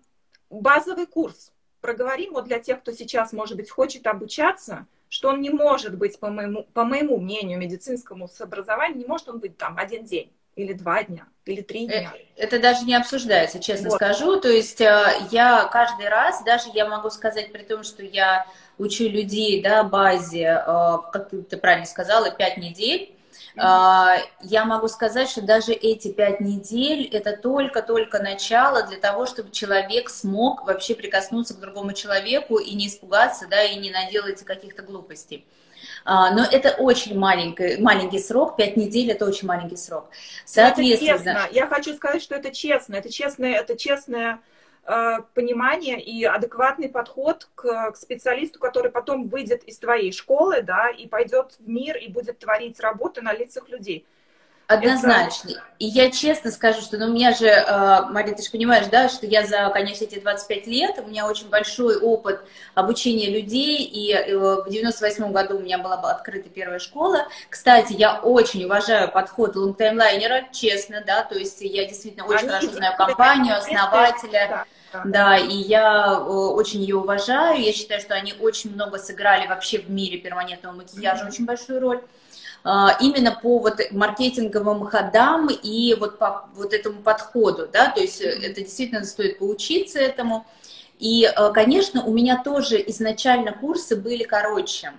базовый 0.48 1.06
курс. 1.06 1.52
Проговорим 1.80 2.32
вот 2.32 2.44
для 2.44 2.58
тех, 2.58 2.80
кто 2.80 2.92
сейчас, 2.92 3.32
может 3.32 3.56
быть, 3.56 3.70
хочет 3.70 4.06
обучаться, 4.06 4.86
что 5.08 5.30
он 5.30 5.40
не 5.40 5.50
может 5.50 5.96
быть, 5.96 6.20
по 6.20 6.30
моему, 6.30 6.64
по 6.74 6.84
моему 6.84 7.18
мнению, 7.18 7.58
медицинскому 7.58 8.28
с 8.28 8.40
образованием, 8.40 8.98
не 8.98 9.06
может 9.06 9.28
он 9.28 9.38
быть 9.38 9.56
там 9.56 9.78
один 9.78 10.04
день 10.04 10.32
или 10.60 10.72
два 10.72 11.02
дня, 11.02 11.26
или 11.46 11.62
три 11.62 11.86
дня. 11.86 12.12
Э, 12.14 12.18
это 12.36 12.60
даже 12.60 12.84
не 12.84 12.94
обсуждается, 12.94 13.58
честно 13.60 13.90
вот. 13.90 13.96
скажу. 13.96 14.40
То 14.40 14.48
есть 14.48 14.80
э, 14.80 15.14
я 15.30 15.68
каждый 15.72 16.08
раз, 16.08 16.42
даже 16.44 16.68
я 16.74 16.86
могу 16.86 17.10
сказать, 17.10 17.52
при 17.52 17.62
том, 17.62 17.82
что 17.82 18.02
я 18.02 18.46
учу 18.78 19.04
людей, 19.08 19.62
да, 19.62 19.82
базе, 19.82 20.62
э, 20.66 20.98
как 21.12 21.30
ты 21.30 21.56
правильно 21.56 21.86
сказала, 21.86 22.30
пять 22.30 22.56
недель, 22.56 23.14
Я 23.56 24.64
могу 24.64 24.88
сказать, 24.88 25.28
что 25.28 25.42
даже 25.42 25.72
эти 25.72 26.12
пять 26.12 26.40
недель– 26.40 27.08
это 27.12 27.36
только-только 27.36 28.22
начало 28.22 28.86
для 28.86 28.96
того, 28.96 29.26
чтобы 29.26 29.50
человек 29.50 30.08
смог 30.08 30.66
вообще 30.66 30.94
прикоснуться 30.94 31.54
к 31.54 31.60
другому 31.60 31.92
человеку 31.92 32.58
и 32.58 32.74
не 32.74 32.86
испугаться, 32.86 33.46
да, 33.48 33.62
и 33.62 33.76
не 33.76 33.90
наделать 33.90 34.44
каких-то 34.44 34.82
глупостей. 34.82 35.46
А, 36.04 36.32
но 36.34 36.44
это 36.44 36.70
очень 36.70 37.18
маленький, 37.18 37.80
маленький 37.80 38.18
срок, 38.18 38.56
пять 38.56 38.76
недель 38.76 39.10
это 39.10 39.26
очень 39.26 39.46
маленький 39.46 39.76
срок. 39.76 40.08
Соответственно, 40.44 41.10
это 41.10 41.24
честно. 41.24 41.48
Я 41.52 41.66
хочу 41.66 41.94
сказать, 41.94 42.22
что 42.22 42.34
это 42.34 42.50
честно, 42.50 42.96
это 42.96 43.12
честное, 43.12 43.54
это 43.54 43.76
честное 43.76 44.40
э, 44.84 45.18
понимание 45.34 46.00
и 46.00 46.24
адекватный 46.24 46.88
подход 46.88 47.48
к, 47.54 47.92
к 47.92 47.96
специалисту, 47.96 48.58
который 48.58 48.90
потом 48.90 49.28
выйдет 49.28 49.64
из 49.64 49.78
твоей 49.78 50.12
школы, 50.12 50.62
да, 50.62 50.88
и 50.88 51.06
пойдет 51.06 51.56
в 51.58 51.68
мир 51.68 51.96
и 51.96 52.08
будет 52.08 52.38
творить 52.38 52.80
работу 52.80 53.22
на 53.22 53.32
лицах 53.32 53.68
людей. 53.68 54.06
Однозначно. 54.70 55.50
Это... 55.50 55.62
И 55.78 55.86
я 55.86 56.10
честно 56.10 56.50
скажу, 56.50 56.80
что 56.80 56.96
ну, 56.98 57.06
у 57.06 57.08
меня 57.10 57.34
же, 57.34 57.46
э, 57.46 58.02
Мария, 58.10 58.34
ты 58.34 58.42
же 58.42 58.50
понимаешь, 58.50 58.86
да, 58.86 59.08
что 59.08 59.26
я 59.26 59.44
за, 59.44 59.68
конечно, 59.70 60.04
эти 60.04 60.20
25 60.20 60.66
лет, 60.66 60.98
у 61.04 61.08
меня 61.08 61.26
очень 61.26 61.48
большой 61.48 61.98
опыт 61.98 62.40
обучения 62.74 63.30
людей, 63.30 63.82
и 63.82 64.12
э, 64.12 64.36
в 64.36 64.68
98 64.68 65.32
году 65.32 65.56
у 65.56 65.60
меня 65.60 65.78
была 65.78 65.96
открыта 65.96 66.48
первая 66.48 66.78
школа. 66.78 67.26
Кстати, 67.48 67.94
я 67.94 68.20
очень 68.20 68.64
уважаю 68.64 69.10
подход 69.10 69.56
лонгтаймлайнера, 69.56 70.48
честно, 70.52 71.02
да, 71.04 71.24
то 71.24 71.36
есть 71.36 71.60
я 71.62 71.86
действительно 71.86 72.26
очень 72.26 72.40
Они 72.40 72.48
хорошо 72.48 72.72
знаю 72.72 72.96
компанию, 72.96 73.56
основателя. 73.56 74.48
Да. 74.92 75.02
Да, 75.04 75.38
и 75.38 75.54
я 75.54 76.16
э, 76.18 76.22
очень 76.22 76.80
ее 76.80 76.96
уважаю. 76.96 77.60
Я 77.62 77.72
считаю, 77.72 78.00
что 78.00 78.14
они 78.14 78.34
очень 78.40 78.72
много 78.72 78.98
сыграли 78.98 79.46
вообще 79.46 79.78
в 79.78 79.88
мире 79.88 80.18
перманентного 80.18 80.74
макияжа, 80.74 81.24
mm-hmm. 81.24 81.28
очень 81.28 81.44
большую 81.46 81.80
роль. 81.80 82.00
А, 82.62 82.96
именно 83.00 83.32
по 83.32 83.58
вот 83.58 83.80
маркетинговым 83.90 84.84
ходам 84.84 85.48
и 85.48 85.94
вот 85.94 86.18
по 86.18 86.44
вот 86.54 86.74
этому 86.74 87.00
подходу, 87.00 87.66
да, 87.72 87.90
то 87.90 88.00
есть 88.00 88.20
э, 88.20 88.28
это 88.28 88.60
действительно 88.60 89.04
стоит 89.04 89.38
поучиться 89.38 89.98
этому. 89.98 90.46
И, 90.98 91.24
э, 91.24 91.52
конечно, 91.52 92.04
у 92.04 92.12
меня 92.12 92.42
тоже 92.42 92.82
изначально 92.88 93.52
курсы 93.52 93.96
были 93.96 94.24
короче. 94.24 94.92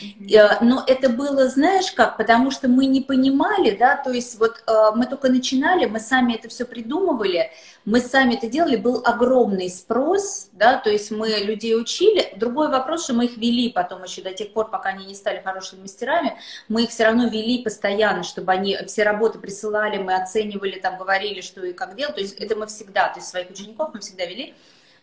Э, 0.00 0.64
но 0.64 0.84
это 0.86 1.08
было, 1.08 1.48
знаешь 1.48 1.92
как, 1.92 2.16
потому 2.16 2.50
что 2.50 2.68
мы 2.68 2.86
не 2.86 3.00
понимали, 3.00 3.76
да, 3.76 3.96
то 3.96 4.10
есть 4.10 4.38
вот 4.38 4.62
мы 4.94 5.06
только 5.06 5.28
начинали, 5.28 5.86
мы 5.86 6.00
сами 6.00 6.34
это 6.34 6.48
все 6.48 6.64
придумывали, 6.64 7.50
мы 7.84 8.00
сами 8.00 8.34
это 8.34 8.48
делали, 8.48 8.76
был 8.76 9.02
огромный 9.04 9.68
спрос, 9.68 10.50
да, 10.52 10.78
то 10.78 10.90
есть 10.90 11.10
мы 11.10 11.28
людей 11.28 11.76
учили. 11.76 12.32
Другой 12.36 12.68
вопрос, 12.68 13.04
что 13.04 13.14
мы 13.14 13.26
их 13.26 13.36
вели 13.36 13.70
потом 13.70 14.02
еще 14.04 14.22
до 14.22 14.32
тех 14.32 14.52
пор, 14.52 14.70
пока 14.70 14.90
они 14.90 15.06
не 15.06 15.14
стали 15.14 15.40
хорошими 15.42 15.82
мастерами, 15.82 16.38
мы 16.68 16.84
их 16.84 16.90
все 16.90 17.04
равно 17.04 17.28
вели 17.28 17.62
постоянно, 17.62 18.22
чтобы 18.22 18.52
они 18.52 18.78
все 18.86 19.02
работы 19.02 19.38
присылали, 19.38 19.98
мы 19.98 20.14
оценивали, 20.14 20.78
там, 20.78 20.96
говорили, 20.96 21.40
что 21.40 21.64
и 21.64 21.72
как 21.72 21.96
делать, 21.96 22.14
то 22.14 22.20
есть 22.20 22.34
это 22.34 22.56
мы 22.56 22.66
всегда, 22.66 23.08
то 23.08 23.18
есть 23.18 23.28
своих 23.28 23.50
учеников 23.50 23.90
мы 23.94 24.00
всегда 24.00 24.26
вели. 24.26 24.54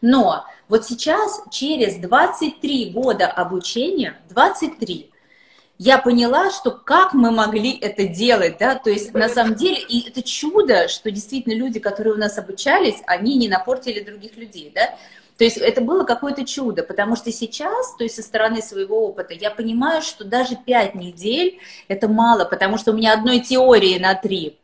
Но 0.02 0.46
вот 0.68 0.86
сейчас, 0.86 1.42
через 1.52 1.96
23 1.98 2.92
года 2.92 3.28
обучения, 3.28 4.18
23, 4.30 5.10
я 5.78 5.98
поняла, 5.98 6.52
что 6.52 6.72
как 6.72 7.14
мы 7.14 7.32
могли 7.32 7.78
это 7.78 8.06
делать, 8.06 8.58
да, 8.60 8.76
то 8.76 8.90
есть 8.90 9.14
на 9.14 9.30
самом 9.30 9.56
деле, 9.56 9.80
и 9.80 10.10
это 10.10 10.22
чудо, 10.22 10.90
что 10.90 11.10
действительно 11.10 11.54
люди, 11.54 11.80
которые 11.80 12.14
у 12.14 12.18
нас 12.18 12.38
обучались, 12.38 13.02
они 13.08 13.38
не 13.38 13.48
напортили 13.48 14.02
других 14.02 14.36
людей, 14.36 14.72
да, 14.76 14.96
то 15.38 15.46
есть 15.46 15.56
это 15.56 15.80
было 15.80 16.04
какое-то 16.04 16.46
чудо, 16.46 16.84
потому 16.84 17.16
что 17.16 17.32
сейчас, 17.32 17.96
то 17.96 18.04
есть 18.04 18.16
со 18.16 18.22
стороны 18.22 18.62
своего 18.62 19.08
опыта, 19.08 19.34
я 19.34 19.52
понимаю, 19.52 20.02
что 20.02 20.26
даже 20.26 20.58
пять 20.58 20.96
недель 20.96 21.60
это 21.88 22.10
мало, 22.10 22.44
потому 22.44 22.78
что 22.78 22.92
у 22.92 22.94
меня 22.94 23.14
одной 23.14 23.40
теории 23.40 23.98
на 24.00 24.16
три, 24.16 24.59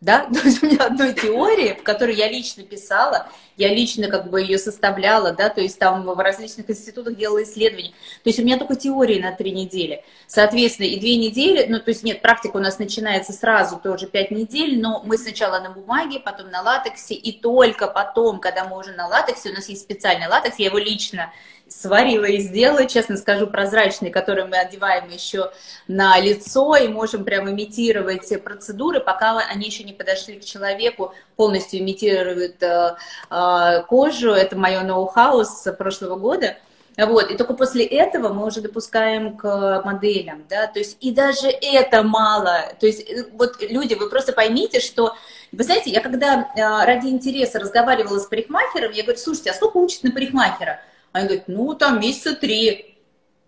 да, 0.00 0.26
то 0.32 0.40
есть 0.40 0.62
у 0.62 0.66
меня 0.66 0.84
одной 0.84 1.14
теории, 1.14 1.72
в 1.72 1.82
которой 1.82 2.14
я 2.14 2.28
лично 2.28 2.62
писала, 2.62 3.28
я 3.56 3.72
лично 3.72 4.08
как 4.08 4.28
бы 4.28 4.42
ее 4.42 4.58
составляла, 4.58 5.32
да, 5.32 5.48
то 5.48 5.60
есть 5.62 5.78
там 5.78 6.04
в 6.04 6.18
различных 6.18 6.68
институтах 6.68 7.16
делала 7.16 7.42
исследования. 7.42 7.90
То 8.22 8.28
есть 8.28 8.38
у 8.38 8.42
меня 8.42 8.58
только 8.58 8.76
теории 8.76 9.18
на 9.18 9.32
три 9.32 9.52
недели. 9.52 10.04
Соответственно, 10.26 10.86
и 10.86 11.00
две 11.00 11.16
недели, 11.16 11.66
ну, 11.68 11.80
то 11.80 11.90
есть 11.90 12.02
нет, 12.02 12.20
практика 12.20 12.56
у 12.56 12.60
нас 12.60 12.78
начинается 12.78 13.32
сразу 13.32 13.80
тоже 13.82 14.06
пять 14.06 14.30
недель, 14.30 14.80
но 14.80 15.02
мы 15.04 15.16
сначала 15.16 15.60
на 15.60 15.70
бумаге, 15.70 16.20
потом 16.20 16.50
на 16.50 16.60
латексе, 16.60 17.14
и 17.14 17.32
только 17.32 17.86
потом, 17.86 18.40
когда 18.40 18.64
мы 18.64 18.78
уже 18.78 18.92
на 18.92 19.06
латексе, 19.06 19.50
у 19.50 19.54
нас 19.54 19.68
есть 19.68 19.82
специальный 19.82 20.28
латекс, 20.28 20.58
я 20.58 20.66
его 20.66 20.78
лично 20.78 21.32
сварила 21.68 22.24
и 22.24 22.38
сделала, 22.38 22.86
честно 22.86 23.16
скажу, 23.16 23.46
прозрачный, 23.46 24.10
который 24.10 24.46
мы 24.46 24.56
одеваем 24.56 25.08
еще 25.10 25.50
на 25.88 26.18
лицо 26.20 26.76
и 26.76 26.88
можем 26.88 27.24
прям 27.24 27.50
имитировать 27.50 28.32
процедуры, 28.42 29.00
пока 29.00 29.38
они 29.38 29.66
еще 29.66 29.84
не 29.84 29.92
подошли 29.92 30.38
к 30.38 30.44
человеку, 30.44 31.12
полностью 31.34 31.80
имитируют 31.80 32.62
э, 32.62 32.96
э, 33.30 33.82
кожу. 33.88 34.30
Это 34.30 34.56
мое 34.56 34.82
ноу-хау 34.82 35.44
с 35.44 35.72
прошлого 35.72 36.16
года. 36.16 36.56
Вот, 36.96 37.30
и 37.30 37.36
только 37.36 37.52
после 37.52 37.84
этого 37.84 38.32
мы 38.32 38.46
уже 38.46 38.62
допускаем 38.62 39.36
к 39.36 39.82
моделям, 39.84 40.46
да, 40.48 40.66
то 40.66 40.78
есть 40.78 40.96
и 41.00 41.10
даже 41.10 41.48
это 41.48 42.02
мало, 42.02 42.72
то 42.80 42.86
есть 42.86 43.06
э, 43.06 43.26
вот 43.32 43.60
люди, 43.60 43.92
вы 43.92 44.08
просто 44.08 44.32
поймите, 44.32 44.80
что, 44.80 45.14
вы 45.52 45.62
знаете, 45.62 45.90
я 45.90 46.00
когда 46.00 46.48
э, 46.56 46.86
ради 46.86 47.08
интереса 47.08 47.58
разговаривала 47.58 48.18
с 48.18 48.24
парикмахером, 48.24 48.92
я 48.92 49.02
говорю, 49.02 49.18
слушайте, 49.18 49.50
а 49.50 49.54
сколько 49.54 49.76
учат 49.76 50.04
на 50.04 50.10
парикмахера? 50.10 50.80
Они 51.16 51.28
говорят, 51.28 51.48
ну, 51.48 51.74
там 51.74 51.98
месяца 51.98 52.34
три. 52.34 52.98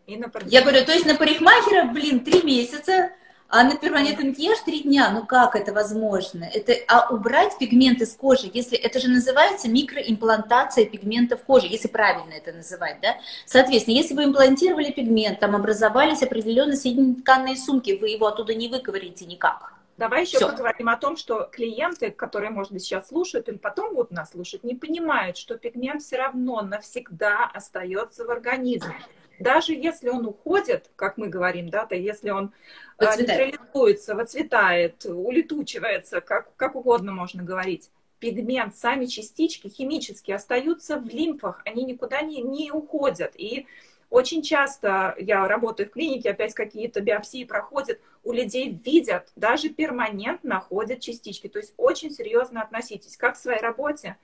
И 0.07 0.17
на 0.17 0.31
Я 0.47 0.63
говорю, 0.63 0.87
то 0.87 0.93
есть 0.93 1.05
на 1.05 1.17
парикмахера, 1.17 1.85
блин, 1.85 2.21
три 2.21 2.43
месяца, 2.43 3.11
а 3.51 3.63
на 3.63 3.77
перманентный 3.77 4.31
макияж 4.31 4.59
три 4.65 4.81
дня. 4.81 5.11
Ну 5.11 5.27
как 5.27 5.55
это 5.55 5.75
возможно? 5.75 6.45
Это, 6.45 6.73
а 6.89 7.13
убрать 7.13 7.59
пигменты 7.59 8.07
с 8.07 8.15
кожи, 8.15 8.51
если 8.55 8.79
это 8.79 9.01
же 9.01 9.09
называется 9.09 9.69
микроимплантация 9.69 10.87
пигментов 10.87 11.43
кожи, 11.43 11.67
если 11.67 11.89
правильно 11.89 12.33
это 12.33 12.53
называть, 12.53 13.01
да? 13.03 13.17
Соответственно, 13.45 13.97
если 13.97 14.15
вы 14.15 14.25
имплантировали 14.25 14.91
пигмент, 14.91 15.39
там 15.41 15.55
образовались 15.55 16.23
определенные 16.23 16.77
соединительные 16.79 17.57
сумки, 17.57 17.99
вы 18.01 18.09
его 18.09 18.29
оттуда 18.29 18.55
не 18.55 18.69
выковырите 18.69 19.27
никак. 19.27 19.78
Давай 19.99 20.23
еще 20.23 20.37
Все. 20.37 20.49
поговорим 20.49 20.89
о 20.89 20.97
том, 20.97 21.17
что 21.17 21.49
клиенты, 21.51 22.13
которые, 22.13 22.51
может 22.51 22.73
быть, 22.73 22.83
сейчас 22.83 23.09
слушают 23.09 23.49
или 23.49 23.57
потом 23.57 23.95
будут 23.95 24.13
нас 24.13 24.31
слушать, 24.31 24.63
не 24.63 24.77
понимают, 24.77 25.37
что 25.37 25.59
пигмент 25.59 26.03
все 26.03 26.19
равно 26.19 26.63
навсегда 26.63 27.51
остается 27.53 28.25
в 28.25 28.31
организме. 28.31 28.95
Даже 29.41 29.73
если 29.73 30.09
он 30.09 30.25
уходит, 30.25 30.89
как 30.95 31.19
мы 31.19 31.27
говорим, 31.27 31.69
да, 31.69 31.85
то 31.85 31.97
если 31.97 32.31
он 32.31 32.53
а, 32.99 33.17
нейтрализуется, 33.17 34.15
выцветает, 34.15 35.05
улетучивается, 35.05 36.21
как, 36.21 36.55
как 36.55 36.77
угодно 36.77 37.11
можно 37.11 37.43
говорить, 37.43 37.91
пигмент, 38.21 38.77
сами 38.77 39.07
частички 39.07 39.67
химически 39.69 40.31
остаются 40.31 40.99
в 40.99 41.09
лимфах, 41.09 41.61
они 41.65 41.85
никуда 41.85 42.21
не, 42.23 42.41
не 42.41 42.71
уходят. 42.71 43.33
И 43.35 43.67
очень 44.11 44.43
часто 44.43 45.15
я 45.19 45.47
работаю 45.47 45.89
в 45.89 45.93
клинике, 45.93 46.31
опять 46.31 46.55
какие-то 46.55 47.01
биопсии 47.01 47.45
проходят, 47.45 48.01
у 48.25 48.33
людей 48.33 48.71
видят, 48.85 49.31
даже 49.37 49.69
перманентно 49.69 50.57
находят 50.57 51.01
частички. 51.01 51.49
То 51.49 51.59
есть 51.59 51.75
очень 51.77 52.11
серьезно 52.11 52.63
относитесь 52.63 53.17
как 53.17 53.35
к 53.35 53.37
своей 53.37 53.61
работе, 53.61 54.17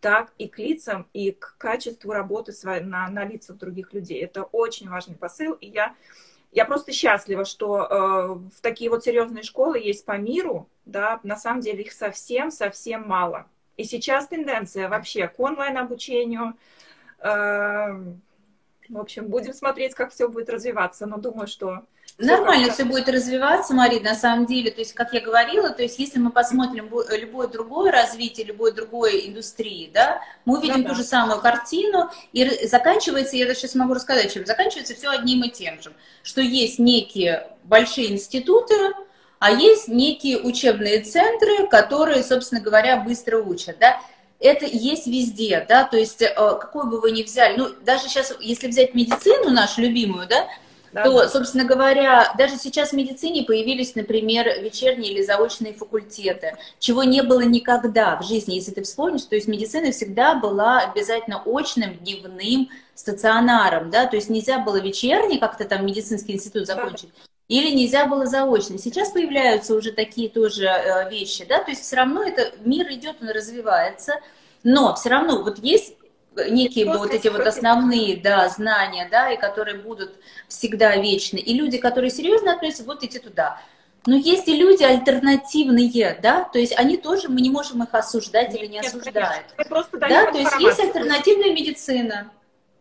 так 0.00 0.32
и 0.38 0.48
к 0.48 0.58
лицам, 0.58 1.06
и 1.12 1.32
к 1.32 1.56
качеству 1.58 2.12
работы 2.12 2.52
на, 2.64 3.08
на 3.08 3.24
лицах 3.24 3.58
других 3.58 3.92
людей. 3.92 4.22
Это 4.22 4.44
очень 4.44 4.88
важный 4.88 5.16
посыл, 5.16 5.52
и 5.54 5.66
я, 5.66 5.94
я 6.52 6.64
просто 6.64 6.92
счастлива, 6.92 7.44
что 7.44 7.82
э, 7.82 8.56
в 8.56 8.60
такие 8.62 8.90
вот 8.90 9.04
серьезные 9.04 9.42
школы 9.42 9.78
есть 9.78 10.04
по 10.06 10.16
миру, 10.16 10.68
да, 10.86 11.20
на 11.22 11.36
самом 11.36 11.60
деле 11.60 11.82
их 11.82 11.92
совсем-совсем 11.92 13.06
мало. 13.06 13.46
И 13.76 13.84
сейчас 13.84 14.28
тенденция 14.28 14.88
вообще 14.88 15.28
к 15.28 15.38
онлайн-обучению, 15.38 16.54
э, 17.20 18.04
в 18.88 18.98
общем, 18.98 19.26
будем 19.26 19.52
смотреть, 19.52 19.94
как 19.94 20.12
все 20.12 20.28
будет 20.28 20.48
развиваться, 20.48 21.06
но 21.06 21.18
думаю, 21.18 21.46
что... 21.46 21.82
Нормально 22.16 22.72
все 22.72 22.84
будет 22.84 23.08
развиваться, 23.08 23.74
Мария, 23.74 24.00
на 24.00 24.16
самом 24.16 24.46
деле. 24.46 24.72
То 24.72 24.80
есть, 24.80 24.92
как 24.92 25.12
я 25.12 25.20
говорила, 25.20 25.70
то 25.70 25.82
есть, 25.82 26.00
если 26.00 26.18
мы 26.18 26.30
посмотрим 26.30 26.90
любое 27.12 27.46
другое 27.46 27.92
развитие, 27.92 28.46
любой 28.46 28.72
другой 28.72 29.28
индустрии, 29.28 29.88
да, 29.94 30.20
мы 30.44 30.58
увидим 30.58 30.82
да, 30.82 30.88
ту 30.88 30.88
да. 30.88 30.94
же 30.94 31.04
самую 31.04 31.40
картину, 31.40 32.10
и 32.32 32.66
заканчивается, 32.66 33.36
я 33.36 33.46
даже 33.46 33.60
сейчас 33.60 33.76
могу 33.76 33.94
рассказать, 33.94 34.32
чем 34.32 34.46
заканчивается 34.46 34.94
все 34.94 35.10
одним 35.10 35.44
и 35.44 35.50
тем 35.50 35.80
же, 35.80 35.92
что 36.24 36.40
есть 36.40 36.80
некие 36.80 37.52
большие 37.62 38.10
институты, 38.10 38.74
а 39.38 39.52
есть 39.52 39.86
некие 39.86 40.38
учебные 40.38 41.00
центры, 41.02 41.68
которые, 41.68 42.24
собственно 42.24 42.60
говоря, 42.60 42.96
быстро 42.96 43.38
учат, 43.38 43.78
да, 43.78 44.00
это 44.40 44.66
есть 44.66 45.06
везде, 45.06 45.64
да, 45.68 45.84
то 45.84 45.96
есть 45.96 46.22
э, 46.22 46.32
какой 46.34 46.88
бы 46.88 47.00
вы 47.00 47.10
ни 47.10 47.22
взяли, 47.22 47.56
ну, 47.56 47.68
даже 47.84 48.04
сейчас, 48.04 48.34
если 48.40 48.68
взять 48.68 48.94
медицину 48.94 49.50
нашу 49.50 49.82
любимую, 49.82 50.28
да, 50.28 50.46
да, 50.92 51.04
то, 51.04 51.18
да. 51.18 51.28
собственно 51.28 51.64
говоря, 51.64 52.32
даже 52.38 52.56
сейчас 52.56 52.90
в 52.90 52.92
медицине 52.94 53.42
появились, 53.42 53.94
например, 53.94 54.46
вечерние 54.62 55.12
или 55.12 55.22
заочные 55.22 55.74
факультеты, 55.74 56.56
чего 56.78 57.02
не 57.02 57.22
было 57.22 57.42
никогда 57.42 58.16
в 58.16 58.24
жизни, 58.24 58.54
если 58.54 58.72
ты 58.72 58.82
вспомнишь, 58.82 59.24
то 59.24 59.34
есть 59.34 59.48
медицина 59.48 59.90
всегда 59.90 60.34
была 60.34 60.78
обязательно 60.80 61.42
очным, 61.44 61.96
дневным 61.96 62.68
стационаром, 62.94 63.90
да, 63.90 64.06
то 64.06 64.16
есть 64.16 64.30
нельзя 64.30 64.60
было 64.60 64.80
вечерний 64.80 65.38
как-то 65.38 65.64
там 65.64 65.84
медицинский 65.84 66.32
институт 66.32 66.66
закончить, 66.66 67.10
или 67.48 67.74
нельзя 67.74 68.06
было 68.06 68.26
заочно. 68.26 68.78
Сейчас 68.78 69.10
появляются 69.10 69.74
уже 69.74 69.92
такие 69.92 70.28
тоже 70.28 70.66
э, 70.66 71.10
вещи, 71.10 71.44
да, 71.46 71.62
то 71.62 71.70
есть 71.70 71.82
все 71.82 71.96
равно 71.96 72.22
это 72.22 72.52
мир 72.64 72.86
идет, 72.92 73.16
он 73.22 73.30
развивается, 73.30 74.20
но 74.62 74.94
все 74.94 75.08
равно 75.08 75.42
вот 75.42 75.58
есть 75.58 75.94
некие 76.50 76.84
Просто 76.84 77.02
вот 77.02 77.14
эти 77.14 77.28
вот 77.28 77.46
основные, 77.46 78.16
да, 78.16 78.48
знания, 78.48 79.08
да, 79.10 79.32
и 79.32 79.36
которые 79.36 79.78
будут 79.78 80.12
всегда 80.46 80.96
вечны. 80.96 81.38
И 81.38 81.54
люди, 81.54 81.78
которые 81.78 82.10
серьезно 82.10 82.52
относятся, 82.52 82.84
будут 82.84 83.02
идти 83.04 83.18
туда. 83.18 83.60
Но 84.06 84.14
есть 84.14 84.46
и 84.46 84.56
люди 84.56 84.84
альтернативные, 84.84 86.18
да, 86.22 86.44
то 86.44 86.58
есть 86.58 86.78
они 86.78 86.96
тоже, 86.96 87.28
мы 87.28 87.40
не 87.40 87.50
можем 87.50 87.82
их 87.82 87.92
осуждать 87.92 88.54
или 88.54 88.66
не 88.66 88.78
осуждать. 88.78 89.44
Да, 90.08 90.30
то 90.30 90.38
есть 90.38 90.60
есть 90.60 90.80
альтернативная 90.80 91.52
медицина. 91.52 92.30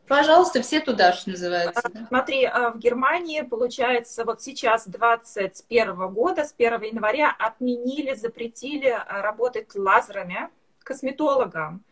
Пожалуйста, 0.08 0.62
все 0.62 0.80
туда, 0.80 1.14
что 1.14 1.32
называется. 1.32 1.82
Да? 1.94 2.06
Смотри, 2.08 2.46
а, 2.46 2.72
в 2.72 2.80
Германии, 2.80 3.42
получается, 3.42 4.24
вот 4.24 4.42
сейчас, 4.42 4.88
21 4.88 6.08
года, 6.10 6.46
с 6.46 6.54
1 6.58 6.82
января, 6.84 7.36
отменили, 7.38 8.14
запретили 8.14 8.88
а, 8.88 9.22
работать 9.22 9.76
лазерами 9.76 10.50
косметологам, 10.84 11.84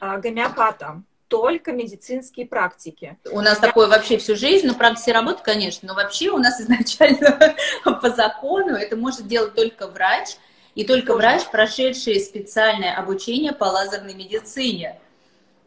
а, 0.00 0.16
гомеопатам 0.16 1.04
только 1.28 1.72
медицинские 1.72 2.46
практики. 2.46 3.18
У 3.30 3.40
нас 3.40 3.60
Я... 3.60 3.68
такое 3.68 3.86
вообще 3.86 4.16
всю 4.16 4.34
жизнь, 4.34 4.66
ну, 4.66 4.74
практики 4.74 5.10
работы, 5.10 5.42
конечно, 5.42 5.88
но 5.88 5.94
вообще 5.94 6.30
у 6.30 6.38
нас 6.38 6.60
изначально 6.62 7.54
по 7.84 8.10
закону 8.10 8.74
это 8.74 8.96
может 8.96 9.26
делать 9.26 9.54
только 9.54 9.86
врач, 9.86 10.36
и 10.74 10.84
только 10.84 11.14
врач, 11.14 11.44
прошедший 11.50 12.20
специальное 12.20 12.96
обучение 12.96 13.52
по 13.52 13.64
лазерной 13.64 14.14
медицине. 14.14 15.00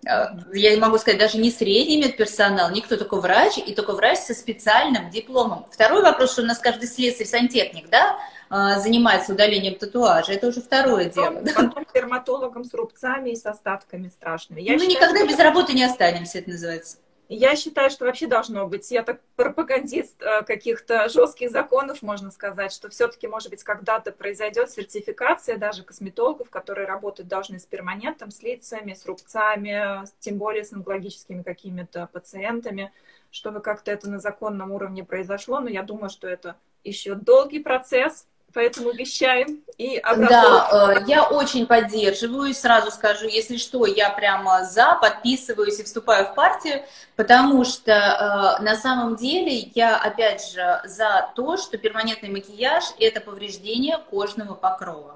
А, 0.07 0.35
я 0.53 0.77
могу 0.77 0.97
сказать, 0.97 1.19
даже 1.19 1.37
не 1.37 1.51
средний 1.51 1.97
медперсонал, 1.97 2.71
никто, 2.71 2.97
только 2.97 3.17
врач, 3.17 3.57
и 3.57 3.73
только 3.73 3.93
врач 3.93 4.19
со 4.19 4.33
специальным 4.33 5.09
дипломом. 5.09 5.65
Второй 5.71 6.01
вопрос, 6.01 6.33
что 6.33 6.41
у 6.41 6.45
нас 6.45 6.57
каждый 6.57 6.87
слесарь 6.87 7.27
сантехник, 7.27 7.89
да, 7.89 8.17
а, 8.49 8.79
занимается 8.79 9.33
удалением 9.33 9.75
татуажа, 9.75 10.33
это 10.33 10.47
уже 10.47 10.61
второе 10.61 11.09
потом, 11.09 11.43
дело. 11.43 11.67
Потом 11.67 11.85
дерматологом 11.93 12.63
с 12.63 12.73
рубцами 12.73 13.31
и 13.31 13.35
с 13.35 13.45
остатками 13.45 14.07
страшными. 14.07 14.61
Я 14.61 14.73
Мы 14.73 14.79
считаю, 14.79 14.95
никогда 14.95 15.25
без 15.25 15.39
работы 15.39 15.73
не 15.73 15.83
останемся, 15.83 16.39
это 16.39 16.49
называется. 16.49 16.97
Я 17.33 17.55
считаю, 17.55 17.89
что 17.89 18.03
вообще 18.03 18.27
должно 18.27 18.67
быть. 18.67 18.91
Я 18.91 19.03
так 19.03 19.21
пропагандист 19.37 20.21
э, 20.21 20.41
каких-то 20.43 21.07
жестких 21.07 21.49
законов, 21.49 22.01
можно 22.01 22.29
сказать, 22.29 22.73
что 22.73 22.89
все-таки, 22.89 23.25
может 23.25 23.51
быть, 23.51 23.63
когда-то 23.63 24.11
произойдет 24.11 24.69
сертификация 24.69 25.55
даже 25.55 25.83
косметологов, 25.83 26.49
которые 26.49 26.85
работать 26.87 27.29
должны 27.29 27.57
с 27.57 27.63
перманентом, 27.63 28.31
с 28.31 28.43
лицами, 28.43 28.93
с 28.93 29.05
рубцами, 29.05 30.03
тем 30.19 30.39
более 30.39 30.65
с 30.65 30.73
онкологическими 30.73 31.41
какими-то 31.41 32.09
пациентами, 32.11 32.91
чтобы 33.31 33.61
как-то 33.61 33.91
это 33.91 34.09
на 34.09 34.19
законном 34.19 34.73
уровне 34.73 35.05
произошло. 35.05 35.61
Но 35.61 35.69
я 35.69 35.83
думаю, 35.83 36.09
что 36.09 36.27
это 36.27 36.57
еще 36.83 37.15
долгий 37.15 37.59
процесс, 37.59 38.27
поэтому 38.53 38.91
вещаем 38.91 39.61
и 39.77 40.01
Да, 40.01 40.95
э, 40.97 41.03
я 41.07 41.23
очень 41.23 41.65
поддерживаю, 41.65 42.53
сразу 42.53 42.91
скажу, 42.91 43.27
если 43.27 43.57
что, 43.57 43.85
я 43.85 44.09
прямо 44.09 44.63
за, 44.63 44.97
подписываюсь 45.01 45.79
и 45.79 45.83
вступаю 45.83 46.27
в 46.27 46.35
партию, 46.35 46.83
потому 47.15 47.65
что 47.65 47.91
э, 47.91 48.63
на 48.63 48.75
самом 48.75 49.15
деле 49.15 49.71
я, 49.73 49.97
опять 49.97 50.51
же, 50.51 50.81
за 50.85 51.29
то, 51.35 51.57
что 51.57 51.77
перманентный 51.77 52.29
макияж– 52.29 52.83
это 52.99 53.21
повреждение 53.21 53.97
кожного 54.09 54.53
покрова. 54.53 55.15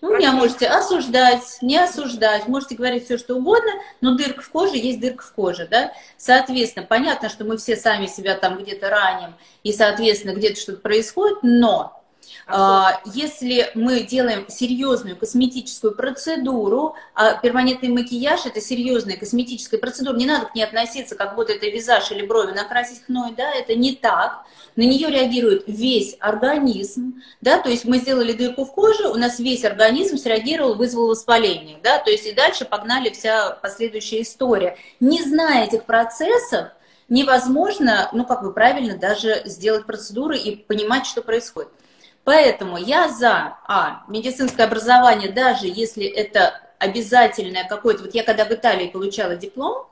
Ну, 0.00 0.16
меня 0.16 0.32
можете 0.32 0.66
осуждать, 0.66 1.58
не 1.60 1.76
осуждать, 1.76 2.48
можете 2.48 2.76
говорить 2.76 3.04
все, 3.04 3.18
что 3.18 3.34
угодно, 3.34 3.72
но 4.00 4.16
дырка 4.16 4.40
в 4.40 4.48
коже 4.48 4.76
есть 4.76 5.00
дырка 5.00 5.24
в 5.24 5.32
коже, 5.32 5.66
да. 5.70 5.92
Соответственно, 6.16 6.86
понятно, 6.86 7.28
что 7.28 7.44
мы 7.44 7.56
все 7.58 7.76
сами 7.76 8.06
себя 8.06 8.36
там 8.36 8.58
где-то 8.58 8.88
раним, 8.88 9.34
и, 9.62 9.72
соответственно, 9.72 10.32
где-то 10.34 10.58
что-то 10.58 10.80
происходит, 10.80 11.38
но 11.42 11.95
если 13.04 13.70
мы 13.74 14.00
делаем 14.00 14.46
серьезную 14.48 15.16
косметическую 15.16 15.94
процедуру, 15.94 16.94
а 17.14 17.34
перманентный 17.34 17.88
макияж 17.88 18.46
это 18.46 18.60
серьезная 18.60 19.16
косметическая 19.16 19.80
процедура, 19.80 20.16
не 20.16 20.26
надо 20.26 20.46
к 20.46 20.54
ней 20.54 20.62
относиться, 20.64 21.16
как 21.16 21.34
будто 21.34 21.52
это 21.52 21.66
визаж 21.66 22.10
или 22.12 22.26
брови 22.26 22.52
накрасить 22.52 23.04
хной, 23.04 23.34
да, 23.36 23.52
это 23.52 23.74
не 23.74 23.94
так. 23.94 24.44
На 24.76 24.82
нее 24.82 25.08
реагирует 25.10 25.64
весь 25.66 26.16
организм, 26.20 27.22
да, 27.40 27.58
то 27.58 27.68
есть 27.68 27.84
мы 27.84 27.98
сделали 27.98 28.32
дырку 28.32 28.64
в 28.64 28.72
коже, 28.72 29.08
у 29.08 29.14
нас 29.14 29.38
весь 29.38 29.64
организм 29.64 30.18
среагировал, 30.18 30.74
вызвал 30.74 31.08
воспаление, 31.08 31.78
да, 31.82 31.98
то 31.98 32.10
есть 32.10 32.26
и 32.26 32.32
дальше 32.32 32.64
погнали 32.64 33.10
вся 33.10 33.50
последующая 33.62 34.22
история. 34.22 34.76
Не 35.00 35.22
зная 35.22 35.64
этих 35.64 35.84
процессов, 35.84 36.68
невозможно, 37.08 38.08
ну, 38.12 38.24
как 38.24 38.42
бы 38.42 38.52
правильно 38.52 38.96
даже 38.96 39.42
сделать 39.44 39.86
процедуры 39.86 40.36
и 40.38 40.56
понимать, 40.56 41.06
что 41.06 41.22
происходит. 41.22 41.70
Поэтому 42.26 42.76
я 42.76 43.08
за 43.08 43.56
а, 43.68 44.02
медицинское 44.08 44.64
образование, 44.64 45.30
даже 45.30 45.68
если 45.68 46.04
это 46.04 46.60
обязательное 46.80 47.62
какое-то... 47.62 48.02
Вот 48.02 48.16
я 48.16 48.24
когда 48.24 48.44
в 48.44 48.50
Италии 48.50 48.88
получала 48.88 49.36
диплом, 49.36 49.86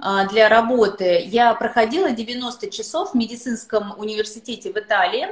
а, 0.00 0.26
для 0.26 0.48
работы. 0.48 1.22
Я 1.26 1.52
проходила 1.52 2.12
90 2.12 2.70
часов 2.70 3.10
в 3.10 3.14
медицинском 3.14 3.94
университете 3.98 4.72
в 4.72 4.76
Италии, 4.78 5.28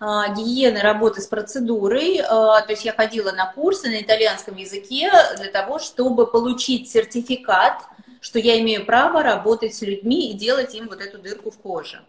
а, 0.00 0.28
гигиены 0.28 0.80
работы 0.80 1.20
с 1.20 1.26
процедурой, 1.26 2.22
а, 2.26 2.62
то 2.62 2.70
есть 2.70 2.86
я 2.86 2.94
ходила 2.94 3.30
на 3.32 3.52
курсы 3.52 3.90
на 3.90 4.00
итальянском 4.00 4.56
языке 4.56 5.12
для 5.36 5.50
того, 5.50 5.78
чтобы 5.78 6.26
получить 6.26 6.90
сертификат, 6.90 7.82
что 8.22 8.38
я 8.38 8.58
имею 8.60 8.86
право 8.86 9.22
работать 9.22 9.74
с 9.74 9.82
людьми 9.82 10.30
и 10.30 10.38
делать 10.38 10.74
им 10.74 10.88
вот 10.88 11.02
эту 11.02 11.18
дырку 11.18 11.50
в 11.50 11.58
коже. 11.58 12.02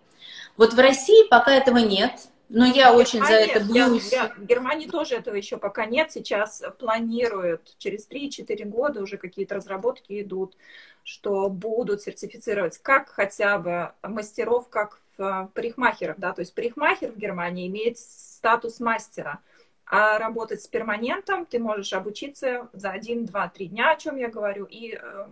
Вот 0.55 0.73
в 0.73 0.79
России 0.79 1.27
пока 1.27 1.53
этого 1.53 1.79
нет, 1.79 2.13
но 2.53 2.65
я 2.65 2.73
Германия, 2.73 2.97
очень 3.01 3.25
за 3.25 3.33
это 3.33 3.59
бьюсь. 3.63 4.11
Я, 4.11 4.23
я, 4.25 4.33
в 4.37 4.45
Германии 4.45 4.87
тоже 4.87 5.15
этого 5.15 5.35
еще 5.35 5.57
пока 5.57 5.85
нет. 5.87 6.11
Сейчас 6.11 6.61
планируют 6.77 7.75
через 7.79 8.07
3-4 8.07 8.63
года 8.65 9.01
уже 9.01 9.17
какие-то 9.17 9.55
разработки 9.55 10.21
идут, 10.21 10.55
что 11.03 11.49
будут 11.49 12.03
сертифицировать 12.03 12.77
как 12.77 13.09
хотя 13.09 13.57
бы 13.57 13.91
мастеров, 14.03 14.69
как 14.69 15.01
в 15.17 15.49
парикмахерах. 15.55 16.19
Да? 16.19 16.31
То 16.33 16.41
есть 16.41 16.53
парикмахер 16.53 17.11
в 17.11 17.17
Германии 17.17 17.67
имеет 17.67 17.97
статус 17.97 18.79
мастера. 18.79 19.39
А 19.85 20.19
работать 20.19 20.61
с 20.61 20.67
перманентом 20.67 21.47
ты 21.47 21.57
можешь 21.57 21.91
обучиться 21.93 22.69
за 22.71 22.91
1, 22.91 23.25
2, 23.25 23.47
3 23.49 23.67
дня, 23.67 23.91
о 23.91 23.95
чем 23.95 24.15
я 24.15 24.29
говорю, 24.29 24.65
и 24.65 24.95
э, 24.95 25.25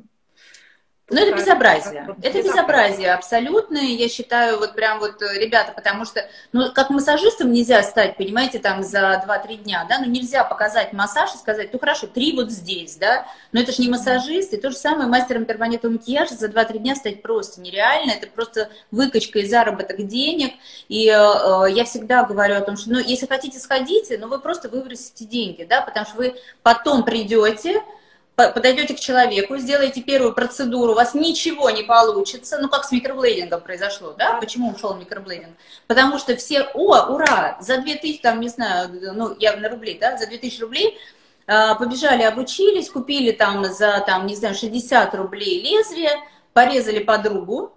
ну, 1.11 1.19
это 1.19 1.35
безобразие. 1.35 2.15
Это 2.21 2.41
безобразие. 2.41 3.13
абсолютное, 3.13 3.83
я 3.83 4.07
считаю, 4.07 4.59
вот 4.59 4.73
прям 4.73 4.99
вот, 4.99 5.21
э, 5.21 5.39
ребята, 5.39 5.73
потому 5.73 6.05
что, 6.05 6.27
ну, 6.53 6.71
как 6.71 6.89
массажистом 6.89 7.51
нельзя 7.51 7.83
стать, 7.83 8.17
понимаете, 8.17 8.59
там 8.59 8.81
за 8.81 9.21
2-3 9.25 9.57
дня, 9.57 9.85
да, 9.89 9.99
ну, 9.99 10.05
нельзя 10.05 10.43
показать 10.43 10.93
массаж 10.93 11.33
и 11.35 11.37
сказать, 11.37 11.69
ну, 11.73 11.79
хорошо, 11.79 12.07
три 12.07 12.33
вот 12.33 12.49
здесь, 12.49 12.95
да, 12.95 13.27
но 13.51 13.59
это 13.59 13.71
же 13.71 13.81
не 13.81 13.89
массажист, 13.89 14.53
и 14.53 14.57
то 14.57 14.69
же 14.69 14.77
самое 14.77 15.09
мастером 15.09 15.45
перманентного 15.45 15.93
макияжа 15.93 16.35
за 16.35 16.47
2-3 16.47 16.79
дня 16.79 16.95
стать 16.95 17.21
просто 17.21 17.59
нереально, 17.59 18.11
это 18.11 18.27
просто 18.27 18.69
выкачка 18.91 19.39
и 19.39 19.47
заработок 19.47 20.05
денег, 20.07 20.53
и 20.87 21.07
э, 21.07 21.11
э, 21.11 21.71
я 21.71 21.83
всегда 21.83 22.23
говорю 22.23 22.55
о 22.55 22.61
том, 22.61 22.77
что, 22.77 22.89
ну, 22.89 22.99
если 22.99 23.25
хотите, 23.25 23.59
сходите, 23.59 24.17
но 24.17 24.27
вы 24.27 24.39
просто 24.39 24.69
выбросите 24.69 25.25
деньги, 25.25 25.65
да, 25.65 25.81
потому 25.81 26.05
что 26.05 26.15
вы 26.17 26.35
потом 26.63 27.03
придете, 27.03 27.81
подойдете 28.49 28.93
к 28.93 28.99
человеку, 28.99 29.57
сделаете 29.57 30.01
первую 30.01 30.33
процедуру, 30.33 30.93
у 30.93 30.95
вас 30.95 31.13
ничего 31.13 31.69
не 31.69 31.83
получится, 31.83 32.57
ну 32.59 32.69
как 32.69 32.85
с 32.85 32.91
микроблейдингом 32.91 33.61
произошло, 33.61 34.13
да? 34.17 34.33
Почему 34.39 34.71
ушел 34.71 34.95
микроблейдинг? 34.95 35.55
Потому 35.87 36.17
что 36.17 36.35
все, 36.35 36.61
о, 36.73 37.13
ура, 37.13 37.57
за 37.61 37.77
2000, 37.77 38.21
там, 38.21 38.39
не 38.39 38.49
знаю, 38.49 38.89
ну 39.13 39.35
явно 39.37 39.69
рублей, 39.69 39.97
да, 39.99 40.17
за 40.17 40.27
2000 40.27 40.61
рублей 40.61 40.97
а, 41.47 41.75
побежали, 41.75 42.23
обучились, 42.23 42.89
купили 42.89 43.31
там 43.31 43.65
за, 43.65 44.03
там, 44.05 44.25
не 44.25 44.35
знаю, 44.35 44.55
60 44.55 45.13
рублей 45.15 45.61
лезвие, 45.61 46.11
порезали 46.53 46.99
подругу, 46.99 47.73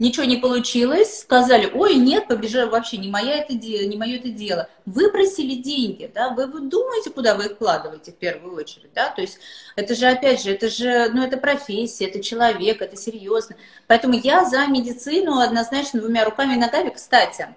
ничего 0.00 0.24
не 0.24 0.38
получилось, 0.38 1.20
сказали, 1.20 1.70
ой, 1.72 1.94
нет, 1.94 2.26
побежали, 2.26 2.68
вообще 2.68 2.96
не, 2.96 3.08
моя 3.08 3.36
это 3.36 3.54
дело, 3.54 3.86
не 3.86 3.96
мое 3.96 4.16
это 4.16 4.30
дело. 4.30 4.68
Выбросили 4.86 5.54
деньги, 5.54 6.10
да, 6.12 6.30
вы, 6.30 6.46
вы 6.46 6.60
думаете, 6.62 7.10
куда 7.10 7.36
вы 7.36 7.44
их 7.44 7.52
вкладываете 7.52 8.10
в 8.10 8.16
первую 8.16 8.56
очередь, 8.56 8.92
да, 8.94 9.10
то 9.10 9.20
есть 9.20 9.38
это 9.76 9.94
же, 9.94 10.06
опять 10.06 10.42
же, 10.42 10.50
это 10.50 10.68
же, 10.68 11.10
ну, 11.12 11.22
это 11.22 11.36
профессия, 11.36 12.06
это 12.06 12.20
человек, 12.20 12.82
это 12.82 12.96
серьезно. 12.96 13.56
Поэтому 13.86 14.14
я 14.14 14.44
за 14.46 14.66
медицину 14.66 15.38
однозначно 15.38 16.00
двумя 16.00 16.24
руками 16.24 16.54
и 16.54 16.58
ногами, 16.58 16.88
кстати. 16.88 17.54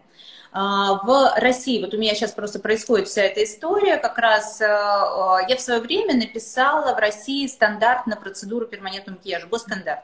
А, 0.52 1.02
в 1.04 1.34
России, 1.38 1.82
вот 1.82 1.94
у 1.94 1.98
меня 1.98 2.14
сейчас 2.14 2.32
просто 2.32 2.60
происходит 2.60 3.08
вся 3.08 3.24
эта 3.24 3.44
история, 3.44 3.98
как 3.98 4.18
раз 4.18 4.62
а, 4.62 5.38
а, 5.38 5.50
я 5.50 5.56
в 5.56 5.62
свое 5.62 5.80
время 5.80 6.14
написала 6.14 6.94
в 6.94 7.00
России 7.00 7.48
стандарт 7.48 8.06
на 8.06 8.18
процедуру 8.18 8.68
перманентного 8.68 9.18
макияжа, 9.18 9.48
госстандарт. 9.48 10.04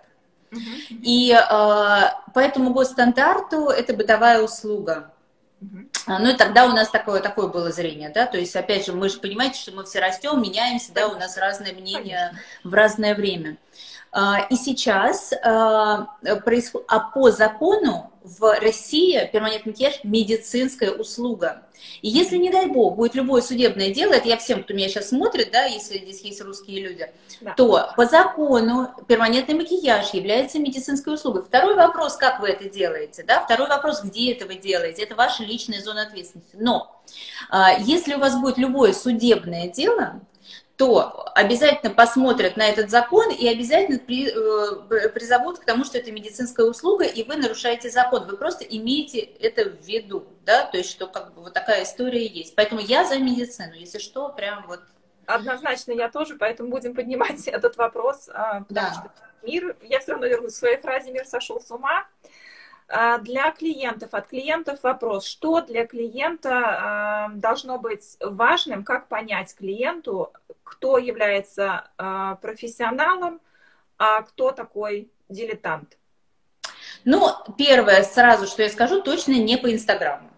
И 0.89 1.31
э, 1.31 1.37
по 2.33 2.39
этому 2.39 2.73
госстандарту 2.73 3.67
это 3.67 3.93
бытовая 3.93 4.41
услуга. 4.41 5.11
Ну 6.07 6.29
и 6.29 6.35
тогда 6.35 6.65
у 6.65 6.69
нас 6.69 6.89
такое, 6.89 7.19
такое 7.19 7.47
было 7.47 7.71
зрение, 7.71 8.09
да, 8.09 8.25
то 8.25 8.37
есть, 8.37 8.55
опять 8.55 8.85
же, 8.85 8.93
мы 8.93 9.09
же 9.09 9.19
понимаете, 9.19 9.59
что 9.59 9.73
мы 9.73 9.83
все 9.83 9.99
растем, 9.99 10.41
меняемся, 10.41 10.93
да, 10.93 11.07
у 11.07 11.17
нас 11.19 11.37
разное 11.37 11.73
мнение 11.73 12.31
в 12.63 12.73
разное 12.73 13.13
время. 13.13 13.57
И 14.49 14.55
сейчас 14.55 15.31
происходит, 16.43 16.87
а 16.89 16.99
по 16.99 17.31
закону 17.31 18.11
в 18.23 18.59
России 18.59 19.29
перманентный 19.31 19.71
макияж– 19.71 19.99
медицинская 20.03 20.91
услуга. 20.91 21.63
И 22.01 22.09
если, 22.09 22.37
не 22.37 22.49
дай 22.49 22.67
бог, 22.67 22.95
будет 22.95 23.15
любое 23.15 23.41
судебное 23.41 23.93
дело, 23.93 24.13
это 24.13 24.27
я 24.27 24.37
всем, 24.37 24.63
кто 24.63 24.73
меня 24.73 24.89
сейчас 24.89 25.09
смотрит, 25.09 25.51
да, 25.51 25.65
если 25.65 25.97
здесь 25.97 26.21
есть 26.21 26.41
русские 26.41 26.81
люди, 26.81 27.11
да. 27.41 27.53
то 27.53 27.91
по 27.95 28.05
закону 28.05 28.89
перманентный 29.07 29.55
макияж 29.55 30.13
является 30.13 30.59
медицинской 30.59 31.13
услугой. 31.13 31.43
Второй 31.43 31.75
вопрос, 31.75 32.17
как 32.17 32.41
вы 32.41 32.49
это 32.49 32.69
делаете, 32.69 33.23
да, 33.23 33.41
второй 33.41 33.69
вопрос, 33.69 34.03
где 34.03 34.33
это 34.33 34.45
вы 34.45 34.55
делаете, 34.55 35.03
это 35.03 35.15
ваша 35.15 35.43
личная 35.43 35.81
зона 35.81 36.03
ответственности. 36.03 36.57
Но 36.59 36.99
а, 37.49 37.71
если 37.79 38.15
у 38.15 38.19
вас 38.19 38.37
будет 38.39 38.57
любое 38.57 38.93
судебное 38.93 39.69
дело, 39.69 40.21
то 40.79 41.29
обязательно 41.35 41.93
посмотрят 41.93 42.55
на 42.55 42.65
этот 42.65 42.89
закон 42.89 43.29
и 43.31 43.45
обязательно 43.49 43.99
при, 43.99 44.29
э, 44.29 45.09
призовут 45.09 45.59
к 45.59 45.65
тому, 45.65 45.83
что 45.83 45.97
это 45.97 46.09
медицинская 46.11 46.65
услуга, 46.65 47.03
и 47.03 47.23
вы 47.23 47.35
нарушаете 47.35 47.89
закон. 47.89 48.25
Вы 48.27 48.37
просто 48.37 48.63
имеете 48.63 49.19
это 49.19 49.69
в 49.69 49.85
виду, 49.85 50.25
да, 50.45 50.63
то 50.63 50.77
есть, 50.77 50.89
что 50.89 51.07
как 51.07 51.33
бы 51.33 51.41
вот 51.41 51.53
такая 51.53 51.83
история 51.83 52.25
есть. 52.25 52.55
Поэтому 52.55 52.79
я 52.79 53.03
за 53.03 53.19
медицину, 53.19 53.73
если 53.73 53.99
что, 53.99 54.29
прям 54.29 54.65
вот. 54.67 54.79
Однозначно 55.25 55.91
я 55.91 56.09
тоже, 56.09 56.37
поэтому 56.37 56.69
будем 56.69 56.95
поднимать 56.95 57.45
этот 57.47 57.75
вопрос, 57.75 58.29
а, 58.33 58.61
потому 58.61 58.69
да. 58.69 58.93
что 58.93 59.11
мир, 59.43 59.75
я 59.81 59.99
все 59.99 60.13
равно 60.13 60.27
вернусь 60.27 60.53
к 60.53 60.57
своей 60.57 60.77
фразе, 60.77 61.11
мир 61.11 61.25
сошел 61.25 61.59
с 61.59 61.69
ума, 61.71 62.07
для 63.21 63.51
клиентов, 63.51 64.13
от 64.13 64.27
клиентов 64.27 64.79
вопрос, 64.81 65.25
что 65.25 65.61
для 65.61 65.85
клиента 65.85 66.49
а, 66.51 67.29
должно 67.35 67.77
быть 67.77 68.17
важным, 68.19 68.83
как 68.83 69.07
понять 69.07 69.55
клиенту, 69.55 70.33
кто 70.63 70.97
является 70.97 71.91
а, 71.97 72.35
профессионалом, 72.35 73.41
а 73.99 74.23
кто 74.23 74.51
такой 74.51 75.11
дилетант? 75.29 75.97
Ну, 77.05 77.27
первое 77.57 78.03
сразу, 78.03 78.47
что 78.47 78.63
я 78.63 78.69
скажу, 78.69 79.01
точно 79.01 79.33
не 79.33 79.57
по 79.57 79.71
Инстаграму. 79.71 80.28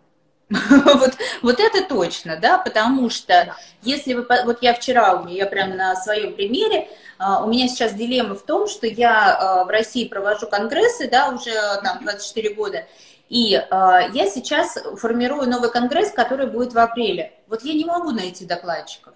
вот, 0.70 1.14
вот 1.42 1.60
это 1.60 1.84
точно, 1.84 2.38
да, 2.38 2.58
потому 2.58 3.10
что 3.10 3.56
если 3.82 4.14
вы, 4.14 4.26
вот 4.46 4.62
я 4.62 4.74
вчера, 4.74 5.26
я 5.30 5.46
прямо 5.46 5.76
на 5.76 5.96
своем 5.96 6.34
примере, 6.34 6.90
у 7.20 7.48
меня 7.48 7.68
сейчас 7.68 7.94
дилемма 7.94 8.36
в 8.36 8.42
том, 8.44 8.68
что 8.68 8.86
я 8.88 9.64
в 9.66 9.70
России 9.70 10.08
провожу 10.08 10.48
конгрессы, 10.48 11.08
да, 11.10 11.30
уже 11.30 11.54
там 11.84 12.00
24 12.02 12.54
года, 12.54 12.86
и 13.32 13.56
э, 13.56 13.64
я 13.72 14.28
сейчас 14.30 14.78
формирую 14.98 15.50
новый 15.50 15.72
конгресс, 15.72 16.12
который 16.12 16.48
будет 16.48 16.74
в 16.74 16.78
апреле. 16.78 17.32
Вот 17.48 17.64
я 17.64 17.74
не 17.74 17.86
могу 17.86 18.12
найти 18.12 18.46
докладчиков. 18.46 19.14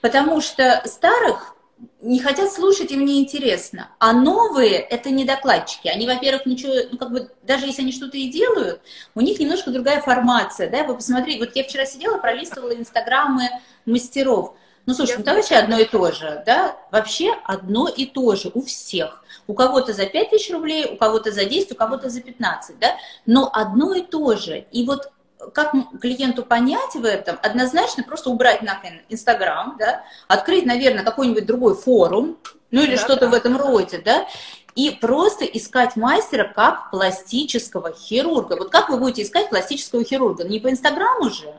Потому 0.00 0.40
что 0.40 0.80
старых 0.86 1.54
не 2.00 2.20
хотят 2.20 2.52
слушать, 2.52 2.90
им 2.90 3.04
не 3.04 3.20
интересно. 3.20 3.88
А 3.98 4.12
новые– 4.12 4.74
это 4.90 5.10
не 5.10 5.24
докладчики. 5.24 5.88
Они, 5.88 6.06
во-первых, 6.06 6.46
ничего, 6.46 6.72
ну, 6.90 6.98
как 6.98 7.10
бы, 7.10 7.30
даже 7.42 7.66
если 7.66 7.82
они 7.82 7.92
что-то 7.92 8.16
и 8.16 8.28
делают, 8.28 8.80
у 9.14 9.20
них 9.20 9.38
немножко 9.38 9.70
другая 9.70 10.00
формация, 10.00 10.70
да, 10.70 10.84
вы 10.84 10.94
посмотрите, 10.94 11.38
вот 11.38 11.54
я 11.54 11.64
вчера 11.64 11.86
сидела, 11.86 12.18
пролистывала 12.18 12.74
инстаграмы 12.74 13.48
мастеров. 13.86 14.54
Ну, 14.86 14.94
слушай, 14.94 15.16
ну, 15.18 15.24
вообще 15.24 15.56
одно 15.56 15.78
и 15.78 15.84
то 15.84 16.10
же, 16.10 16.42
да, 16.46 16.76
вообще 16.90 17.34
одно 17.44 17.86
и 17.86 18.06
то 18.06 18.34
же 18.34 18.50
у 18.54 18.62
всех. 18.62 19.22
У 19.46 19.54
кого-то 19.54 19.92
за 19.92 20.06
5 20.06 20.30
тысяч 20.30 20.50
рублей, 20.50 20.86
у 20.86 20.96
кого-то 20.96 21.32
за 21.32 21.44
10, 21.44 21.72
у 21.72 21.74
кого-то 21.74 22.08
за 22.08 22.22
15, 22.22 22.78
да, 22.78 22.96
но 23.26 23.50
одно 23.52 23.94
и 23.94 24.02
то 24.02 24.36
же. 24.36 24.66
И 24.72 24.86
вот 24.86 25.12
как 25.52 25.72
клиенту 26.00 26.44
понять 26.44 26.94
в 26.94 27.04
этом? 27.04 27.38
Однозначно 27.42 28.02
просто 28.02 28.30
убрать 28.30 28.62
нахрен 28.62 29.00
Инстаграм, 29.08 29.76
да, 29.78 30.04
открыть, 30.28 30.66
наверное, 30.66 31.04
какой-нибудь 31.04 31.46
другой 31.46 31.74
форум, 31.74 32.38
ну 32.70 32.82
или 32.82 32.96
да, 32.96 33.02
что-то 33.02 33.26
да. 33.26 33.28
в 33.28 33.34
этом 33.34 33.56
роде, 33.56 33.98
да, 34.04 34.26
и 34.74 34.90
просто 34.90 35.44
искать 35.44 35.96
мастера 35.96 36.50
как 36.52 36.90
пластического 36.90 37.92
хирурга. 37.92 38.56
Вот 38.56 38.70
как 38.70 38.88
вы 38.88 38.98
будете 38.98 39.22
искать 39.22 39.48
пластического 39.50 40.04
хирурга? 40.04 40.44
Не 40.44 40.60
по 40.60 40.70
Инстаграму 40.70 41.30
же? 41.30 41.54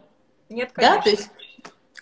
Нет, 0.50 0.72
конечно. 0.74 0.98
Да, 0.98 1.04
то 1.04 1.10
есть, 1.10 1.30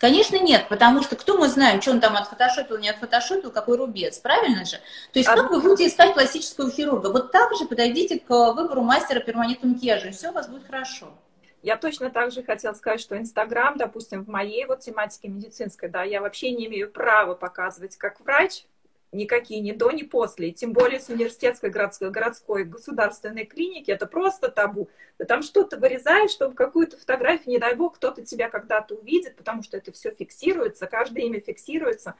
Конечно, 0.00 0.36
нет, 0.36 0.66
потому 0.70 1.02
что 1.02 1.14
кто 1.14 1.36
мы 1.36 1.48
знаем, 1.48 1.82
что 1.82 1.90
он 1.90 2.00
там 2.00 2.16
отфотошопил, 2.16 2.78
не 2.78 2.88
отфотошопил, 2.88 3.50
какой 3.50 3.76
рубец, 3.76 4.16
правильно 4.16 4.64
же? 4.64 4.78
То 5.12 5.18
есть 5.18 5.28
как 5.28 5.50
вы 5.50 5.60
будете 5.60 5.88
искать 5.88 6.14
классического 6.14 6.70
хирурга? 6.70 7.08
Вот 7.08 7.32
так 7.32 7.54
же 7.54 7.66
подойдите 7.66 8.18
к 8.18 8.52
выбору 8.54 8.80
мастера 8.80 9.20
перманентного 9.20 9.74
макияжа, 9.74 10.08
и 10.08 10.12
все 10.12 10.30
у 10.30 10.32
вас 10.32 10.48
будет 10.48 10.64
хорошо. 10.64 11.12
Я 11.62 11.76
точно 11.76 12.10
так 12.10 12.32
же 12.32 12.42
хотела 12.42 12.72
сказать, 12.72 13.00
что 13.00 13.18
Инстаграм, 13.18 13.76
допустим, 13.76 14.24
в 14.24 14.28
моей 14.28 14.64
вот 14.64 14.80
тематике 14.80 15.28
медицинской, 15.28 15.88
да, 15.88 16.02
я 16.02 16.20
вообще 16.20 16.52
не 16.52 16.66
имею 16.66 16.90
права 16.90 17.34
показывать 17.34 17.96
как 17.96 18.20
врач 18.20 18.64
никакие 19.12 19.60
ни 19.60 19.72
до, 19.72 19.90
ни 19.90 20.02
после. 20.02 20.50
И 20.50 20.52
тем 20.52 20.72
более 20.72 21.00
с 21.00 21.08
университетской 21.08 21.70
городской, 21.70 22.10
городской 22.10 22.64
государственной 22.64 23.44
клиники 23.44 23.90
это 23.90 24.06
просто 24.06 24.48
табу. 24.48 24.88
Ты 25.18 25.24
там 25.24 25.42
что-то 25.42 25.78
вырезаешь, 25.78 26.30
чтобы 26.30 26.54
какую-то 26.54 26.96
фотографию, 26.96 27.50
не 27.50 27.58
дай 27.58 27.74
бог, 27.74 27.96
кто-то 27.96 28.24
тебя 28.24 28.48
когда-то 28.48 28.94
увидит, 28.94 29.36
потому 29.36 29.62
что 29.62 29.76
это 29.76 29.92
все 29.92 30.14
фиксируется, 30.14 30.86
каждое 30.86 31.24
имя 31.24 31.40
фиксируется. 31.40 32.14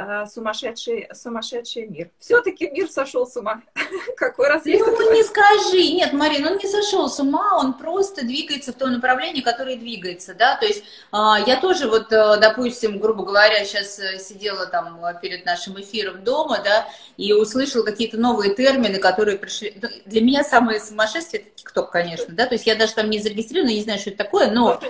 Э, 0.00 0.26
сумасшедший, 0.32 1.08
сумасшедший 1.12 1.88
мир. 1.88 2.10
Все-таки 2.20 2.70
мир 2.70 2.88
сошел 2.88 3.26
с 3.26 3.36
ума. 3.36 3.62
Какой 4.16 4.46
раз 4.46 4.64
есть? 4.64 4.78
Ну, 4.86 5.12
не 5.12 5.24
скажи. 5.24 5.92
Нет, 5.92 6.12
Марина, 6.12 6.52
он 6.52 6.58
не 6.58 6.68
сошел 6.68 7.08
с 7.08 7.18
ума, 7.18 7.58
он 7.58 7.72
просто 7.72 8.24
двигается 8.24 8.72
в 8.72 8.76
том 8.76 8.92
направлении, 8.92 9.40
которое 9.40 9.76
двигается, 9.76 10.34
да, 10.34 10.56
то 10.56 10.66
есть 10.66 10.84
а, 11.10 11.40
я 11.44 11.60
тоже 11.60 11.88
вот, 11.88 12.12
э, 12.12 12.36
допустим, 12.40 13.00
грубо 13.00 13.24
говоря, 13.24 13.64
сейчас 13.64 13.98
э, 13.98 14.20
сидела 14.20 14.66
там 14.66 15.00
перед 15.20 15.44
нашим 15.44 15.80
эфиром 15.80 16.22
дома, 16.22 16.60
да, 16.62 16.86
и 17.16 17.32
услышала 17.32 17.82
какие-то 17.82 18.18
новые 18.18 18.54
термины, 18.54 19.00
которые 19.00 19.36
пришли. 19.36 19.76
Ну, 19.82 19.88
для 20.06 20.20
меня 20.20 20.44
самое 20.44 20.78
сумасшествие 20.78 21.42
это 21.42 21.50
ТикТок, 21.56 21.90
конечно, 21.90 22.32
да, 22.32 22.46
то 22.46 22.54
есть 22.54 22.68
я 22.68 22.76
даже 22.76 22.94
там 22.94 23.10
не 23.10 23.18
зарегистрирована, 23.18 23.70
не 23.70 23.82
знаю, 23.82 23.98
что 23.98 24.10
это 24.10 24.18
такое, 24.18 24.48
но 24.52 24.80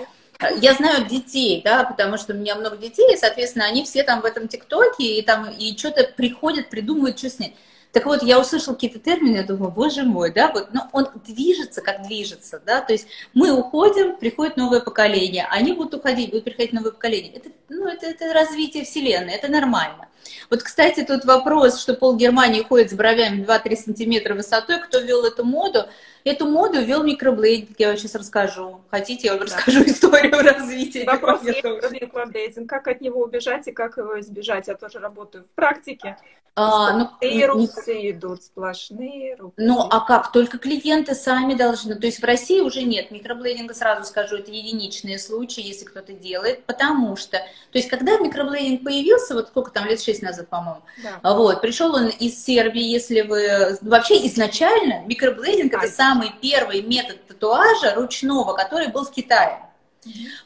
я 0.61 0.73
знаю 0.73 1.05
детей, 1.05 1.61
да, 1.63 1.83
потому 1.83 2.17
что 2.17 2.33
у 2.33 2.37
меня 2.37 2.55
много 2.55 2.77
детей, 2.77 3.13
и, 3.13 3.17
соответственно, 3.17 3.65
они 3.65 3.83
все 3.83 4.03
там 4.03 4.21
в 4.21 4.25
этом 4.25 4.47
ТикТоке, 4.47 5.19
и 5.19 5.21
там, 5.21 5.49
и 5.49 5.77
что-то 5.77 6.03
приходят, 6.15 6.69
придумывают, 6.69 7.17
что 7.17 7.29
с 7.29 7.39
ней. 7.39 7.55
Так 7.91 8.05
вот, 8.05 8.21
я 8.21 8.39
услышала 8.39 8.75
какие-то 8.75 8.99
термины, 8.99 9.37
я 9.37 9.43
думаю, 9.43 9.71
боже 9.71 10.03
мой, 10.03 10.31
да, 10.31 10.51
вот, 10.51 10.69
но 10.73 10.87
он 10.93 11.07
движется, 11.25 11.81
как 11.81 12.03
движется, 12.03 12.61
да, 12.63 12.81
то 12.81 12.93
есть 12.93 13.07
мы 13.33 13.51
уходим, 13.51 14.15
приходит 14.15 14.57
новое 14.57 14.79
поколение, 14.79 15.47
они 15.49 15.73
будут 15.73 15.95
уходить, 15.95 16.29
будут 16.29 16.45
приходить 16.45 16.71
новое 16.71 16.91
поколение. 16.91 17.33
Это, 17.33 17.49
ну, 17.69 17.87
это, 17.87 18.05
это 18.05 18.31
развитие 18.31 18.85
Вселенной, 18.85 19.33
это 19.33 19.51
нормально. 19.51 20.07
Вот, 20.51 20.61
кстати, 20.61 21.03
тут 21.03 21.25
вопрос, 21.25 21.81
что 21.81 21.95
пол 21.95 22.15
Германии 22.15 22.61
ходит 22.61 22.91
с 22.91 22.93
бровями 22.93 23.43
2-3 23.43 23.75
сантиметра 23.75 24.35
высотой, 24.35 24.79
кто 24.79 24.99
ввел 24.99 25.25
эту 25.25 25.43
моду? 25.43 25.85
Эту 26.23 26.47
моду 26.47 26.81
ввел 26.81 27.03
микроблейдинг, 27.03 27.79
я 27.79 27.89
вам 27.89 27.97
сейчас 27.97 28.15
расскажу. 28.15 28.81
Хотите, 28.89 29.27
я 29.27 29.35
вам 29.35 29.39
да. 29.39 29.45
расскажу 29.45 29.83
историю 29.85 30.41
развития 30.41 31.05
Вопрос 31.05 31.43
микроблейдинг, 31.43 32.69
как 32.69 32.87
от 32.87 33.01
него 33.01 33.21
убежать 33.21 33.67
и 33.67 33.71
как 33.71 33.97
его 33.97 34.19
избежать? 34.19 34.67
Я 34.67 34.75
тоже 34.75 34.99
работаю 34.99 35.45
в 35.45 35.55
практике. 35.55 36.17
А, 36.61 36.91
ну, 36.97 37.09
эрупции 37.21 38.01
не... 38.01 38.11
идут, 38.11 38.43
сплошные 38.43 39.33
эрупции. 39.33 39.63
Ну, 39.65 39.87
а 39.89 40.01
как? 40.01 40.31
Только 40.33 40.57
клиенты 40.57 41.15
сами 41.15 41.53
должны. 41.53 41.95
То 41.95 42.05
есть 42.05 42.19
в 42.19 42.25
России 42.25 42.59
уже 42.59 42.83
нет 42.83 43.11
микроблейдинга, 43.11 43.73
сразу 43.73 44.03
скажу, 44.03 44.37
это 44.37 44.51
единичные 44.51 45.19
случаи, 45.19 45.65
если 45.65 45.85
кто-то 45.85 46.11
делает, 46.11 46.65
потому 46.65 47.15
что, 47.15 47.37
то 47.37 47.77
есть 47.77 47.87
когда 47.87 48.17
микроблейдинг 48.17 48.83
появился, 48.83 49.35
вот 49.35 49.47
сколько 49.47 49.71
там, 49.71 49.85
лет 49.85 50.01
шесть 50.01 50.21
назад, 50.21 50.49
по-моему, 50.49 50.81
да. 51.01 51.33
вот, 51.33 51.61
пришел 51.61 51.95
он 51.95 52.07
из 52.07 52.43
Сербии, 52.43 52.83
если 52.83 53.21
вы... 53.21 53.77
Вообще 53.81 54.25
изначально 54.27 55.05
микроблейдинг 55.05 55.73
а, 55.73 55.77
это 55.77 55.87
самый 56.09 56.31
первый 56.41 56.81
метод 56.81 57.25
татуажа 57.27 57.93
ручного, 57.95 58.53
который 58.53 58.87
был 58.87 59.05
в 59.05 59.11
Китае. 59.11 59.59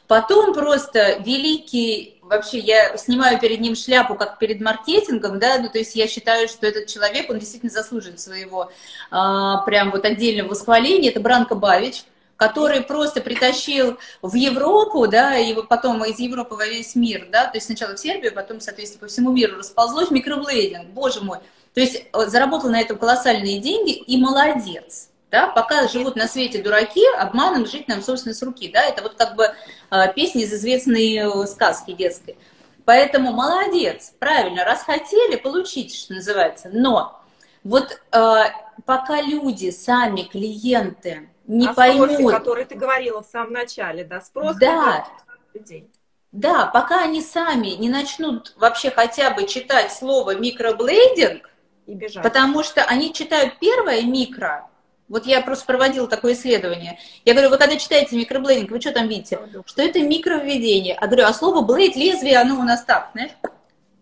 Потом 0.08 0.52
просто 0.52 1.18
великий, 1.20 2.18
вообще 2.22 2.58
я 2.58 2.96
снимаю 2.96 3.38
перед 3.38 3.60
ним 3.60 3.76
шляпу, 3.76 4.14
как 4.14 4.38
перед 4.38 4.60
маркетингом, 4.60 5.38
да, 5.38 5.58
ну 5.58 5.68
то 5.68 5.78
есть 5.78 5.94
я 5.94 6.08
считаю, 6.08 6.48
что 6.48 6.66
этот 6.66 6.86
человек, 6.86 7.30
он 7.30 7.38
действительно 7.38 7.72
заслуживает 7.72 8.20
своего 8.20 8.70
а, 9.10 9.58
прям 9.58 9.92
вот 9.92 10.04
отдельного 10.04 10.50
восхваления, 10.50 11.10
это 11.10 11.20
Бранко 11.20 11.54
Бавич, 11.54 12.02
который 12.36 12.82
просто 12.82 13.20
притащил 13.20 13.96
в 14.20 14.34
Европу, 14.34 15.06
да, 15.06 15.38
и 15.38 15.54
потом 15.54 16.04
из 16.04 16.18
Европы 16.18 16.56
во 16.56 16.66
весь 16.66 16.96
мир, 16.96 17.28
да, 17.30 17.44
то 17.44 17.56
есть 17.56 17.66
сначала 17.66 17.94
в 17.94 18.00
Сербию, 18.00 18.34
потом, 18.34 18.60
соответственно, 18.60 19.02
по 19.02 19.06
всему 19.06 19.30
миру 19.32 19.56
расползлось 19.56 20.10
микроблейдинг, 20.10 20.88
боже 20.88 21.20
мой. 21.20 21.38
То 21.74 21.80
есть 21.80 21.96
э, 22.12 22.26
заработал 22.26 22.70
на 22.70 22.80
этом 22.80 22.98
колоссальные 22.98 23.60
деньги 23.60 23.92
и 23.92 24.16
молодец 24.16 25.08
да, 25.34 25.48
пока 25.48 25.88
живут 25.88 26.14
на 26.14 26.28
свете 26.28 26.62
дураки, 26.62 27.04
обманом 27.18 27.66
жить 27.66 27.88
нам, 27.88 28.02
собственно, 28.02 28.34
с 28.36 28.42
руки, 28.44 28.70
да, 28.72 28.84
это 28.84 29.02
вот 29.02 29.14
как 29.14 29.34
бы 29.34 29.48
э, 29.90 30.12
песня 30.14 30.42
из 30.42 30.54
известной 30.54 31.16
э, 31.16 31.46
сказки 31.48 31.90
детской. 31.90 32.38
Поэтому 32.84 33.32
молодец, 33.32 34.14
правильно, 34.20 34.64
раз 34.64 34.84
хотели, 34.84 35.34
получите, 35.34 35.96
что 35.96 36.14
называется, 36.14 36.70
но 36.72 37.20
вот 37.64 38.00
э, 38.12 38.44
пока 38.86 39.22
люди, 39.22 39.70
сами 39.70 40.22
клиенты 40.22 41.28
не 41.48 41.66
а 41.66 41.74
поймут... 41.74 42.12
Спросе, 42.12 42.30
который 42.30 42.64
ты 42.64 42.76
говорила 42.76 43.20
в 43.20 43.26
самом 43.26 43.54
начале, 43.54 44.04
да, 44.04 44.20
спрос 44.20 44.54
да, 44.54 45.04
людей. 45.52 45.90
Да, 46.30 46.66
пока 46.66 47.02
они 47.02 47.20
сами 47.20 47.70
не 47.70 47.88
начнут 47.88 48.54
вообще 48.56 48.92
хотя 48.92 49.30
бы 49.30 49.48
читать 49.48 49.92
слово 49.92 50.36
микроблейдинг, 50.36 51.50
и 51.86 51.94
бежать. 51.94 52.22
потому 52.22 52.62
что 52.62 52.84
они 52.84 53.12
читают 53.12 53.58
первое 53.58 54.02
микро, 54.02 54.68
Вот 55.08 55.26
я 55.26 55.42
просто 55.42 55.66
проводила 55.66 56.08
такое 56.08 56.32
исследование. 56.32 56.98
Я 57.24 57.34
говорю, 57.34 57.50
вы 57.50 57.58
когда 57.58 57.76
читаете 57.76 58.16
микроблейдинг, 58.16 58.70
вы 58.70 58.80
что 58.80 58.92
там 58.92 59.06
видите? 59.08 59.38
Что 59.66 59.82
это 59.82 60.00
микровведение. 60.00 60.94
А 60.94 61.06
говорю, 61.06 61.26
а 61.26 61.34
слово 61.34 61.60
блейд, 61.60 61.94
лезвие, 61.94 62.38
оно 62.38 62.58
у 62.58 62.62
нас 62.62 62.84
так, 62.84 63.10
знаешь, 63.12 63.32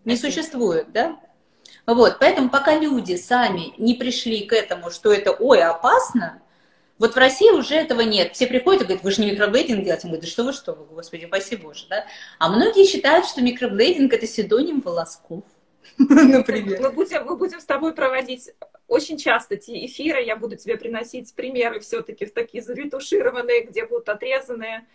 не 0.05 0.15
существует, 0.15 0.91
да? 0.91 1.17
Вот, 1.85 2.17
поэтому 2.19 2.49
пока 2.49 2.79
люди 2.79 3.15
сами 3.15 3.73
не 3.77 3.95
пришли 3.95 4.45
к 4.45 4.53
этому, 4.53 4.89
что 4.89 5.11
это, 5.11 5.31
ой, 5.31 5.61
опасно, 5.61 6.41
вот 6.97 7.15
в 7.15 7.17
России 7.17 7.49
уже 7.51 7.75
этого 7.75 8.01
нет. 8.01 8.33
Все 8.33 8.47
приходят 8.47 8.83
и 8.83 8.85
говорят, 8.85 9.03
вы 9.03 9.11
же 9.11 9.21
не 9.21 9.31
микроблейдинг 9.31 9.83
делаете. 9.83 10.03
Он 10.05 10.11
говорит, 10.11 10.23
да 10.23 10.31
что 10.31 10.43
вы, 10.43 10.53
что 10.53 10.73
вы, 10.73 10.85
господи, 10.85 11.25
спасибо 11.27 11.63
боже, 11.63 11.85
да? 11.89 12.05
А 12.39 12.49
многие 12.49 12.85
считают, 12.85 13.25
что 13.25 13.41
микроблейдинг– 13.41 14.13
это 14.13 14.25
синоним 14.25 14.79
волосков, 14.79 15.43
например. 15.97 16.79
Мы 16.81 16.91
будем, 16.91 17.25
мы 17.25 17.35
будем 17.35 17.59
с 17.59 17.65
тобой 17.65 17.93
проводить 17.93 18.51
очень 18.93 19.17
часто 19.17 19.55
эти 19.55 19.85
эфиры, 19.85 20.23
я 20.23 20.35
буду 20.35 20.55
тебе 20.55 20.77
приносить 20.77 21.33
примеры 21.33 21.79
все-таки 21.79 22.25
в 22.25 22.33
такие 22.33 22.63
заретушированные, 22.63 23.63
где 23.63 23.85
будут 23.85 24.09
отрезанные 24.09 24.85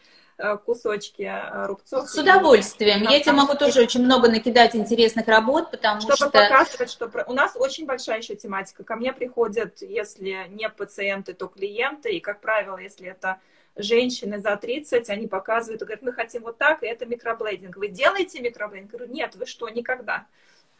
Э, 0.40 0.56
кусочки 0.56 1.22
э, 1.22 1.66
рубцов. 1.66 2.08
С 2.08 2.16
удовольствием. 2.16 3.02
Я 3.02 3.18
тебе 3.18 3.32
могу 3.32 3.56
тоже 3.56 3.80
очень 3.80 4.04
много 4.04 4.30
накидать 4.30 4.76
интересных 4.76 5.26
работ, 5.26 5.72
потому 5.72 6.00
чтобы 6.00 6.14
что... 6.14 6.26
Чтобы 6.28 6.38
показывать, 6.38 6.90
что 6.90 7.10
у 7.26 7.32
нас 7.32 7.56
очень 7.56 7.86
большая 7.86 8.18
еще 8.18 8.36
тематика. 8.36 8.84
Ко 8.84 8.94
мне 8.94 9.12
приходят, 9.12 9.82
если 9.82 10.46
не 10.50 10.68
пациенты, 10.68 11.34
то 11.34 11.48
клиенты, 11.48 12.12
и, 12.12 12.20
как 12.20 12.40
правило, 12.40 12.78
если 12.78 13.08
это 13.08 13.40
женщины 13.74 14.38
за 14.38 14.56
30, 14.56 15.10
они 15.10 15.26
показывают 15.26 15.80
говорят, 15.80 16.02
мы 16.02 16.12
хотим 16.12 16.42
вот 16.42 16.56
так, 16.56 16.84
и 16.84 16.86
это 16.86 17.04
микроблейдинг. 17.04 17.76
Вы 17.76 17.88
делаете 17.88 18.40
микроблейдинг? 18.40 18.92
Я 18.92 18.98
говорю, 18.98 19.12
нет, 19.12 19.34
вы 19.34 19.44
что, 19.44 19.68
никогда. 19.68 20.28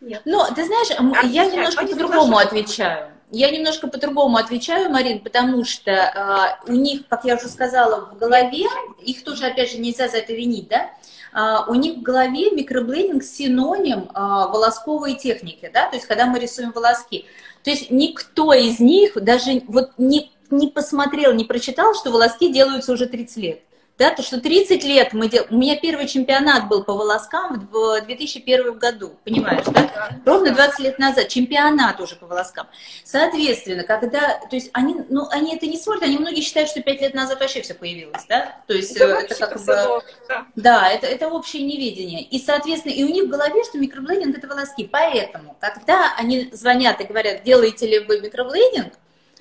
Нет. 0.00 0.22
Ну, 0.24 0.42
ты 0.54 0.64
знаешь, 0.64 0.88
а 0.98 1.26
я 1.26 1.46
немножко 1.46 1.86
по-другому 1.86 2.38
отвечаю. 2.38 3.12
Я 3.30 3.50
немножко 3.50 3.88
по-другому 3.88 4.38
отвечаю, 4.38 4.90
Марин, 4.90 5.20
потому 5.20 5.64
что 5.64 5.90
э, 5.90 6.70
у 6.70 6.72
них, 6.72 7.06
как 7.08 7.24
я 7.24 7.36
уже 7.36 7.48
сказала, 7.48 8.06
в 8.12 8.18
голове, 8.18 8.64
их 9.02 9.22
тоже, 9.22 9.46
опять 9.46 9.70
же, 9.70 9.78
нельзя 9.78 10.08
за 10.08 10.18
это 10.18 10.32
винить, 10.32 10.68
да, 10.68 10.90
Uh, 11.30 11.64
у 11.68 11.74
них 11.74 11.98
в 11.98 12.02
голове 12.02 12.50
микроблейдинг 12.52 13.22
синоним 13.22 14.08
uh, 14.14 14.50
волосковой 14.50 15.14
техники, 15.14 15.70
да, 15.72 15.86
то 15.86 15.96
есть 15.96 16.08
когда 16.08 16.24
мы 16.24 16.38
рисуем 16.38 16.72
волоски. 16.72 17.26
То 17.62 17.68
есть 17.68 17.90
никто 17.90 18.54
из 18.54 18.80
них 18.80 19.12
даже 19.22 19.62
вот 19.68 19.90
не, 19.98 20.32
не 20.50 20.68
посмотрел, 20.68 21.34
не 21.34 21.44
прочитал, 21.44 21.94
что 21.94 22.10
волоски 22.10 22.50
делаются 22.50 22.92
уже 22.92 23.06
30 23.06 23.36
лет 23.36 23.60
да, 23.98 24.10
то, 24.10 24.22
что 24.22 24.40
30 24.40 24.84
лет 24.84 25.12
мы 25.12 25.28
делали, 25.28 25.48
у 25.50 25.58
меня 25.58 25.76
первый 25.76 26.06
чемпионат 26.06 26.68
был 26.68 26.84
по 26.84 26.94
волоскам 26.94 27.68
в 27.70 28.00
2001 28.02 28.78
году, 28.78 29.18
понимаешь, 29.24 29.64
да? 29.66 30.10
Ровно 30.24 30.52
20 30.52 30.78
лет 30.78 30.98
назад, 31.00 31.28
чемпионат 31.28 32.00
уже 32.00 32.14
по 32.14 32.26
волоскам. 32.26 32.68
Соответственно, 33.04 33.82
когда, 33.82 34.38
то 34.38 34.54
есть 34.54 34.70
они, 34.72 34.96
ну, 35.08 35.26
они 35.30 35.56
это 35.56 35.66
не 35.66 35.76
смотрят, 35.76 36.04
они 36.04 36.16
многие 36.16 36.42
считают, 36.42 36.70
что 36.70 36.80
5 36.80 37.00
лет 37.00 37.14
назад 37.14 37.40
вообще 37.40 37.60
все 37.62 37.74
появилось, 37.74 38.24
да? 38.28 38.62
То 38.68 38.74
есть 38.74 38.92
это, 38.94 39.06
это 39.06 39.34
как 39.34 39.58
бы, 39.58 40.02
да, 40.28 40.46
да 40.54 40.88
это, 40.88 41.08
это 41.08 41.28
общее 41.28 41.64
неведение. 41.64 42.22
И, 42.22 42.38
соответственно, 42.38 42.92
и 42.92 43.02
у 43.02 43.08
них 43.08 43.24
в 43.24 43.28
голове, 43.28 43.64
что 43.64 43.78
микроблейдинг 43.78 44.38
это 44.38 44.46
волоски. 44.46 44.88
Поэтому, 44.90 45.56
когда 45.60 46.14
они 46.16 46.50
звонят 46.52 47.00
и 47.00 47.04
говорят, 47.04 47.42
делаете 47.42 47.88
ли 47.88 47.98
вы 47.98 48.20
микроблейдинг, 48.20 48.92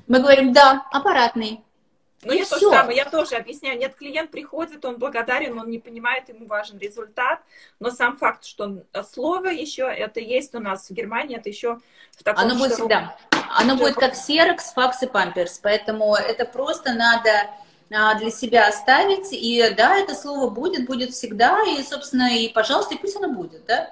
мы 0.08 0.20
говорим, 0.20 0.52
да, 0.52 0.86
аппаратный. 0.92 1.62
Ну, 2.28 2.34
я 2.34 2.46
то 2.46 2.60
же 2.60 2.70
самое, 2.70 2.98
я 2.98 3.06
тоже 3.06 3.36
объясняю. 3.36 3.78
Нет, 3.80 3.96
клиент 3.96 4.32
приходит, 4.32 4.86
он 4.86 4.98
благодарен, 4.98 5.58
он 5.58 5.70
не 5.70 5.80
понимает, 5.80 6.30
ему 6.30 6.46
важен 6.48 6.78
результат, 6.78 7.40
но 7.80 7.90
сам 7.92 8.18
факт, 8.18 8.46
что 8.46 8.84
э, 8.94 9.04
слово 9.04 9.48
еще, 9.48 9.84
это 9.84 10.20
есть 10.20 10.54
у 10.56 10.60
нас 10.60 10.90
в 10.90 10.94
Германии, 10.94 11.38
это 11.38 11.50
еще 11.50 11.80
в 12.12 12.24
таком... 12.24 12.46
Оно 12.46 12.56
будет 12.56 12.74
всегда. 12.74 13.18
Оно 13.56 13.76
будет 13.76 13.96
как 13.96 14.14
ксерокс, 14.14 14.74
факс 14.74 15.04
и 15.04 15.08
памперс, 15.08 15.60
поэтому 15.60 16.16
это 16.16 16.46
просто 16.46 16.94
надо 16.94 17.32
а, 17.92 18.16
для 18.16 18.32
себя 18.32 18.68
оставить, 18.68 19.32
и 19.32 19.74
да, 19.76 19.98
это 19.98 20.14
слово 20.14 20.50
будет, 20.50 20.86
будет 20.86 21.12
всегда, 21.12 21.62
и, 21.64 21.82
собственно, 21.84 22.36
и, 22.36 22.50
пожалуйста, 22.50 22.96
и 22.96 22.98
пусть 22.98 23.16
оно 23.16 23.32
будет, 23.32 23.66
да. 23.66 23.90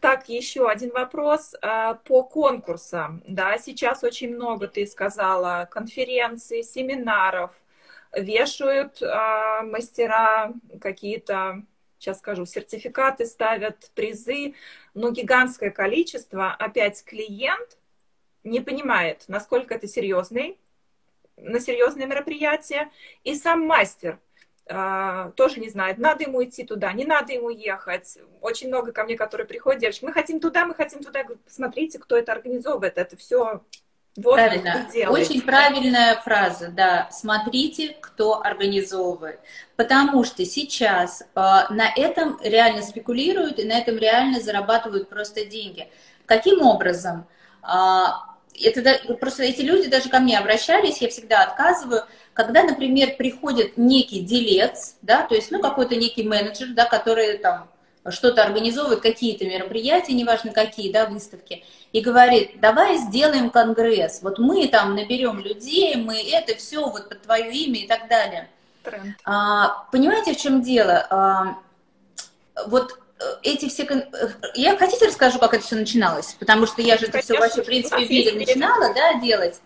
Так, 0.00 0.28
еще 0.28 0.68
один 0.68 0.90
вопрос 0.90 1.54
а, 1.62 1.94
по 1.94 2.22
конкурсам. 2.22 3.22
Да, 3.26 3.56
сейчас 3.58 4.02
очень 4.04 4.34
много, 4.34 4.68
ты 4.68 4.86
сказала, 4.86 5.68
конференций, 5.70 6.62
семинаров. 6.62 7.50
Вешают 8.12 9.02
а, 9.02 9.62
мастера 9.62 10.52
какие-то, 10.80 11.62
сейчас 11.98 12.18
скажу, 12.18 12.44
сертификаты, 12.46 13.26
ставят 13.26 13.90
призы. 13.94 14.54
Но 14.94 15.10
гигантское 15.10 15.70
количество. 15.70 16.52
Опять 16.52 17.04
клиент 17.04 17.78
не 18.44 18.60
понимает, 18.60 19.24
насколько 19.28 19.74
это 19.74 19.86
серьезный, 19.86 20.58
на 21.36 21.60
серьезное 21.60 22.06
мероприятие. 22.06 22.90
И 23.24 23.34
сам 23.34 23.66
мастер– 23.66 24.18
тоже 24.66 25.58
не 25.58 25.68
знает, 25.68 25.98
надо 25.98 26.24
ему 26.24 26.44
идти 26.44 26.64
туда, 26.64 26.92
не 26.92 27.04
надо 27.04 27.32
ему 27.32 27.50
ехать. 27.50 28.18
Очень 28.40 28.68
много 28.68 28.92
ко 28.92 29.02
мне, 29.02 29.16
которые 29.16 29.46
приходят, 29.46 29.80
девочки, 29.80 30.04
мы 30.04 30.12
хотим 30.12 30.38
туда, 30.38 30.64
мы 30.64 30.74
хотим 30.74 31.02
туда. 31.02 31.20
Я 31.20 31.24
говорю, 31.24 31.40
посмотрите, 31.44 31.98
кто 31.98 32.16
это 32.16 32.30
организовывает, 32.30 32.96
это 32.96 33.16
все 33.16 33.62
вот 34.16 34.34
Правильно. 34.34 34.88
Очень 35.08 35.42
правильная 35.42 36.16
фраза, 36.16 36.68
да. 36.68 37.08
Смотрите, 37.12 37.96
кто 38.00 38.42
организовывает. 38.42 39.38
Потому 39.76 40.24
что 40.24 40.44
сейчас 40.44 41.22
э, 41.22 41.24
на 41.34 41.88
этом 41.96 42.38
реально 42.42 42.82
спекулируют 42.82 43.60
и 43.60 43.64
на 43.64 43.78
этом 43.78 43.98
реально 43.98 44.40
зарабатывают 44.40 45.08
просто 45.08 45.46
деньги. 45.46 45.88
Каким 46.26 46.60
образом? 46.62 47.26
Э, 47.62 48.06
это 48.60 49.14
просто 49.16 49.44
эти 49.44 49.62
люди 49.62 49.88
даже 49.88 50.08
ко 50.08 50.18
мне 50.18 50.38
обращались, 50.38 51.00
я 51.00 51.08
всегда 51.08 51.44
отказываю 51.44 52.02
когда, 52.40 52.62
например, 52.62 53.16
приходит 53.16 53.76
некий 53.76 54.20
делец, 54.20 54.96
да, 55.02 55.24
то 55.24 55.34
есть, 55.34 55.50
ну, 55.50 55.60
какой-то 55.60 55.94
некий 55.94 56.22
менеджер, 56.22 56.68
да, 56.70 56.86
который 56.86 57.36
там 57.36 57.68
что-то 58.08 58.42
организовывает, 58.42 59.02
какие-то 59.02 59.44
мероприятия, 59.44 60.14
неважно 60.14 60.50
какие, 60.50 60.90
да, 60.90 61.04
выставки, 61.04 61.62
и 61.92 62.00
говорит, 62.00 62.58
давай 62.58 62.96
сделаем 62.96 63.50
конгресс, 63.50 64.22
вот 64.22 64.38
мы 64.38 64.68
там 64.68 64.94
наберем 64.94 65.40
людей, 65.40 65.96
мы 65.96 66.18
это 66.18 66.56
все 66.56 66.88
вот 66.88 67.10
под 67.10 67.20
твое 67.20 67.52
имя 67.52 67.80
и 67.80 67.86
так 67.86 68.08
далее. 68.08 68.48
А, 69.26 69.84
понимаете, 69.92 70.32
в 70.32 70.38
чем 70.38 70.62
дело? 70.62 71.06
А, 71.10 71.58
вот 72.68 72.98
э, 73.18 73.24
эти 73.42 73.68
все... 73.68 73.86
Я 74.54 74.78
хотите 74.78 75.08
расскажу, 75.08 75.38
как 75.38 75.52
это 75.52 75.62
все 75.62 75.76
начиналось? 75.76 76.36
Потому 76.38 76.64
что 76.64 76.80
я 76.80 76.96
же 76.96 77.04
это 77.04 77.20
все 77.20 77.38
вообще, 77.38 77.60
в 77.60 77.66
принципе, 77.66 78.06
в 78.06 78.10
мире 78.10 78.32
начинала, 78.32 78.94
да, 78.94 79.20
делать. 79.20 79.60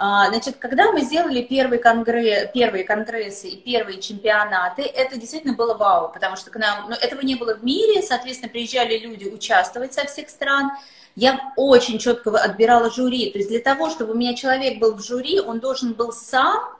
А, 0.00 0.28
значит, 0.28 0.58
когда 0.58 0.92
мы 0.92 1.00
сделали 1.00 1.42
первый 1.42 1.78
конгресс, 1.78 2.50
первые 2.54 2.84
конгрессы 2.84 3.48
и 3.48 3.56
первые 3.56 4.00
чемпионаты, 4.00 4.82
это 4.82 5.16
действительно 5.16 5.54
было 5.54 5.74
вау, 5.74 6.12
потому 6.12 6.36
что 6.36 6.52
к 6.52 6.56
нам, 6.56 6.88
ну, 6.88 6.94
этого 6.94 7.20
не 7.22 7.34
было 7.34 7.56
в 7.56 7.64
мире, 7.64 8.00
соответственно, 8.02 8.48
приезжали 8.48 8.96
люди 8.96 9.24
участвовать 9.24 9.92
со 9.94 10.06
всех 10.06 10.28
стран. 10.28 10.70
Я 11.16 11.52
очень 11.56 11.98
четко 11.98 12.30
отбирала 12.38 12.92
жюри. 12.92 13.32
То 13.32 13.38
есть 13.38 13.50
для 13.50 13.58
того, 13.58 13.90
чтобы 13.90 14.12
у 14.12 14.16
меня 14.16 14.34
человек 14.34 14.78
был 14.78 14.94
в 14.94 15.04
жюри, 15.04 15.40
он 15.40 15.58
должен 15.58 15.94
был 15.94 16.12
сам 16.12 16.76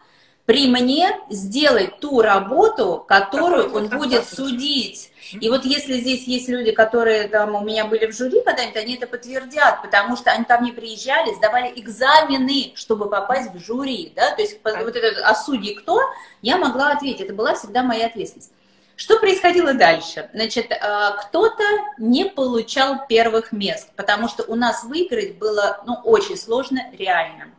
при 0.47 0.69
мне 0.69 1.11
сделать 1.29 1.99
ту 1.99 2.23
работу, 2.23 3.05
которую 3.09 3.75
он 3.75 3.89
будет 3.89 4.29
судить. 4.29 5.08
И 5.33 5.49
вот 5.49 5.64
если 5.64 5.99
здесь 5.99 6.24
есть 6.24 6.49
люди, 6.49 6.72
которые 6.72 7.29
там 7.29 7.55
у 7.55 7.61
меня 7.64 7.85
были 7.85 8.07
в 8.07 8.16
жюри 8.16 8.41
когда-нибудь, 8.43 8.76
они 8.76 8.97
это 8.97 9.07
подтвердят, 9.07 9.83
потому 9.83 10.16
что 10.16 10.31
они 10.31 10.45
ко 10.45 10.59
мне 10.59 10.72
приезжали, 10.72 11.35
сдавали 11.35 11.72
экзамены, 11.76 12.72
чтобы 12.74 13.11
попасть 13.11 13.53
в 13.53 13.59
жюри, 13.59 14.12
да, 14.16 14.35
то 14.35 14.43
есть 14.43 14.59
вот 14.64 14.97
это 14.97 15.26
«а 15.26 15.35
судьи 15.35 15.74
кто?» 15.74 16.01
я 16.41 16.57
могла 16.57 16.93
ответить, 16.93 17.22
это 17.22 17.35
была 17.35 17.55
всегда 17.55 17.83
моя 17.83 18.07
ответственность. 18.07 18.53
Что 18.97 19.20
происходило 19.20 19.74
дальше? 19.74 20.29
Значит, 20.35 20.72
э, 20.72 20.76
кто-то 21.20 21.62
не 21.99 22.24
получал 22.24 23.07
первых 23.07 23.53
мест, 23.53 23.91
потому 23.95 24.29
что 24.29 24.43
у 24.43 24.57
нас 24.57 24.83
выиграть 24.83 25.39
было, 25.39 25.83
ну, 25.87 25.95
очень 26.03 26.37
сложно, 26.37 26.81
реально. 26.93 27.53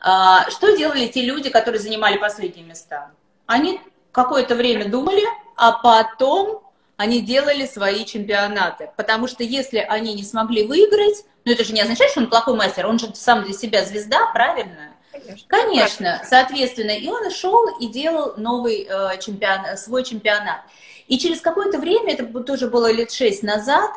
А, 0.00 0.48
что 0.50 0.76
делали 0.76 1.08
те 1.08 1.22
люди, 1.22 1.50
которые 1.50 1.80
занимали 1.80 2.18
последние 2.18 2.64
места? 2.64 3.10
Они 3.46 3.80
какое-то 4.12 4.54
время 4.54 4.88
думали, 4.88 5.24
а 5.56 5.72
потом 5.72 6.62
они 7.00 7.22
делали 7.22 7.64
свои 7.64 8.04
чемпионаты. 8.04 8.90
Потому 8.94 9.26
что 9.26 9.42
если 9.42 9.78
они 9.78 10.12
не 10.12 10.22
смогли 10.22 10.66
выиграть, 10.66 11.24
ну 11.46 11.52
это 11.52 11.64
же 11.64 11.72
не 11.72 11.80
означает, 11.80 12.10
что 12.10 12.20
он 12.20 12.28
плохой 12.28 12.54
мастер, 12.54 12.86
он 12.86 12.98
же 12.98 13.10
сам 13.14 13.42
для 13.42 13.54
себя 13.54 13.86
звезда, 13.86 14.30
правильно? 14.34 14.92
Конечно. 15.10 15.46
Конечно, 15.48 16.22
соответственно, 16.28 16.90
и 16.90 17.08
он 17.08 17.30
шел 17.30 17.78
и 17.78 17.86
делал 17.86 18.34
новый 18.36 18.86
э, 18.86 19.18
чемпион, 19.18 19.78
свой 19.78 20.04
чемпионат. 20.04 20.60
И 21.08 21.18
через 21.18 21.40
какое-то 21.40 21.78
время, 21.78 22.12
это 22.12 22.26
тоже 22.42 22.68
было 22.68 22.92
лет 22.92 23.10
шесть 23.10 23.42
назад, 23.42 23.92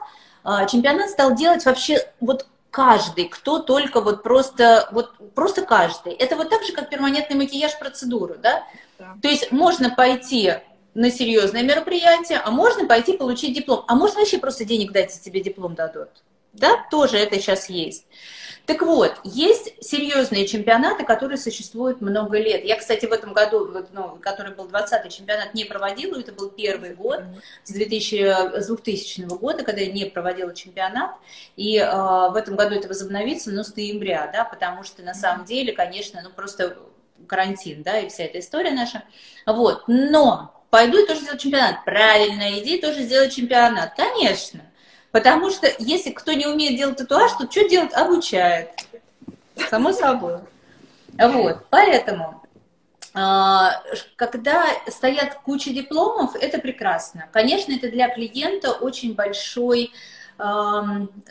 э, 0.45 0.66
чемпионат 0.72 1.10
стал 1.10 1.36
делать 1.36 1.66
вообще 1.66 2.08
вот 2.22 2.47
каждый, 2.72 3.26
кто 3.26 3.60
только 3.60 3.99
вот 3.99 4.24
просто, 4.24 4.88
вот 4.93 5.12
просто 5.36 5.64
каждый. 5.64 6.14
Это 6.14 6.38
вот 6.38 6.49
так 6.49 6.64
же, 6.64 6.72
как 6.72 6.89
перманентный 6.89 7.36
макияж 7.36 7.78
процедуру, 7.78 8.36
да? 8.41 8.64
да? 8.97 9.18
То 9.22 9.28
есть 9.28 9.51
можно 9.51 9.89
пойти 9.89 10.54
на 10.94 11.12
серьезное 11.12 11.64
мероприятие, 11.64 12.39
а 12.39 12.52
можно 12.52 12.86
пойти 12.86 13.18
получить 13.18 13.56
диплом. 13.56 13.84
А 13.88 13.96
можно 13.96 14.20
вообще 14.20 14.38
просто 14.38 14.66
денег 14.66 14.91
дать, 14.91 15.16
и 15.16 15.20
тебе 15.20 15.41
диплом 15.41 15.76
дадут. 15.76 16.10
Да, 16.54 16.86
тоже 16.91 17.18
это 17.18 17.39
сейчас 17.39 17.68
есть. 17.68 18.06
Так 18.66 18.82
вот, 18.82 19.16
есть 19.24 19.74
серьезные 19.84 20.48
чемпионаты, 20.48 21.04
которые 21.04 21.38
существуют 21.38 22.00
много 22.00 22.38
лет. 22.38 22.64
Я, 22.64 22.78
кстати, 22.78 23.06
в 23.06 23.12
этом 23.12 23.34
году, 23.34 23.70
ну, 23.91 24.18
который 24.22 24.54
был 24.54 24.68
20-й 24.68 25.10
чемпионат, 25.10 25.54
не 25.54 25.66
проводила, 25.66 26.18
это 26.18 26.32
был 26.32 26.50
первый 26.50 26.94
год, 26.94 27.24
с, 27.64 27.72
2000, 27.74 28.62
с 28.62 28.68
2000 28.68 29.22
года, 29.38 29.64
когда 29.64 29.82
я 29.82 29.91
не 29.91 30.06
проводила 30.06 30.54
чемпионат, 30.54 31.12
и 31.58 31.78
э, 31.78 31.86
в 31.86 32.36
этом 32.38 32.56
году 32.56 32.76
это 32.76 32.88
возобновится, 32.88 33.52
но 33.52 33.64
с 33.64 33.76
ноября, 33.76 34.30
да, 34.32 34.46
потому 34.46 34.84
что 34.84 35.02
на 35.02 35.14
самом 35.14 35.44
деле, 35.44 35.74
конечно, 35.74 36.22
ну 36.24 36.30
просто 36.30 36.78
карантин, 37.28 37.84
да, 37.84 38.00
и 38.00 38.08
вся 38.08 38.24
эта 38.24 38.39
история 38.39 38.72
наша. 38.72 39.04
Вот, 39.46 39.84
но 39.88 40.62
пойду 40.74 40.97
и 40.97 41.05
тоже 41.05 41.21
сделать 41.21 41.39
чемпионат. 41.39 41.86
Правильно, 41.86 42.59
иди 42.59 42.82
тоже 42.82 43.03
сделать 43.03 43.36
чемпионат. 43.36 43.93
Конечно. 43.95 44.61
Потому 45.11 45.51
что 45.51 45.67
если 45.78 46.09
кто 46.09 46.34
не 46.34 46.47
умеет 46.47 46.78
делать 46.78 46.97
татуаж, 46.97 47.32
то 47.34 47.49
что 47.49 47.69
делать? 47.69 47.93
Обучает. 47.93 48.71
Само 49.69 49.93
собой. 49.93 50.39
Вот, 51.15 51.67
поэтому, 51.69 52.43
а, 53.13 53.84
когда 54.15 54.65
стоят 54.88 55.36
куча 55.45 55.69
дипломов, 55.69 56.36
это 56.36 56.57
прекрасно. 56.57 57.30
Конечно, 57.32 57.71
это 57.74 57.91
для 57.91 58.09
клиента 58.09 58.71
очень 58.71 59.13
большой 59.13 59.91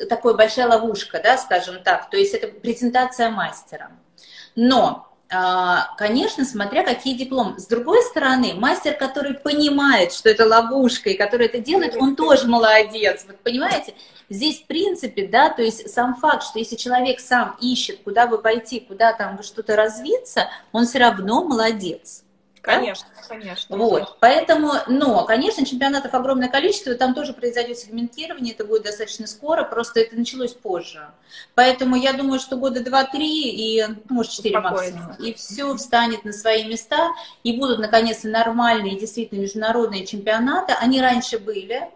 такой 0.08 0.36
большая 0.36 0.68
ловушка, 0.68 1.20
да, 1.20 1.36
скажем 1.36 1.82
так, 1.82 2.08
то 2.08 2.16
есть 2.16 2.32
это 2.34 2.46
презентация 2.46 3.30
мастера. 3.30 3.90
Но 4.54 5.11
конечно, 5.96 6.44
смотря 6.44 6.84
какие 6.84 7.14
дипломы. 7.16 7.58
С 7.58 7.66
другой 7.66 8.02
стороны, 8.02 8.54
мастер, 8.54 8.94
который 8.94 9.34
понимает, 9.34 10.12
что 10.12 10.28
это 10.28 10.46
ловушка, 10.46 11.10
и 11.10 11.16
который 11.16 11.46
это 11.46 11.58
делает, 11.58 11.96
он 11.96 12.16
тоже 12.16 12.46
молодец. 12.46 13.24
Вот 13.26 13.38
понимаете, 13.40 13.94
здесь 14.28 14.60
в 14.60 14.66
принципе, 14.66 15.26
да, 15.26 15.48
то 15.48 15.62
есть 15.62 15.90
сам 15.90 16.16
факт, 16.16 16.42
что 16.44 16.58
если 16.58 16.76
человек 16.76 17.18
сам 17.20 17.56
ищет, 17.60 18.02
куда 18.02 18.26
бы 18.26 18.38
пойти, 18.38 18.80
куда 18.80 19.12
там 19.14 19.42
что-то 19.42 19.74
развиться, 19.74 20.48
он 20.70 20.86
все 20.86 20.98
равно 20.98 21.44
молодец. 21.44 22.24
Конечно, 22.62 23.08
да? 23.16 23.22
конечно. 23.28 23.76
Вот, 23.76 24.18
поэтому, 24.20 24.72
но, 24.86 25.24
конечно, 25.24 25.66
чемпионатов 25.66 26.14
огромное 26.14 26.48
количество, 26.48 26.94
там 26.94 27.12
тоже 27.12 27.32
произойдет 27.32 27.76
сегментирование, 27.78 28.54
это 28.54 28.64
будет 28.64 28.84
достаточно 28.84 29.26
скоро, 29.26 29.64
просто 29.64 29.98
это 29.98 30.14
началось 30.14 30.52
позже. 30.52 31.08
Поэтому 31.56 31.96
я 31.96 32.12
думаю, 32.12 32.38
что 32.38 32.56
года 32.56 32.82
два-три 32.82 33.50
и, 33.50 33.84
ну, 33.84 33.96
может, 34.14 34.30
четыре 34.30 34.60
максимум, 34.60 35.12
и 35.18 35.34
все 35.34 35.74
встанет 35.74 36.24
на 36.24 36.32
свои 36.32 36.64
места, 36.64 37.10
и 37.42 37.58
будут, 37.58 37.80
наконец-то, 37.80 38.28
нормальные, 38.28 38.96
действительно, 38.96 39.40
международные 39.40 40.06
чемпионаты. 40.06 40.72
Они 40.80 41.00
раньше 41.00 41.40
были, 41.40 41.88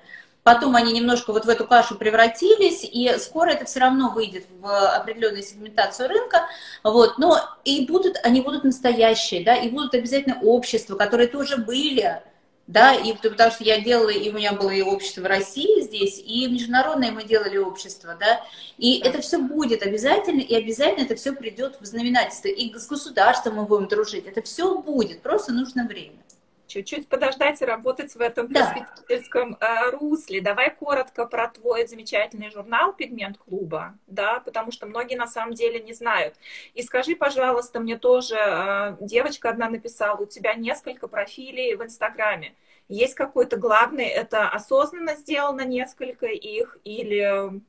потом 0.47 0.77
они 0.77 0.93
немножко 0.93 1.33
вот 1.33 1.45
в 1.45 1.49
эту 1.49 1.67
кашу 1.67 1.97
превратились, 1.97 2.85
и 2.85 3.13
скоро 3.19 3.51
это 3.51 3.65
все 3.65 3.81
равно 3.81 4.11
выйдет 4.11 4.47
в 4.61 4.95
определенную 4.95 5.43
сегментацию 5.43 6.09
рынка, 6.09 6.47
вот, 6.85 7.19
но 7.19 7.41
и 7.65 7.85
будут, 7.85 8.17
они 8.23 8.43
будут 8.43 8.63
настоящие, 8.63 9.43
да, 9.45 9.57
и 9.57 9.69
будут 9.69 9.97
обязательно 9.97 10.39
общества, 10.43 10.95
которые 10.95 11.27
тоже 11.27 11.57
были, 11.57 12.23
да, 12.69 12.95
и 12.95 13.13
потому 13.15 13.51
что 13.51 13.65
я 13.65 13.81
делала, 13.81 14.11
и 14.11 14.31
у 14.31 14.35
меня 14.35 14.53
было 14.53 14.71
и 14.71 14.83
общество 14.83 15.23
в 15.23 15.27
России 15.27 15.81
здесь, 15.81 16.23
и 16.25 16.47
международное 16.47 17.11
мы 17.11 17.25
делали 17.25 17.57
общество, 17.57 18.17
да, 18.17 18.41
и 18.79 19.03
да. 19.03 19.09
это 19.09 19.23
все 19.23 19.39
будет 19.39 19.83
обязательно, 19.83 20.43
и 20.43 20.55
обязательно 20.55 21.07
это 21.07 21.17
все 21.17 21.33
придет 21.33 21.77
в 21.81 21.85
знаменательство, 21.85 22.47
и 22.47 22.73
с 22.73 22.87
государством 22.87 23.57
мы 23.57 23.65
будем 23.65 23.89
дружить, 23.89 24.27
это 24.27 24.43
все 24.43 24.79
будет, 24.79 25.23
просто 25.23 25.53
нужно 25.53 25.89
время 25.89 26.19
чуть-чуть 26.67 27.09
подождать 27.09 27.63
и 27.63 27.65
работать 27.65 28.15
в 28.15 28.21
этом 28.21 28.49
да. 28.49 28.73
просветительском 28.73 29.57
э, 29.61 29.91
русле. 29.91 30.41
Давай 30.41 30.71
коротко 30.71 31.27
про 31.27 31.49
твой 31.49 31.87
замечательный 31.87 32.51
журнал 32.51 32.93
«Пигмент 32.93 33.39
клуба», 33.39 33.99
да, 34.07 34.41
потому 34.41 34.73
что 34.73 34.87
многие 34.87 35.17
на 35.17 35.27
самом 35.27 35.55
деле 35.55 35.81
не 35.81 35.93
знают. 35.93 36.35
И 36.75 36.83
скажи, 36.83 37.17
пожалуйста, 37.17 37.81
мне 37.81 37.97
тоже, 37.97 38.37
э, 38.37 38.97
девочка 39.01 39.51
одна 39.51 39.69
написала, 39.69 40.21
у 40.21 40.27
тебя 40.27 40.55
несколько 40.55 41.09
профилей 41.09 41.75
в 41.77 41.83
Инстаграме. 41.83 42.55
Есть 42.89 43.15
какой-то 43.15 43.57
главный, 43.57 44.07
это 44.07 44.49
осознанно 44.49 45.17
сделано 45.17 45.65
несколько 45.65 46.27
их 46.27 46.79
или 46.85 47.61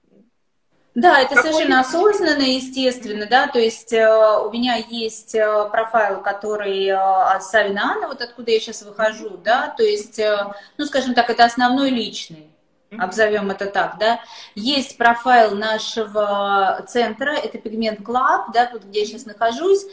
да, 0.98 1.20
это 1.20 1.36
Какой 1.36 1.52
совершенно 1.52 1.82
осознанно, 1.82 2.42
естественно, 2.42 3.28
да, 3.28 3.48
то 3.48 3.60
есть 3.60 3.94
э, 3.94 4.40
у 4.44 4.52
меня 4.52 4.78
есть 4.78 5.36
э, 5.36 5.70
профайл, 5.72 6.24
который 6.24 6.88
э, 6.88 7.40
Савина 7.40 7.92
Анна, 7.92 8.08
вот 8.08 8.20
откуда 8.20 8.50
я 8.50 8.60
сейчас 8.60 8.82
выхожу, 8.82 9.38
да, 9.38 9.68
то 9.78 9.84
есть, 9.84 10.18
э, 10.18 10.36
ну, 10.76 10.86
скажем 10.86 11.14
так, 11.14 11.30
это 11.30 11.46
основной 11.46 11.92
личный, 11.92 12.50
обзовем 12.98 13.52
это 13.52 13.68
так, 13.68 14.00
да. 14.00 14.22
Есть 14.56 14.98
профайл 14.98 15.56
нашего 15.56 16.84
центра, 16.88 17.30
это 17.30 17.60
Pigment 17.60 18.04
Club, 18.04 18.52
да, 18.52 18.66
тут, 18.66 18.86
где 18.86 19.02
я 19.02 19.06
сейчас 19.06 19.28
нахожусь, 19.28 19.86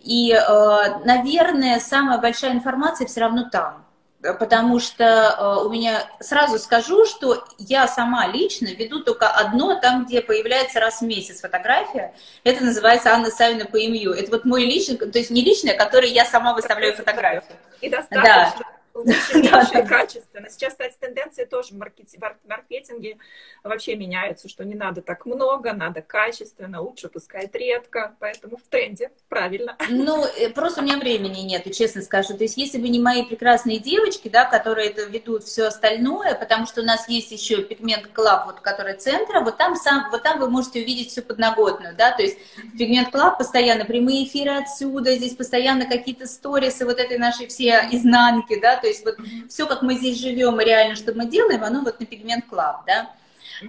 и, 0.00 0.32
э, 0.32 1.04
наверное, 1.04 1.80
самая 1.80 2.18
большая 2.18 2.52
информация 2.52 3.08
все 3.08 3.18
равно 3.18 3.48
там 3.50 3.84
потому 4.22 4.78
что 4.78 5.04
э, 5.04 5.66
у 5.66 5.70
меня, 5.70 6.06
сразу 6.20 6.58
скажу, 6.58 7.04
что 7.04 7.44
я 7.58 7.88
сама 7.88 8.26
лично 8.28 8.66
веду 8.66 9.02
только 9.02 9.28
одно, 9.28 9.78
там, 9.80 10.04
где 10.04 10.20
появляется 10.20 10.80
раз 10.80 11.00
в 11.00 11.04
месяц 11.04 11.40
фотография, 11.40 12.14
это 12.44 12.64
называется 12.64 13.12
Анна 13.12 13.30
Савина 13.30 13.64
PMU. 13.64 14.12
Это 14.12 14.30
вот 14.30 14.44
мой 14.44 14.64
личный, 14.64 14.96
то 14.96 15.18
есть 15.18 15.30
не 15.30 15.42
личный, 15.42 15.72
а 15.72 15.84
который 15.84 16.10
я 16.10 16.24
сама 16.24 16.54
выставляю 16.54 16.94
фотографию. 16.94 17.56
И 17.80 17.88
достаточно. 17.88 18.54
Да 18.58 18.81
лучше, 18.94 19.38
меньше, 19.38 19.82
качественно. 19.88 20.48
Сейчас, 20.50 20.72
кстати, 20.72 20.96
тенденции 20.98 21.44
тоже 21.44 21.74
в 21.74 21.78
маркетинге 21.78 23.18
вообще 23.62 23.96
меняются, 23.96 24.48
что 24.48 24.64
не 24.64 24.74
надо 24.74 25.02
так 25.02 25.26
много, 25.26 25.72
надо 25.72 26.02
качественно, 26.02 26.80
лучше 26.80 27.08
пускай 27.08 27.54
редко, 27.56 28.16
поэтому 28.18 28.56
в 28.56 28.62
тренде, 28.62 29.10
правильно. 29.28 29.76
Ну, 29.88 30.24
э, 30.24 30.50
просто 30.50 30.80
у 30.80 30.84
меня 30.84 30.98
времени 30.98 31.40
нет, 31.40 31.72
честно 31.74 32.02
скажу. 32.02 32.36
То 32.36 32.44
есть, 32.44 32.56
если 32.56 32.78
бы 32.78 32.88
не 32.88 33.00
мои 33.00 33.24
прекрасные 33.24 33.78
девочки, 33.78 34.28
да, 34.28 34.44
которые 34.44 34.90
это 34.90 35.04
ведут 35.04 35.44
все 35.44 35.64
остальное, 35.64 36.34
потому 36.34 36.66
что 36.66 36.82
у 36.82 36.84
нас 36.84 37.08
есть 37.08 37.30
еще 37.32 37.62
Pigment 37.62 38.08
Club, 38.08 38.46
вот, 38.46 38.60
который 38.60 38.96
центра, 38.96 39.40
вот 39.40 39.56
там 39.56 39.76
сам, 39.76 40.10
вот 40.10 40.22
там 40.22 40.38
вы 40.38 40.50
можете 40.50 40.80
увидеть 40.80 41.10
всю 41.10 41.22
подноготную, 41.22 41.94
да, 41.96 42.12
то 42.12 42.22
есть 42.22 42.38
Pigment 42.78 43.10
Club 43.10 43.38
постоянно 43.38 43.84
прямые 43.84 44.24
эфиры 44.24 44.52
отсюда, 44.52 45.14
здесь 45.14 45.34
постоянно 45.34 45.86
какие-то 45.86 46.26
сторисы 46.26 46.84
вот 46.84 46.98
этой 46.98 47.18
нашей 47.18 47.46
все 47.46 47.88
изнанки, 47.90 48.60
да, 48.60 48.76
то 48.82 48.88
есть 48.88 49.04
вот 49.04 49.16
все, 49.48 49.66
как 49.66 49.80
мы 49.80 49.94
здесь 49.94 50.20
живем 50.20 50.60
и 50.60 50.64
реально, 50.64 50.96
что 50.96 51.14
мы 51.14 51.26
делаем, 51.26 51.64
оно 51.64 51.80
вот 51.80 51.98
на 52.00 52.04
Pigment 52.04 52.44
Club, 52.46 52.84
да. 52.86 53.10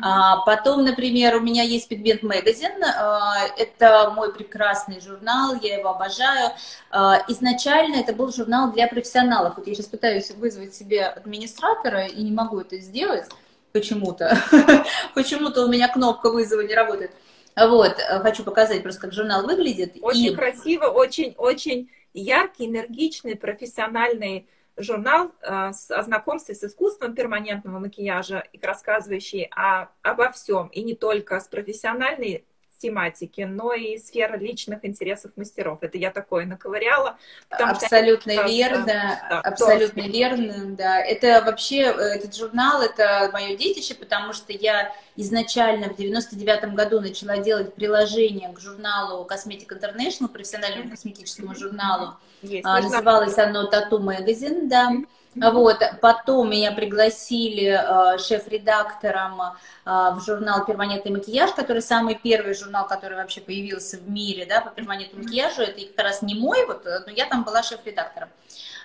А, 0.02 0.38
потом, 0.46 0.84
например, 0.84 1.36
у 1.36 1.40
меня 1.40 1.64
есть 1.64 1.92
Pigment 1.92 2.22
Magazine, 2.22 2.84
а, 2.84 3.48
это 3.58 4.12
мой 4.16 4.34
прекрасный 4.34 5.00
журнал, 5.02 5.56
я 5.62 5.78
его 5.78 5.90
обожаю. 5.90 6.52
А, 6.90 7.24
изначально 7.28 7.98
это 7.98 8.14
был 8.14 8.32
журнал 8.32 8.72
для 8.72 8.88
профессионалов. 8.88 9.58
Вот 9.58 9.68
я 9.68 9.76
сейчас 9.76 9.88
пытаюсь 9.88 10.32
вызвать 10.32 10.74
себе 10.74 11.06
администратора 11.06 12.06
и 12.08 12.24
не 12.24 12.32
могу 12.32 12.60
это 12.60 12.80
сделать 12.80 13.26
почему-то. 13.72 14.38
Почему-то 15.16 15.66
у 15.66 15.68
меня 15.68 15.88
кнопка 15.88 16.32
вызова 16.32 16.62
не 16.62 16.76
работает. 16.76 17.12
Вот, 17.56 17.96
хочу 18.22 18.44
показать 18.44 18.84
просто, 18.84 19.02
как 19.02 19.14
журнал 19.14 19.46
выглядит. 19.46 19.96
Очень 20.02 20.26
и... 20.26 20.36
красиво, 20.36 20.86
очень-очень 20.86 21.90
яркий, 22.14 22.68
энергичный, 22.68 23.36
профессиональный 23.36 24.48
журнал 24.78 25.32
э, 25.42 25.72
о 25.90 26.04
знакомстве 26.04 26.56
с 26.56 26.64
искусством 26.64 27.16
перманентного 27.16 27.80
макияжа, 27.80 28.44
рассказывающий 28.62 29.50
о, 29.56 29.90
обо 30.02 30.32
всем, 30.32 30.68
и 30.68 30.84
не 30.84 30.96
только 30.96 31.40
с 31.40 31.48
профессиональной 31.48 32.46
тематики, 32.84 33.42
но 33.42 33.74
и 33.74 33.98
сфера 33.98 34.38
личных 34.38 34.84
интересов 34.84 35.32
мастеров. 35.38 35.80
Это 35.82 35.98
я 35.98 36.12
такое 36.12 36.46
наковыряла. 36.46 37.18
Абсолютно 37.50 38.34
что 38.34 38.44
верно, 38.44 38.86
да, 38.86 39.40
абсолютно 39.40 40.02
верно, 40.02 40.76
да. 40.76 41.00
Это 41.00 41.42
вообще, 41.46 41.84
э, 41.84 42.16
этот 42.18 42.36
журнал, 42.36 42.82
это 42.82 43.30
мое 43.32 43.56
детище, 43.56 43.96
потому 43.96 44.34
что 44.34 44.52
я 44.52 44.94
изначально 45.16 45.90
в 45.90 45.96
99 45.96 46.74
году 46.74 47.00
начала 47.00 47.38
делать 47.38 47.74
приложение 47.74 48.52
к 48.52 48.60
журналу 48.60 49.26
Cosmetic 49.26 49.70
International, 49.70 50.28
профессиональному 50.28 50.90
косметическому 50.90 51.56
журналу. 51.56 52.16
Есть, 52.42 52.66
а, 52.66 52.82
называлось 52.82 53.38
оно 53.38 53.70
Tattoo 53.70 54.00
Magazine, 54.00 54.68
да. 54.68 54.92
Вот, 55.36 55.80
потом 56.02 56.52
меня 56.52 56.72
пригласили 56.72 57.66
э, 57.66 58.18
шеф-редактором 58.20 59.42
э, 59.42 59.52
в 59.86 60.22
журнал 60.24 60.64
«Перманентный 60.66 61.12
макияж», 61.12 61.54
который 61.54 61.82
самый 61.82 62.20
первый 62.22 62.54
журнал, 62.54 62.88
который 62.88 63.18
вообще 63.18 63.42
появился 63.42 63.98
в 63.98 64.08
мире, 64.08 64.46
да, 64.46 64.62
по 64.62 64.70
перманентному 64.70 65.24
макияжу. 65.24 65.64
Это 65.64 65.82
как 65.96 66.06
раз 66.06 66.22
не 66.22 66.36
мой, 66.36 66.66
вот, 66.68 66.86
но 66.86 67.12
я 67.12 67.26
там 67.26 67.44
была 67.44 67.64
шеф-редактором. 67.64 68.30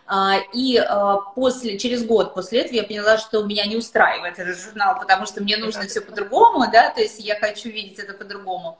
А, 0.06 0.38
и 0.54 0.82
после, 1.34 1.78
через 1.78 2.06
год 2.06 2.32
после 2.32 2.60
этого 2.60 2.76
я 2.76 2.84
поняла, 2.84 3.18
что 3.18 3.42
меня 3.42 3.66
не 3.66 3.76
устраивает 3.76 4.38
этот 4.38 4.58
журнал, 4.58 4.98
потому 4.98 5.26
что 5.26 5.42
мне 5.42 5.58
нужно 5.58 5.82
все 5.82 6.00
по-другому, 6.00 6.64
да, 6.72 6.90
то 6.90 7.02
есть 7.02 7.20
я 7.20 7.38
хочу 7.38 7.68
видеть 7.68 7.98
это 7.98 8.14
по-другому. 8.14 8.78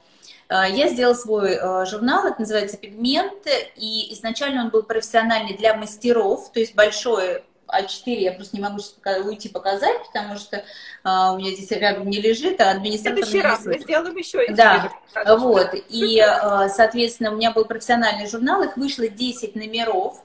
Я 0.50 0.88
сделала 0.88 1.12
свой 1.12 1.58
журнал, 1.84 2.26
это 2.26 2.40
называется 2.40 2.78
«Пигменты», 2.78 3.50
и 3.76 4.14
изначально 4.14 4.62
он 4.62 4.70
был 4.70 4.82
профессиональный 4.82 5.54
для 5.54 5.74
мастеров, 5.74 6.50
то 6.50 6.60
есть 6.60 6.74
большой 6.74 7.42
А4 7.68 8.14
я 8.14 8.32
просто 8.32 8.56
не 8.56 8.62
могу 8.62 8.78
сейчас 8.78 9.24
уйти 9.24 9.48
показать, 9.48 9.96
потому 10.06 10.36
что 10.36 10.64
а, 11.04 11.32
у 11.32 11.38
меня 11.38 11.52
здесь 11.52 11.70
рядом 11.70 12.08
не 12.08 12.20
лежит, 12.20 12.60
а 12.60 12.70
администратор 12.70 13.24
В 13.24 13.34
раз 13.42 13.64
мы 13.64 13.78
сделаем 13.78 14.16
еще 14.16 14.46
Да, 14.54 14.90
вот. 15.36 15.74
И, 15.88 16.20
а, 16.20 16.68
соответственно, 16.68 17.32
у 17.32 17.36
меня 17.36 17.50
был 17.50 17.64
профессиональный 17.64 18.28
журнал, 18.28 18.62
их 18.62 18.76
вышло 18.76 19.08
10 19.08 19.54
номеров. 19.54 20.22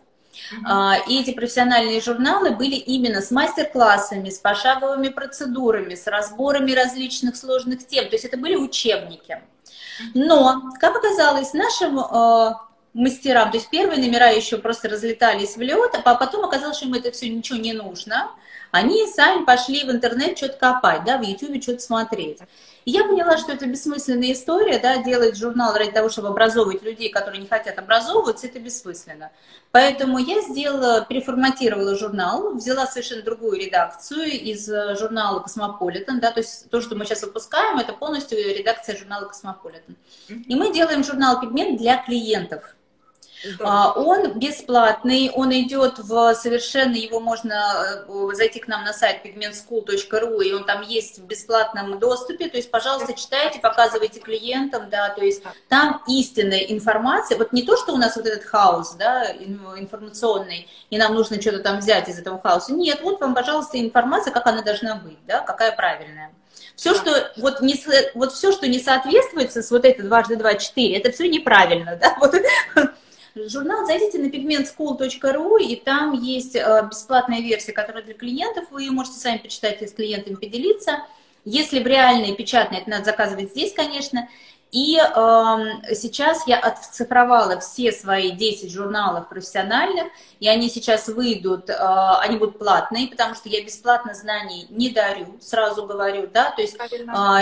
Uh-huh. 0.52 0.98
И 1.08 1.22
эти 1.22 1.32
профессиональные 1.32 2.02
журналы 2.02 2.52
были 2.52 2.74
именно 2.74 3.22
с 3.22 3.30
мастер-классами, 3.30 4.32
с 4.32 4.40
пошаговыми 4.40 5.10
процедурами, 5.10 5.94
с 5.94 6.08
разборами 6.08 6.72
различных 6.72 7.36
сложных 7.36 7.86
тем. 7.86 8.06
То 8.06 8.16
есть 8.16 8.26
это 8.26 8.38
были 8.38 8.56
учебники. 8.56 9.44
Но, 10.16 10.72
как 10.80 10.96
оказалось, 10.96 11.54
нашим 11.54 12.00
мастерам. 12.94 13.52
То 13.52 13.58
есть 13.58 13.70
первые 13.70 14.00
номера 14.00 14.30
еще 14.30 14.58
просто 14.58 14.90
разлетались 14.90 15.58
влёт, 15.58 15.92
а 16.04 16.16
потом 16.16 16.46
оказалось, 16.46 16.78
что 16.78 16.86
им 16.86 16.94
это 16.94 17.12
все 17.12 17.30
ничего 17.30 17.58
не 17.58 17.74
нужно. 17.74 18.32
Они 18.72 19.06
сами 19.08 19.46
пошли 19.46 19.84
в 19.84 19.92
интернет 19.92 20.36
что-то 20.36 20.58
копать, 20.58 21.04
да, 21.06 21.18
в 21.18 21.22
YouTube 21.22 21.62
что-то 21.62 21.80
смотреть. 21.80 22.40
И 22.86 22.92
я 22.92 23.04
поняла, 23.04 23.38
что 23.38 23.54
это 23.54 23.66
бессмысленная 23.66 24.34
история, 24.34 24.80
да, 24.80 24.98
делать 24.98 25.38
журнал 25.38 25.74
ради 25.76 25.92
того, 25.92 26.10
чтобы 26.10 26.30
образовывать 26.30 26.82
людей, 26.82 27.10
которые 27.10 27.42
не 27.42 27.48
хотят 27.48 27.78
образовываться, 27.78 28.48
это 28.48 28.60
бессмысленно. 28.60 29.32
Поэтому 29.72 30.18
я 30.18 30.42
сделала, 30.42 31.06
переформатировала 31.08 31.96
журнал, 31.96 32.56
взяла 32.56 32.88
совершенно 32.88 33.22
другую 33.22 33.60
редакцию 33.60 34.26
из 34.26 34.68
э, 34.68 34.96
журнала 34.98 35.40
«Космополитен», 35.40 36.20
да, 36.20 36.32
то 36.32 36.40
есть 36.40 36.70
то, 36.70 36.82
что 36.82 36.96
мы 36.96 37.06
сейчас 37.06 37.22
выпускаем, 37.22 37.78
это 37.78 37.94
полностью 37.94 38.38
редакция 38.38 38.98
журнала 38.98 39.26
«Космополитен». 39.26 39.96
И 40.28 40.56
мы 40.56 40.74
делаем 40.74 41.04
журнал 41.04 41.40
«Пигмент» 41.40 41.80
для 41.80 41.98
клиентов. 42.04 42.76
А, 43.60 43.92
он 43.94 44.40
бесплатный, 44.40 45.32
он 45.34 45.52
идет 45.52 46.00
в 46.00 46.34
совершенно, 46.36 46.96
его 46.96 47.20
можно 47.20 48.06
э, 48.08 48.36
зайти 48.36 48.60
к 48.60 48.68
нам 48.68 48.84
на 48.84 48.94
сайт 48.94 49.26
pigmentschool.ru, 49.26 50.44
и 50.44 50.54
он 50.54 50.66
там 50.66 50.82
есть 50.82 51.20
в 51.20 51.26
бесплатном 51.26 52.00
доступе, 52.00 52.50
то 52.50 52.58
есть, 52.58 52.72
пожалуйста, 52.72 53.14
читайте, 53.14 53.60
показывайте 53.60 54.20
клиентам, 54.20 54.90
да, 54.90 55.10
то 55.10 55.24
есть 55.24 55.44
там 55.68 56.02
истинная 56.08 56.60
информация, 56.60 57.38
вот 57.38 57.54
не 57.54 57.64
то, 57.64 57.78
что 57.78 57.94
у 57.94 57.98
нас 57.98 58.16
вот 58.16 58.26
этот 58.26 58.44
хаос, 58.44 58.96
да, 58.96 59.32
информационный, 59.32 60.68
и 60.90 60.98
нам 60.98 61.14
нужно 61.14 61.42
что-то 61.42 61.60
там 61.60 61.80
взять 61.80 62.10
из 62.10 62.20
этого 62.20 62.42
хаоса, 62.42 62.74
нет, 62.74 63.02
вот 63.02 63.20
вам, 63.20 63.34
пожалуйста, 63.34 63.80
информация, 63.80 64.34
как 64.34 64.48
она 64.48 64.62
должна 64.62 64.96
быть, 64.96 65.18
да, 65.28 65.42
какая 65.42 65.76
правильная. 65.76 66.32
Все, 66.76 66.96
что 66.96 67.32
вот, 67.38 67.62
не, 67.62 67.76
вот 68.16 68.34
все, 68.34 68.52
что 68.52 68.68
не 68.68 68.80
соответствует 68.80 69.52
с 69.52 69.70
вот 69.70 69.86
это 69.86 70.04
дважды 70.04 70.36
два 70.36 70.56
четыре, 70.56 70.98
это 70.98 71.12
все 71.12 71.28
неправильно, 71.30 71.98
да, 72.02 72.16
вот, 72.20 72.34
журнал, 73.36 73.86
зайдите 73.86 74.20
на 74.20 74.28
pigmentschool.ru, 74.28 75.62
и 75.62 75.76
там 75.76 76.14
есть 76.14 76.56
э, 76.56 76.88
бесплатная 76.90 77.42
версия, 77.42 77.72
которая 77.72 78.04
для 78.04 78.14
клиентов, 78.14 78.66
вы 78.72 78.84
ее 78.84 78.92
можете 78.92 79.20
сами 79.20 79.38
почитать 79.38 79.82
и 79.82 79.88
с 79.88 79.94
клиентами 79.94 80.36
поделиться. 80.36 81.04
Если 81.46 81.84
в 81.84 81.88
реальной 81.88 82.36
печатной, 82.36 82.80
это 82.80 82.90
надо 82.90 83.06
заказывать 83.06 83.52
здесь, 83.52 83.74
конечно. 83.74 84.30
И 84.74 84.98
э, 84.98 85.04
сейчас 85.94 86.48
я 86.48 86.58
отцифровала 86.58 87.60
все 87.60 87.92
свои 87.92 88.32
10 88.32 88.72
журналов 88.72 89.30
профессиональных, 89.30 90.08
и 90.40 90.48
они 90.48 90.68
сейчас 90.68 91.10
выйдут, 91.10 91.70
э, 91.70 91.76
они 91.76 92.38
будут 92.38 92.58
платные, 92.58 93.08
потому 93.08 93.36
что 93.36 93.50
я 93.50 93.64
бесплатно 93.64 94.16
знаний 94.16 94.66
не 94.72 94.90
дарю, 94.90 95.38
сразу 95.40 95.86
говорю, 95.86 96.26
да, 96.26 96.50
то 96.50 96.64
есть 96.64 96.76
э, 96.76 96.88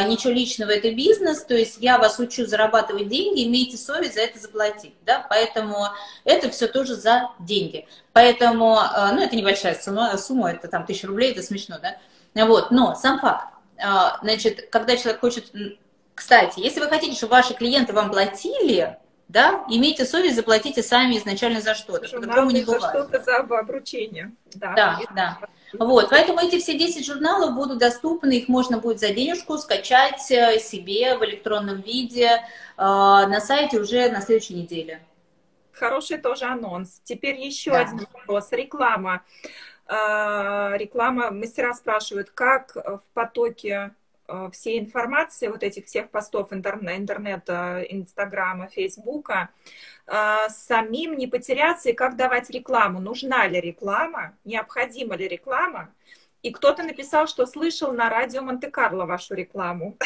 ничего 0.09 0.33
личного, 0.33 0.71
это 0.71 0.91
бизнес, 0.91 1.45
то 1.45 1.53
есть 1.53 1.77
я 1.79 1.99
вас 1.99 2.19
учу 2.19 2.45
зарабатывать 2.45 3.07
деньги, 3.07 3.47
имейте 3.47 3.77
совесть 3.77 4.15
за 4.15 4.21
это 4.23 4.37
заплатить, 4.37 4.95
да, 5.05 5.25
поэтому 5.29 5.87
это 6.25 6.49
все 6.49 6.67
тоже 6.67 6.95
за 6.95 7.29
деньги. 7.39 7.87
Поэтому, 8.11 8.77
э, 8.77 9.11
ну, 9.13 9.21
это 9.21 9.37
небольшая 9.37 9.75
сумма, 9.75 10.17
сумма, 10.17 10.51
это 10.51 10.67
там 10.67 10.85
тысяча 10.85 11.07
рублей, 11.07 11.31
это 11.31 11.43
смешно, 11.43 11.77
да, 11.81 12.45
вот, 12.45 12.71
но 12.71 12.93
сам 12.95 13.21
факт, 13.21 13.53
э, 13.77 13.83
значит, 14.21 14.67
когда 14.69 14.97
человек 14.97 15.21
хочет 15.21 15.45
кстати, 16.21 16.59
если 16.59 16.79
вы 16.79 16.87
хотите, 16.87 17.17
чтобы 17.17 17.31
ваши 17.31 17.55
клиенты 17.55 17.93
вам 17.93 18.11
платили, 18.11 18.95
да, 19.27 19.65
имейте 19.67 20.05
совесть, 20.05 20.35
заплатите 20.35 20.83
сами 20.83 21.17
изначально 21.17 21.61
за 21.61 21.73
что-то. 21.73 22.07
По-другому 22.07 22.51
не 22.51 22.61
бывает. 22.61 22.83
За 22.83 22.89
что-то 22.89 23.23
за 23.23 23.37
обручение. 23.37 24.31
Да, 24.53 24.75
да. 24.75 24.99
да. 25.15 25.39
Вот, 25.79 26.11
поэтому 26.11 26.39
эти 26.39 26.59
все 26.59 26.77
10 26.77 27.03
журналов 27.03 27.55
будут 27.55 27.79
доступны, 27.79 28.37
их 28.37 28.49
можно 28.49 28.77
будет 28.77 28.99
за 28.99 29.09
денежку 29.09 29.57
скачать 29.57 30.29
э, 30.29 30.59
себе 30.59 31.17
в 31.17 31.25
электронном 31.25 31.81
виде 31.81 32.27
э, 32.27 32.39
на 32.77 33.39
сайте 33.41 33.79
уже 33.79 34.07
на 34.11 34.21
следующей 34.21 34.53
неделе. 34.53 35.01
Хороший 35.71 36.19
тоже 36.19 36.45
анонс. 36.45 37.01
Теперь 37.03 37.41
еще 37.41 37.71
да. 37.71 37.79
один 37.79 38.05
вопрос. 38.13 38.51
Реклама. 38.51 39.23
Э, 39.87 40.73
реклама. 40.77 41.31
Мастера 41.31 41.73
спрашивают, 41.73 42.29
как 42.29 42.75
в 42.75 43.01
потоке 43.15 43.95
всей 44.51 44.79
информации, 44.79 45.47
вот 45.47 45.63
этих 45.63 45.85
всех 45.85 46.09
постов 46.09 46.53
интернет, 46.53 46.99
интернета, 46.99 47.85
Инстаграма, 47.89 48.67
Фейсбука, 48.67 49.49
э, 50.07 50.49
самим 50.49 51.17
не 51.17 51.27
потеряться 51.27 51.89
и 51.89 51.93
как 51.93 52.15
давать 52.15 52.49
рекламу. 52.49 52.99
Нужна 52.99 53.47
ли 53.47 53.59
реклама, 53.59 54.33
необходима 54.45 55.15
ли 55.15 55.27
реклама? 55.27 55.89
И 56.43 56.51
кто-то 56.51 56.83
написал, 56.83 57.27
что 57.27 57.45
слышал 57.45 57.91
на 57.91 58.09
радио 58.09 58.41
Монте-Карло 58.41 59.05
вашу 59.05 59.35
рекламу. 59.35 59.97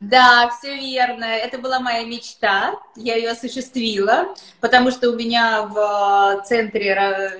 Да, 0.00 0.48
все 0.48 0.76
верно. 0.76 1.24
Это 1.24 1.58
была 1.58 1.78
моя 1.78 2.06
мечта. 2.06 2.74
Я 2.96 3.16
ее 3.16 3.30
осуществила, 3.32 4.34
потому 4.60 4.90
что 4.90 5.10
у 5.10 5.14
меня 5.14 5.62
в 5.64 6.42
центре 6.46 6.92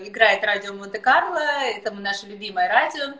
играет 0.05 0.45
радио 0.45 0.75
Монте-Карло. 0.75 1.41
Это 1.75 1.91
наше 1.91 2.27
любимое 2.27 2.69
радио. 2.69 3.15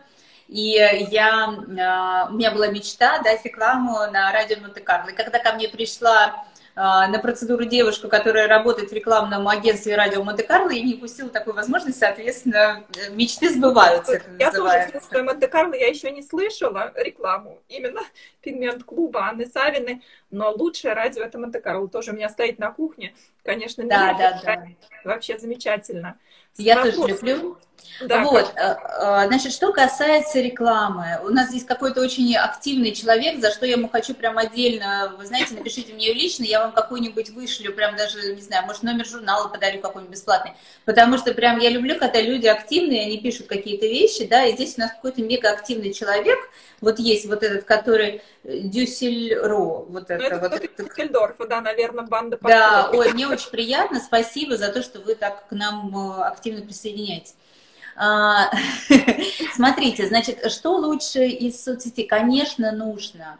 И 0.51 0.71
я, 1.11 1.45
а, 1.79 2.27
у 2.29 2.33
меня 2.33 2.51
была 2.51 2.67
мечта 2.67 3.19
дать 3.19 3.45
рекламу 3.45 3.93
на 4.11 4.33
радио 4.33 4.59
Монте-Карло. 4.59 5.11
И 5.11 5.15
когда 5.15 5.39
ко 5.39 5.53
мне 5.53 5.69
пришла 5.69 6.45
а, 6.75 7.07
на 7.07 7.19
процедуру 7.19 7.63
девушку, 7.63 8.09
которая 8.09 8.49
работает 8.49 8.91
в 8.91 8.93
рекламном 8.93 9.47
агентстве 9.47 9.95
радио 9.95 10.21
Монте-Карло, 10.25 10.71
я 10.71 10.83
не 10.83 10.95
упустила 10.95 11.29
такую 11.29 11.55
возможность, 11.55 11.99
соответственно, 11.99 12.83
мечты 13.11 13.49
сбываются. 13.49 14.15
Это 14.15 14.25
я 14.39 14.47
называется. 14.47 14.91
тоже 14.91 15.05
слушаю 15.05 15.25
Монте-Карло, 15.25 15.73
я 15.73 15.87
еще 15.87 16.11
не 16.11 16.21
слышала 16.21 16.91
рекламу, 16.97 17.61
именно 17.69 18.01
пигмент 18.41 18.83
клуба 18.83 19.29
Анны 19.29 19.45
Савиной, 19.45 20.03
но 20.31 20.51
лучшее 20.51 20.93
радио 20.93 21.23
это 21.23 21.39
Монте-Карло, 21.39 21.87
тоже 21.87 22.11
у 22.11 22.13
меня 22.13 22.27
стоит 22.27 22.59
на 22.59 22.71
кухне, 22.71 23.15
конечно, 23.45 23.85
да, 23.85 24.13
да, 24.17 24.41
да. 24.43 24.65
вообще 25.05 25.37
замечательно. 25.37 26.17
Я 26.57 26.75
Вопрос. 26.75 26.95
тоже 26.95 27.13
люблю. 27.13 27.57
Да, 28.01 28.23
вот, 28.23 28.51
э, 28.55 28.61
э, 28.61 29.27
значит, 29.27 29.51
что 29.51 29.71
касается 29.71 30.39
рекламы, 30.39 31.19
у 31.23 31.29
нас 31.29 31.49
здесь 31.49 31.63
какой-то 31.65 32.01
очень 32.01 32.35
активный 32.35 32.91
человек, 32.93 33.39
за 33.39 33.51
что 33.51 33.65
я 33.65 33.73
ему 33.73 33.89
хочу 33.89 34.13
прям 34.13 34.37
отдельно, 34.37 35.13
вы 35.17 35.25
знаете, 35.25 35.53
напишите 35.53 35.93
мне 35.93 36.13
лично, 36.13 36.43
я 36.43 36.61
вам 36.61 36.71
какой-нибудь 36.71 37.29
вышлю, 37.29 37.73
прям 37.73 37.95
даже, 37.95 38.35
не 38.35 38.41
знаю, 38.41 38.65
может, 38.65 38.83
номер 38.83 39.05
журнала 39.05 39.47
подарю 39.49 39.81
какой-нибудь 39.81 40.13
бесплатный, 40.13 40.53
потому 40.85 41.17
что 41.17 41.33
прям 41.33 41.59
я 41.59 41.69
люблю, 41.69 41.97
когда 41.97 42.21
люди 42.21 42.47
активные, 42.47 43.05
они 43.05 43.19
пишут 43.19 43.47
какие-то 43.47 43.85
вещи, 43.85 44.25
да, 44.25 44.45
и 44.45 44.53
здесь 44.53 44.77
у 44.77 44.81
нас 44.81 44.91
какой-то 44.91 45.21
мега 45.21 45.51
активный 45.51 45.93
человек, 45.93 46.39
вот 46.81 46.97
есть 46.97 47.27
вот 47.27 47.43
этот, 47.43 47.65
который 47.65 48.21
э, 48.43 48.59
Дюссельро, 48.59 49.55
вот 49.55 50.09
ну, 50.09 50.15
это. 50.15 50.39
вот 50.39 50.53
это 50.53 50.83
Дюссельдорф, 50.83 51.37
да, 51.47 51.61
наверное, 51.61 52.05
банда. 52.05 52.39
Да, 52.41 52.89
ой, 52.91 53.13
мне 53.13 53.27
очень 53.27 53.49
приятно, 53.51 53.99
спасибо 53.99 54.57
за 54.57 54.69
то, 54.69 54.81
что 54.81 54.99
вы 54.99 55.13
так 55.13 55.47
к 55.47 55.51
нам 55.51 55.95
активно 56.21 56.65
присоединяетесь. 56.65 57.35
А, 58.03 58.49
смотрите, 59.53 60.07
значит, 60.07 60.51
что 60.51 60.75
лучше 60.75 61.27
из 61.27 61.63
соцсетей? 61.63 62.07
Конечно, 62.07 62.71
нужно. 62.71 63.37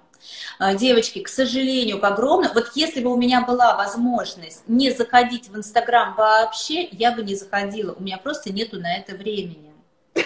А, 0.59 0.75
девочки, 0.75 1.19
к 1.23 1.29
сожалению, 1.29 1.99
к 1.99 2.03
огромному, 2.03 2.53
вот 2.53 2.73
если 2.75 3.01
бы 3.01 3.11
у 3.11 3.17
меня 3.17 3.41
была 3.41 3.75
возможность 3.75 4.61
не 4.67 4.91
заходить 4.91 5.49
в 5.49 5.57
Инстаграм 5.57 6.13
вообще, 6.15 6.83
я 6.91 7.11
бы 7.11 7.23
не 7.23 7.33
заходила, 7.33 7.93
у 7.93 8.03
меня 8.03 8.19
просто 8.19 8.53
нету 8.53 8.79
на 8.79 8.97
это 8.97 9.15
времени. 9.15 9.73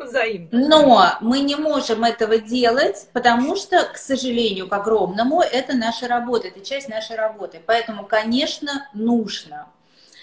Взаимно. 0.00 0.48
Но 0.50 1.12
мы 1.20 1.38
не 1.38 1.54
можем 1.54 2.02
этого 2.02 2.38
делать, 2.38 3.06
потому 3.12 3.54
что, 3.54 3.84
к 3.84 3.98
сожалению, 3.98 4.66
к 4.66 4.72
огромному, 4.72 5.42
это 5.42 5.76
наша 5.76 6.08
работа, 6.08 6.48
это 6.48 6.60
часть 6.60 6.88
нашей 6.88 7.14
работы. 7.14 7.62
Поэтому, 7.64 8.04
конечно, 8.04 8.88
нужно. 8.94 9.68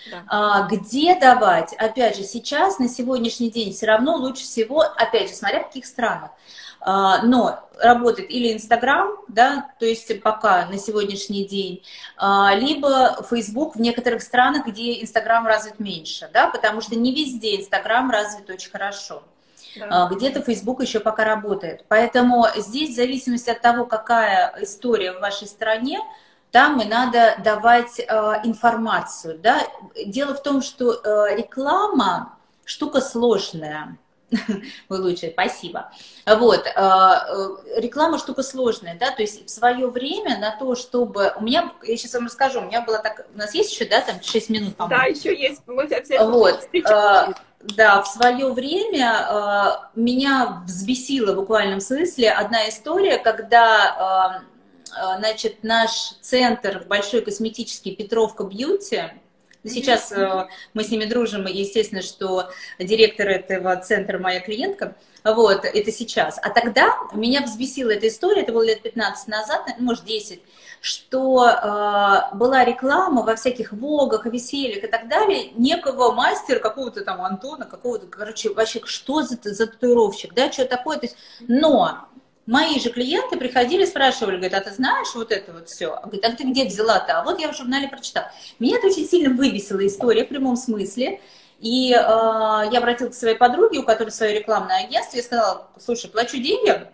Да. 0.10 0.24
А, 0.28 0.68
где 0.68 1.20
давать? 1.20 1.74
Опять 1.74 2.18
же, 2.18 2.24
сейчас, 2.24 2.80
на 2.80 2.88
сегодняшний 2.88 3.52
день, 3.52 3.74
все 3.74 3.86
равно 3.86 4.16
лучше 4.16 4.44
всего, 4.44 4.82
опять 4.82 5.30
же, 5.30 5.36
смотря 5.36 5.60
в 5.60 5.68
каких 5.68 5.86
странах. 5.86 6.32
А, 6.84 7.22
но 7.24 7.60
работает 7.80 8.32
или 8.32 8.54
Инстаграм, 8.54 9.12
да, 9.28 9.70
то 9.80 9.86
есть 9.86 10.22
пока 10.24 10.66
на 10.66 10.80
сегодняшний 10.80 11.46
день, 11.46 11.84
а, 12.18 12.56
либо 12.56 13.24
Фейсбук 13.30 13.76
в 13.76 13.80
некоторых 13.80 14.24
странах, 14.24 14.66
где 14.66 15.02
Инстаграм 15.02 15.46
развит 15.46 15.80
меньше, 15.80 16.30
да, 16.34 16.48
потому 16.48 16.82
что 16.82 16.96
не 16.96 17.14
везде 17.14 17.60
Инстаграм 17.60 18.10
развит 18.10 18.50
очень 18.50 18.72
хорошо. 18.72 19.24
Да. 19.78 20.10
Где-то 20.12 20.42
Facebook 20.42 20.82
еще 20.82 21.00
пока 21.00 21.24
работает. 21.24 21.86
Поэтому 21.88 22.46
здесь, 22.58 22.90
в 22.90 22.96
зависимости 22.96 23.50
от 23.50 23.62
того, 23.62 23.86
какая 23.86 24.54
история 24.60 25.14
в 25.14 25.22
вашей 25.22 25.48
стране, 25.48 26.00
там 26.52 26.82
и 26.82 26.86
надо 26.86 27.38
давать 27.44 28.00
э, 28.00 28.04
информацию. 28.44 29.40
Да? 29.40 29.68
Дело 30.06 30.36
в 30.36 30.44
том, 30.44 30.62
что 30.62 30.94
э, 30.94 31.38
реклама, 31.38 32.38
штука 32.66 33.00
сложная. 33.02 33.98
Вы 34.90 35.02
лучшие, 35.02 35.32
спасибо. 35.32 35.92
Вот, 36.26 36.66
э, 36.66 36.72
э, 36.76 37.82
реклама 37.82 38.18
штука 38.18 38.44
сложная, 38.44 38.98
да, 38.98 39.12
то 39.12 39.22
есть 39.22 39.46
в 39.46 39.50
свое 39.50 39.88
время 39.88 40.40
на 40.40 40.56
то, 40.56 40.76
чтобы... 40.76 41.34
У 41.38 41.44
меня, 41.44 41.74
я 41.84 41.98
сейчас 41.98 42.14
вам 42.14 42.26
расскажу, 42.26 42.60
у 42.60 42.66
меня 42.66 42.82
было 42.82 43.00
так... 43.00 43.26
У 43.34 43.38
нас 43.38 43.54
есть 43.54 43.74
еще, 43.74 43.86
да, 43.86 44.02
там 44.02 44.22
6 44.22 44.50
минут, 44.50 44.76
по-моему? 44.76 45.04
Да, 45.04 45.10
еще 45.10 45.38
есть. 45.38 45.62
Мы 45.68 45.88
вот, 46.26 46.70
э, 46.74 47.34
да, 47.62 48.02
в 48.02 48.08
свое 48.08 48.52
время 48.52 49.90
меня 49.96 50.64
взбесила 50.66 51.34
в 51.34 51.36
буквальном 51.36 51.80
смысле 51.80 52.32
одна 52.32 52.68
история, 52.70 53.18
когда, 53.18 54.44
значит, 54.86 55.64
наш 55.64 56.14
центр 56.22 56.86
большой 56.88 57.22
косметический 57.22 57.96
Петровка 57.96 58.44
Бьюти, 58.44 59.12
Сейчас 59.64 60.12
э, 60.12 60.48
мы 60.74 60.84
с 60.84 60.90
ними 60.90 61.06
дружим, 61.06 61.46
и 61.48 61.56
естественно, 61.56 62.02
что 62.02 62.50
директор 62.80 63.28
этого 63.28 63.76
центра 63.78 64.18
моя 64.18 64.40
клиентка. 64.40 64.96
Вот, 65.24 65.66
это 65.66 65.92
сейчас. 65.92 66.40
А 66.42 66.50
тогда 66.50 66.98
меня 67.14 67.42
взбесила 67.42 67.92
эта 67.92 68.08
история, 68.08 68.42
это 68.42 68.54
было 68.54 68.66
лет 68.66 68.82
15 68.82 69.28
назад, 69.28 69.62
может, 69.78 70.04
10, 70.06 70.42
что 70.82 71.48
э, 71.48 72.36
была 72.36 72.66
реклама 72.66 73.22
во 73.22 73.36
всяких 73.36 73.72
вогах, 73.72 74.26
весельях 74.26 74.84
и 74.84 74.88
так 74.88 75.08
далее, 75.08 75.52
некого 75.56 76.12
мастера, 76.12 76.58
какого-то 76.58 77.06
там 77.06 77.22
Антона, 77.22 77.66
какого-то, 77.66 78.08
короче, 78.08 78.52
вообще, 78.52 78.82
что 78.86 79.22
за, 79.22 79.38
за 79.44 79.68
татуировщик, 79.68 80.34
да, 80.34 80.52
что 80.52 80.66
такое, 80.66 80.98
то 80.98 81.06
есть, 81.06 81.18
но 81.42 82.08
Мои 82.48 82.80
же 82.80 82.90
клиенты 82.90 83.38
приходили, 83.38 83.86
спрашивали, 83.86 84.38
говорят, 84.38 84.62
а 84.62 84.70
ты 84.70 84.76
знаешь 84.76 85.14
вот 85.14 85.32
это 85.32 85.54
вот 85.54 85.70
все? 85.70 86.00
Говорит, 86.04 86.26
а 86.26 86.32
ты 86.32 86.44
где 86.44 86.66
взяла-то? 86.66 87.20
А 87.20 87.24
вот 87.24 87.40
я 87.40 87.52
в 87.52 87.56
журнале 87.56 87.88
прочитала. 87.88 88.32
Меня 88.60 88.78
это 88.78 88.88
очень 88.88 89.08
сильно 89.08 89.34
выбесила 89.34 89.86
история 89.86 90.26
в 90.26 90.30
прямом 90.30 90.56
смысле. 90.56 91.22
И 91.60 91.92
э, 91.92 91.96
я 91.96 92.78
обратилась 92.80 93.16
к 93.16 93.20
своей 93.20 93.36
подруге, 93.36 93.80
у 93.80 93.84
которой 93.84 94.10
свое 94.10 94.40
рекламное 94.40 94.84
агентство, 94.84 95.18
и 95.18 95.22
сказала, 95.22 95.68
слушай, 95.78 96.10
плачу 96.10 96.38
деньги, 96.38 96.88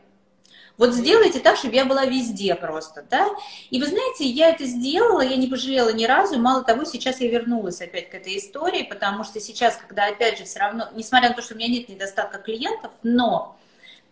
вот 0.77 0.93
сделайте 0.93 1.39
так, 1.39 1.57
чтобы 1.57 1.73
я 1.75 1.85
была 1.85 2.05
везде 2.05 2.53
просто, 2.53 3.03
да. 3.09 3.27
И 3.71 3.79
вы 3.79 3.87
знаете, 3.87 4.25
я 4.25 4.49
это 4.49 4.65
сделала, 4.65 5.21
я 5.21 5.35
не 5.35 5.47
пожалела 5.47 5.91
ни 5.91 6.05
разу, 6.05 6.39
мало 6.39 6.63
того, 6.63 6.85
сейчас 6.85 7.19
я 7.19 7.29
вернулась 7.29 7.81
опять 7.81 8.11
к 8.11 8.13
этой 8.13 8.37
истории, 8.37 8.83
потому 8.83 9.23
что 9.23 9.39
сейчас, 9.39 9.77
когда 9.87 10.05
опять 10.05 10.37
же 10.37 10.43
все 10.43 10.59
равно, 10.59 10.89
несмотря 10.93 11.29
на 11.29 11.35
то, 11.35 11.41
что 11.41 11.55
у 11.55 11.57
меня 11.57 11.67
нет 11.67 11.89
недостатка 11.89 12.37
клиентов, 12.37 12.91
но 13.01 13.57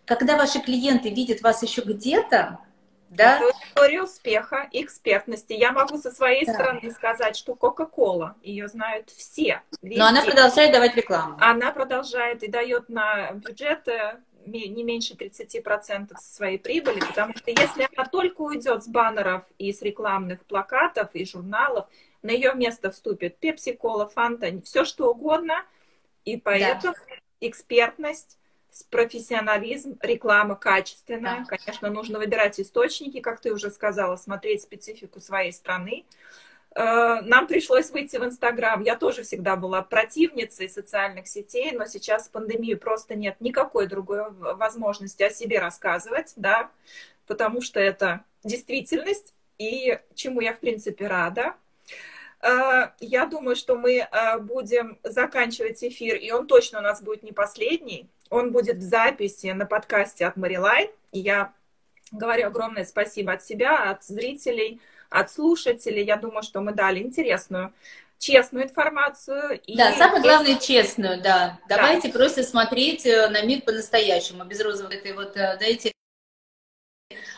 когда 0.06 0.36
ваши 0.36 0.60
клиенты 0.60 1.10
видят 1.10 1.42
вас 1.42 1.62
еще 1.62 1.82
где-то, 1.82 2.60
да? 3.08 3.38
Это 3.38 3.52
история 3.64 4.02
успеха 4.02 4.68
экспертности. 4.72 5.52
Я 5.52 5.72
могу 5.72 5.96
со 5.98 6.10
своей 6.10 6.44
да. 6.44 6.54
стороны 6.54 6.90
сказать, 6.90 7.36
что 7.36 7.54
Кока-Кола, 7.54 8.36
ее 8.42 8.68
знают 8.68 9.10
все. 9.10 9.62
Везде. 9.80 9.98
Но 9.98 10.06
она 10.06 10.22
продолжает 10.22 10.72
давать 10.72 10.96
рекламу. 10.96 11.36
Она 11.40 11.70
продолжает 11.70 12.42
и 12.42 12.48
дает 12.48 12.88
на 12.88 13.30
бюджеты 13.32 14.18
не 14.46 14.84
меньше 14.84 15.14
30% 15.14 16.16
своей 16.20 16.58
прибыли, 16.58 17.00
потому 17.00 17.36
что 17.36 17.50
если 17.50 17.88
она 17.92 18.06
только 18.06 18.42
уйдет 18.42 18.84
с 18.84 18.86
баннеров 18.86 19.42
и 19.58 19.72
с 19.72 19.82
рекламных 19.82 20.44
плакатов 20.44 21.08
и 21.14 21.26
журналов, 21.26 21.86
на 22.22 22.30
ее 22.30 22.54
место 22.54 22.92
вступит 22.92 23.42
Pepsi, 23.42 23.76
Cola, 23.76 24.08
Fanta, 24.12 24.62
все 24.62 24.84
что 24.84 25.10
угодно, 25.10 25.64
и 26.24 26.36
поэтому 26.36 26.94
да. 26.94 27.16
экспертность 27.40 28.38
профессионализм, 28.84 29.98
реклама 30.02 30.56
качественная. 30.56 31.46
Да. 31.48 31.56
Конечно, 31.56 31.90
нужно 31.90 32.18
выбирать 32.18 32.60
источники, 32.60 33.20
как 33.20 33.40
ты 33.40 33.52
уже 33.52 33.70
сказала, 33.70 34.16
смотреть 34.16 34.62
специфику 34.62 35.20
своей 35.20 35.52
страны. 35.52 36.04
Э, 36.76 37.22
нам 37.22 37.46
пришлось 37.46 37.90
выйти 37.90 38.18
в 38.18 38.24
Инстаграм. 38.24 38.82
Я 38.82 38.96
тоже 38.96 39.22
всегда 39.22 39.56
была 39.56 39.80
противницей 39.80 40.68
социальных 40.68 41.26
сетей, 41.26 41.72
но 41.72 41.86
сейчас 41.86 42.28
в 42.28 42.32
пандемию 42.32 42.78
просто 42.78 43.14
нет 43.14 43.40
никакой 43.40 43.86
другой 43.86 44.30
возможности 44.30 45.22
о 45.22 45.30
себе 45.30 45.58
рассказывать, 45.58 46.34
да, 46.36 46.70
потому 47.26 47.62
что 47.62 47.80
это 47.80 48.24
действительность, 48.44 49.34
и 49.58 49.98
чему 50.14 50.42
я, 50.42 50.52
в 50.52 50.58
принципе, 50.58 51.06
рада. 51.06 51.54
Э, 52.42 52.90
я 53.00 53.24
думаю, 53.24 53.56
что 53.56 53.76
мы 53.76 54.00
э, 54.00 54.38
будем 54.38 54.98
заканчивать 55.02 55.82
эфир, 55.82 56.16
и 56.16 56.30
он 56.30 56.46
точно 56.46 56.80
у 56.80 56.82
нас 56.82 57.02
будет 57.02 57.22
не 57.22 57.32
последний. 57.32 58.10
Он 58.30 58.52
будет 58.52 58.78
в 58.78 58.82
записи 58.82 59.48
на 59.48 59.66
подкасте 59.66 60.26
от 60.26 60.36
Марилайн. 60.36 60.88
И 61.12 61.20
я 61.20 61.52
говорю 62.12 62.48
огромное 62.48 62.84
спасибо 62.84 63.32
от 63.32 63.44
себя, 63.44 63.90
от 63.90 64.04
зрителей, 64.04 64.80
от 65.10 65.30
слушателей. 65.30 66.04
Я 66.04 66.16
думаю, 66.16 66.42
что 66.42 66.60
мы 66.60 66.72
дали 66.72 67.00
интересную 67.00 67.72
честную 68.18 68.64
информацию. 68.64 69.60
И 69.66 69.76
да, 69.76 69.92
самое 69.92 70.22
главное 70.22 70.56
честную, 70.56 71.20
да. 71.20 71.58
Давайте 71.68 72.08
да. 72.08 72.18
просто 72.18 72.42
смотреть 72.42 73.04
э, 73.06 73.28
на 73.28 73.42
мир 73.42 73.62
по-настоящему, 73.62 74.44
без 74.44 74.60
розовой 74.60 74.96
этой 74.96 75.12
вот, 75.12 75.36
э, 75.36 75.58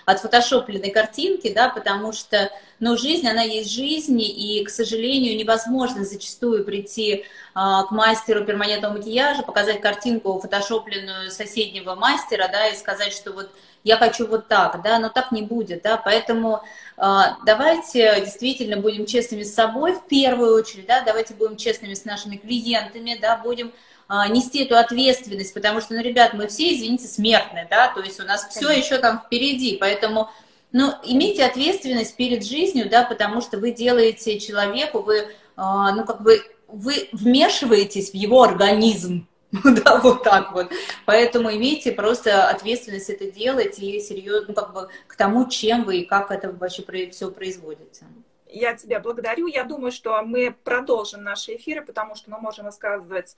дайте 0.09 0.19
отфотошопленной 0.19 0.91
картинки, 0.91 1.53
да, 1.53 1.69
потому 1.69 2.13
что, 2.13 2.51
ну, 2.81 2.97
жизнь, 2.97 3.29
она 3.29 3.43
есть 3.43 3.71
жизнь, 3.71 4.21
и, 4.21 4.65
к 4.65 4.71
сожалению, 4.71 5.37
невозможно 5.37 6.05
зачастую 6.05 6.65
прийти 6.65 7.25
а, 7.55 7.85
к 7.85 7.91
мастеру 7.91 8.45
перманентного 8.45 8.95
макияжа, 8.95 9.43
показать 9.43 9.81
картинку 9.81 10.39
фотошопленную 10.41 11.31
соседнего 11.31 11.95
мастера, 11.95 12.49
да, 12.51 12.69
и 12.69 12.77
сказать, 12.77 13.13
что 13.13 13.33
вот 13.33 13.51
я 13.85 13.97
хочу 13.97 14.27
вот 14.27 14.49
так, 14.49 14.83
да, 14.83 14.99
но 14.99 15.09
так 15.09 15.31
не 15.31 15.43
будет, 15.43 15.83
да, 15.83 15.97
поэтому 15.97 16.63
а, 16.97 17.37
давайте 17.45 18.21
действительно 18.21 18.79
будем 18.79 19.07
честными 19.07 19.43
с 19.43 19.55
собой 19.55 19.93
в 19.93 20.07
первую 20.07 20.55
очередь, 20.55 20.87
да, 20.87 21.03
давайте 21.03 21.35
будем 21.35 21.57
честными 21.57 21.95
с 21.95 22.05
нашими 22.05 22.37
клиентами, 22.37 23.19
да, 23.21 23.37
будем 23.37 23.73
нести 24.09 24.65
эту 24.65 24.77
ответственность, 24.77 25.53
потому 25.53 25.81
что, 25.81 25.95
ну, 25.95 26.03
ребят, 26.03 26.33
мы 26.35 26.49
все, 26.49 26.75
извините, 26.75 27.07
смертные, 27.07 27.67
да, 27.71 27.93
то 27.93 28.01
есть 28.01 28.19
у 28.21 28.25
нас 28.25 28.49
все 28.49 28.71
еще 28.71 28.99
там 28.99 29.23
впереди, 29.25 29.77
поэтому, 29.79 30.31
ну, 30.73 30.93
имейте 31.05 31.45
ответственность 31.45 32.17
перед 32.17 32.45
жизнью, 32.45 32.89
да, 32.91 33.05
потому 33.05 33.41
что 33.41 33.59
вы 33.59 33.71
делаете 33.71 34.41
человеку, 34.41 35.01
вы, 35.01 35.29
а, 35.57 35.93
ну, 35.93 36.05
как 36.05 36.23
бы, 36.23 36.41
вы 36.69 37.09
вмешиваетесь 37.13 38.11
в 38.11 38.15
его 38.15 38.43
организм, 38.43 39.27
да, 39.53 40.01
вот 40.01 40.23
так 40.23 40.53
вот. 40.53 40.71
Поэтому 41.07 41.51
имейте 41.51 41.93
просто 41.93 42.49
ответственность 42.49 43.09
это 43.09 43.31
делать 43.31 43.79
и 43.79 43.99
серьезно, 44.01 44.47
ну, 44.49 44.55
как 44.55 44.73
бы, 44.73 44.89
к 45.07 45.17
тому, 45.17 45.49
чем 45.49 45.85
вы 45.85 45.99
и 45.99 46.07
как 46.07 46.31
это 46.31 46.53
вообще 46.53 46.83
все 47.11 47.31
производите. 47.31 48.07
Я 48.51 48.75
тебя 48.75 49.01
благодарю. 49.01 49.47
Я 49.47 49.65
думаю, 49.65 49.93
что 49.93 50.23
мы 50.23 50.57
продолжим 50.65 51.23
наши 51.23 51.57
эфиры, 51.57 51.85
потому 51.85 52.15
что 52.15 52.31
мы 52.31 52.41
можем 52.41 52.65
рассказывать 52.65 53.37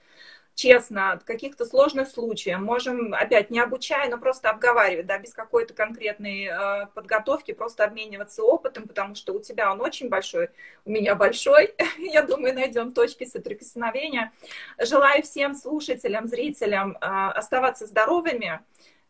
честно, 0.60 1.18
каких-то 1.24 1.64
сложных 1.64 2.08
случаев. 2.10 2.58
Можем, 2.58 3.14
опять, 3.14 3.48
не 3.48 3.60
обучая, 3.60 4.10
но 4.10 4.18
просто 4.18 4.50
обговаривать, 4.50 5.06
да, 5.06 5.18
без 5.18 5.32
какой-то 5.32 5.72
конкретной 5.72 6.50
э, 6.50 6.86
подготовки, 6.94 7.52
просто 7.52 7.84
обмениваться 7.84 8.42
опытом, 8.42 8.86
потому 8.86 9.14
что 9.14 9.32
у 9.32 9.40
тебя 9.40 9.72
он 9.72 9.80
очень 9.80 10.10
большой, 10.10 10.50
у 10.84 10.90
меня 10.90 11.14
большой. 11.14 11.74
Я 11.98 12.22
думаю, 12.22 12.54
найдем 12.54 12.92
точки 12.92 13.24
соприкосновения. 13.24 14.32
Желаю 14.78 15.22
всем 15.22 15.54
слушателям, 15.54 16.28
зрителям 16.28 16.98
э, 17.00 17.06
оставаться 17.06 17.86
здоровыми, 17.86 18.60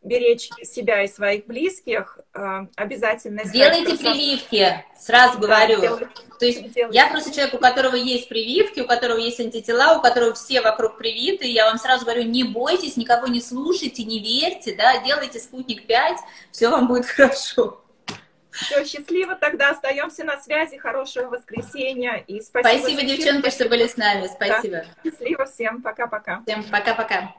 беречь 0.03 0.49
себя 0.63 1.03
и 1.03 1.07
своих 1.07 1.45
близких, 1.45 2.19
э, 2.33 2.65
обязательно... 2.75 3.43
Делайте 3.45 3.97
прививки, 3.97 4.83
сразу 4.99 5.37
говорю. 5.37 5.79
Да, 5.79 6.09
То 6.39 6.45
есть 6.45 6.73
делайте. 6.73 6.97
я 6.97 7.07
просто 7.07 7.33
человек, 7.33 7.53
у 7.53 7.59
которого 7.59 7.95
есть 7.95 8.27
прививки, 8.27 8.79
у 8.79 8.87
которого 8.87 9.17
есть 9.17 9.39
антитела, 9.39 9.97
у 9.97 10.01
которого 10.01 10.33
все 10.33 10.61
вокруг 10.61 10.97
привиты, 10.97 11.45
я 11.45 11.65
вам 11.65 11.77
сразу 11.77 12.05
говорю, 12.05 12.23
не 12.23 12.43
бойтесь, 12.43 12.97
никого 12.97 13.27
не 13.27 13.41
слушайте, 13.41 14.03
не 14.03 14.19
верьте, 14.19 14.75
да, 14.75 15.03
делайте 15.03 15.39
спутник 15.39 15.85
5, 15.85 16.17
все 16.51 16.69
вам 16.69 16.87
будет 16.87 17.05
хорошо. 17.05 17.81
Все, 18.49 18.83
счастливо, 18.83 19.35
тогда 19.35 19.69
остаемся 19.69 20.25
на 20.25 20.37
связи, 20.41 20.77
хорошего 20.77 21.29
воскресенья 21.29 22.15
и 22.27 22.41
спасибо. 22.41 22.79
Спасибо, 22.79 23.01
девчонки, 23.03 23.49
что 23.49 23.69
были 23.69 23.87
с 23.87 23.95
нами, 23.95 24.27
спасибо. 24.27 24.77
Да. 24.77 24.85
Счастливо 25.09 25.45
всем, 25.45 25.81
пока-пока. 25.81 26.41
Всем 26.45 26.63
пока-пока. 26.63 27.33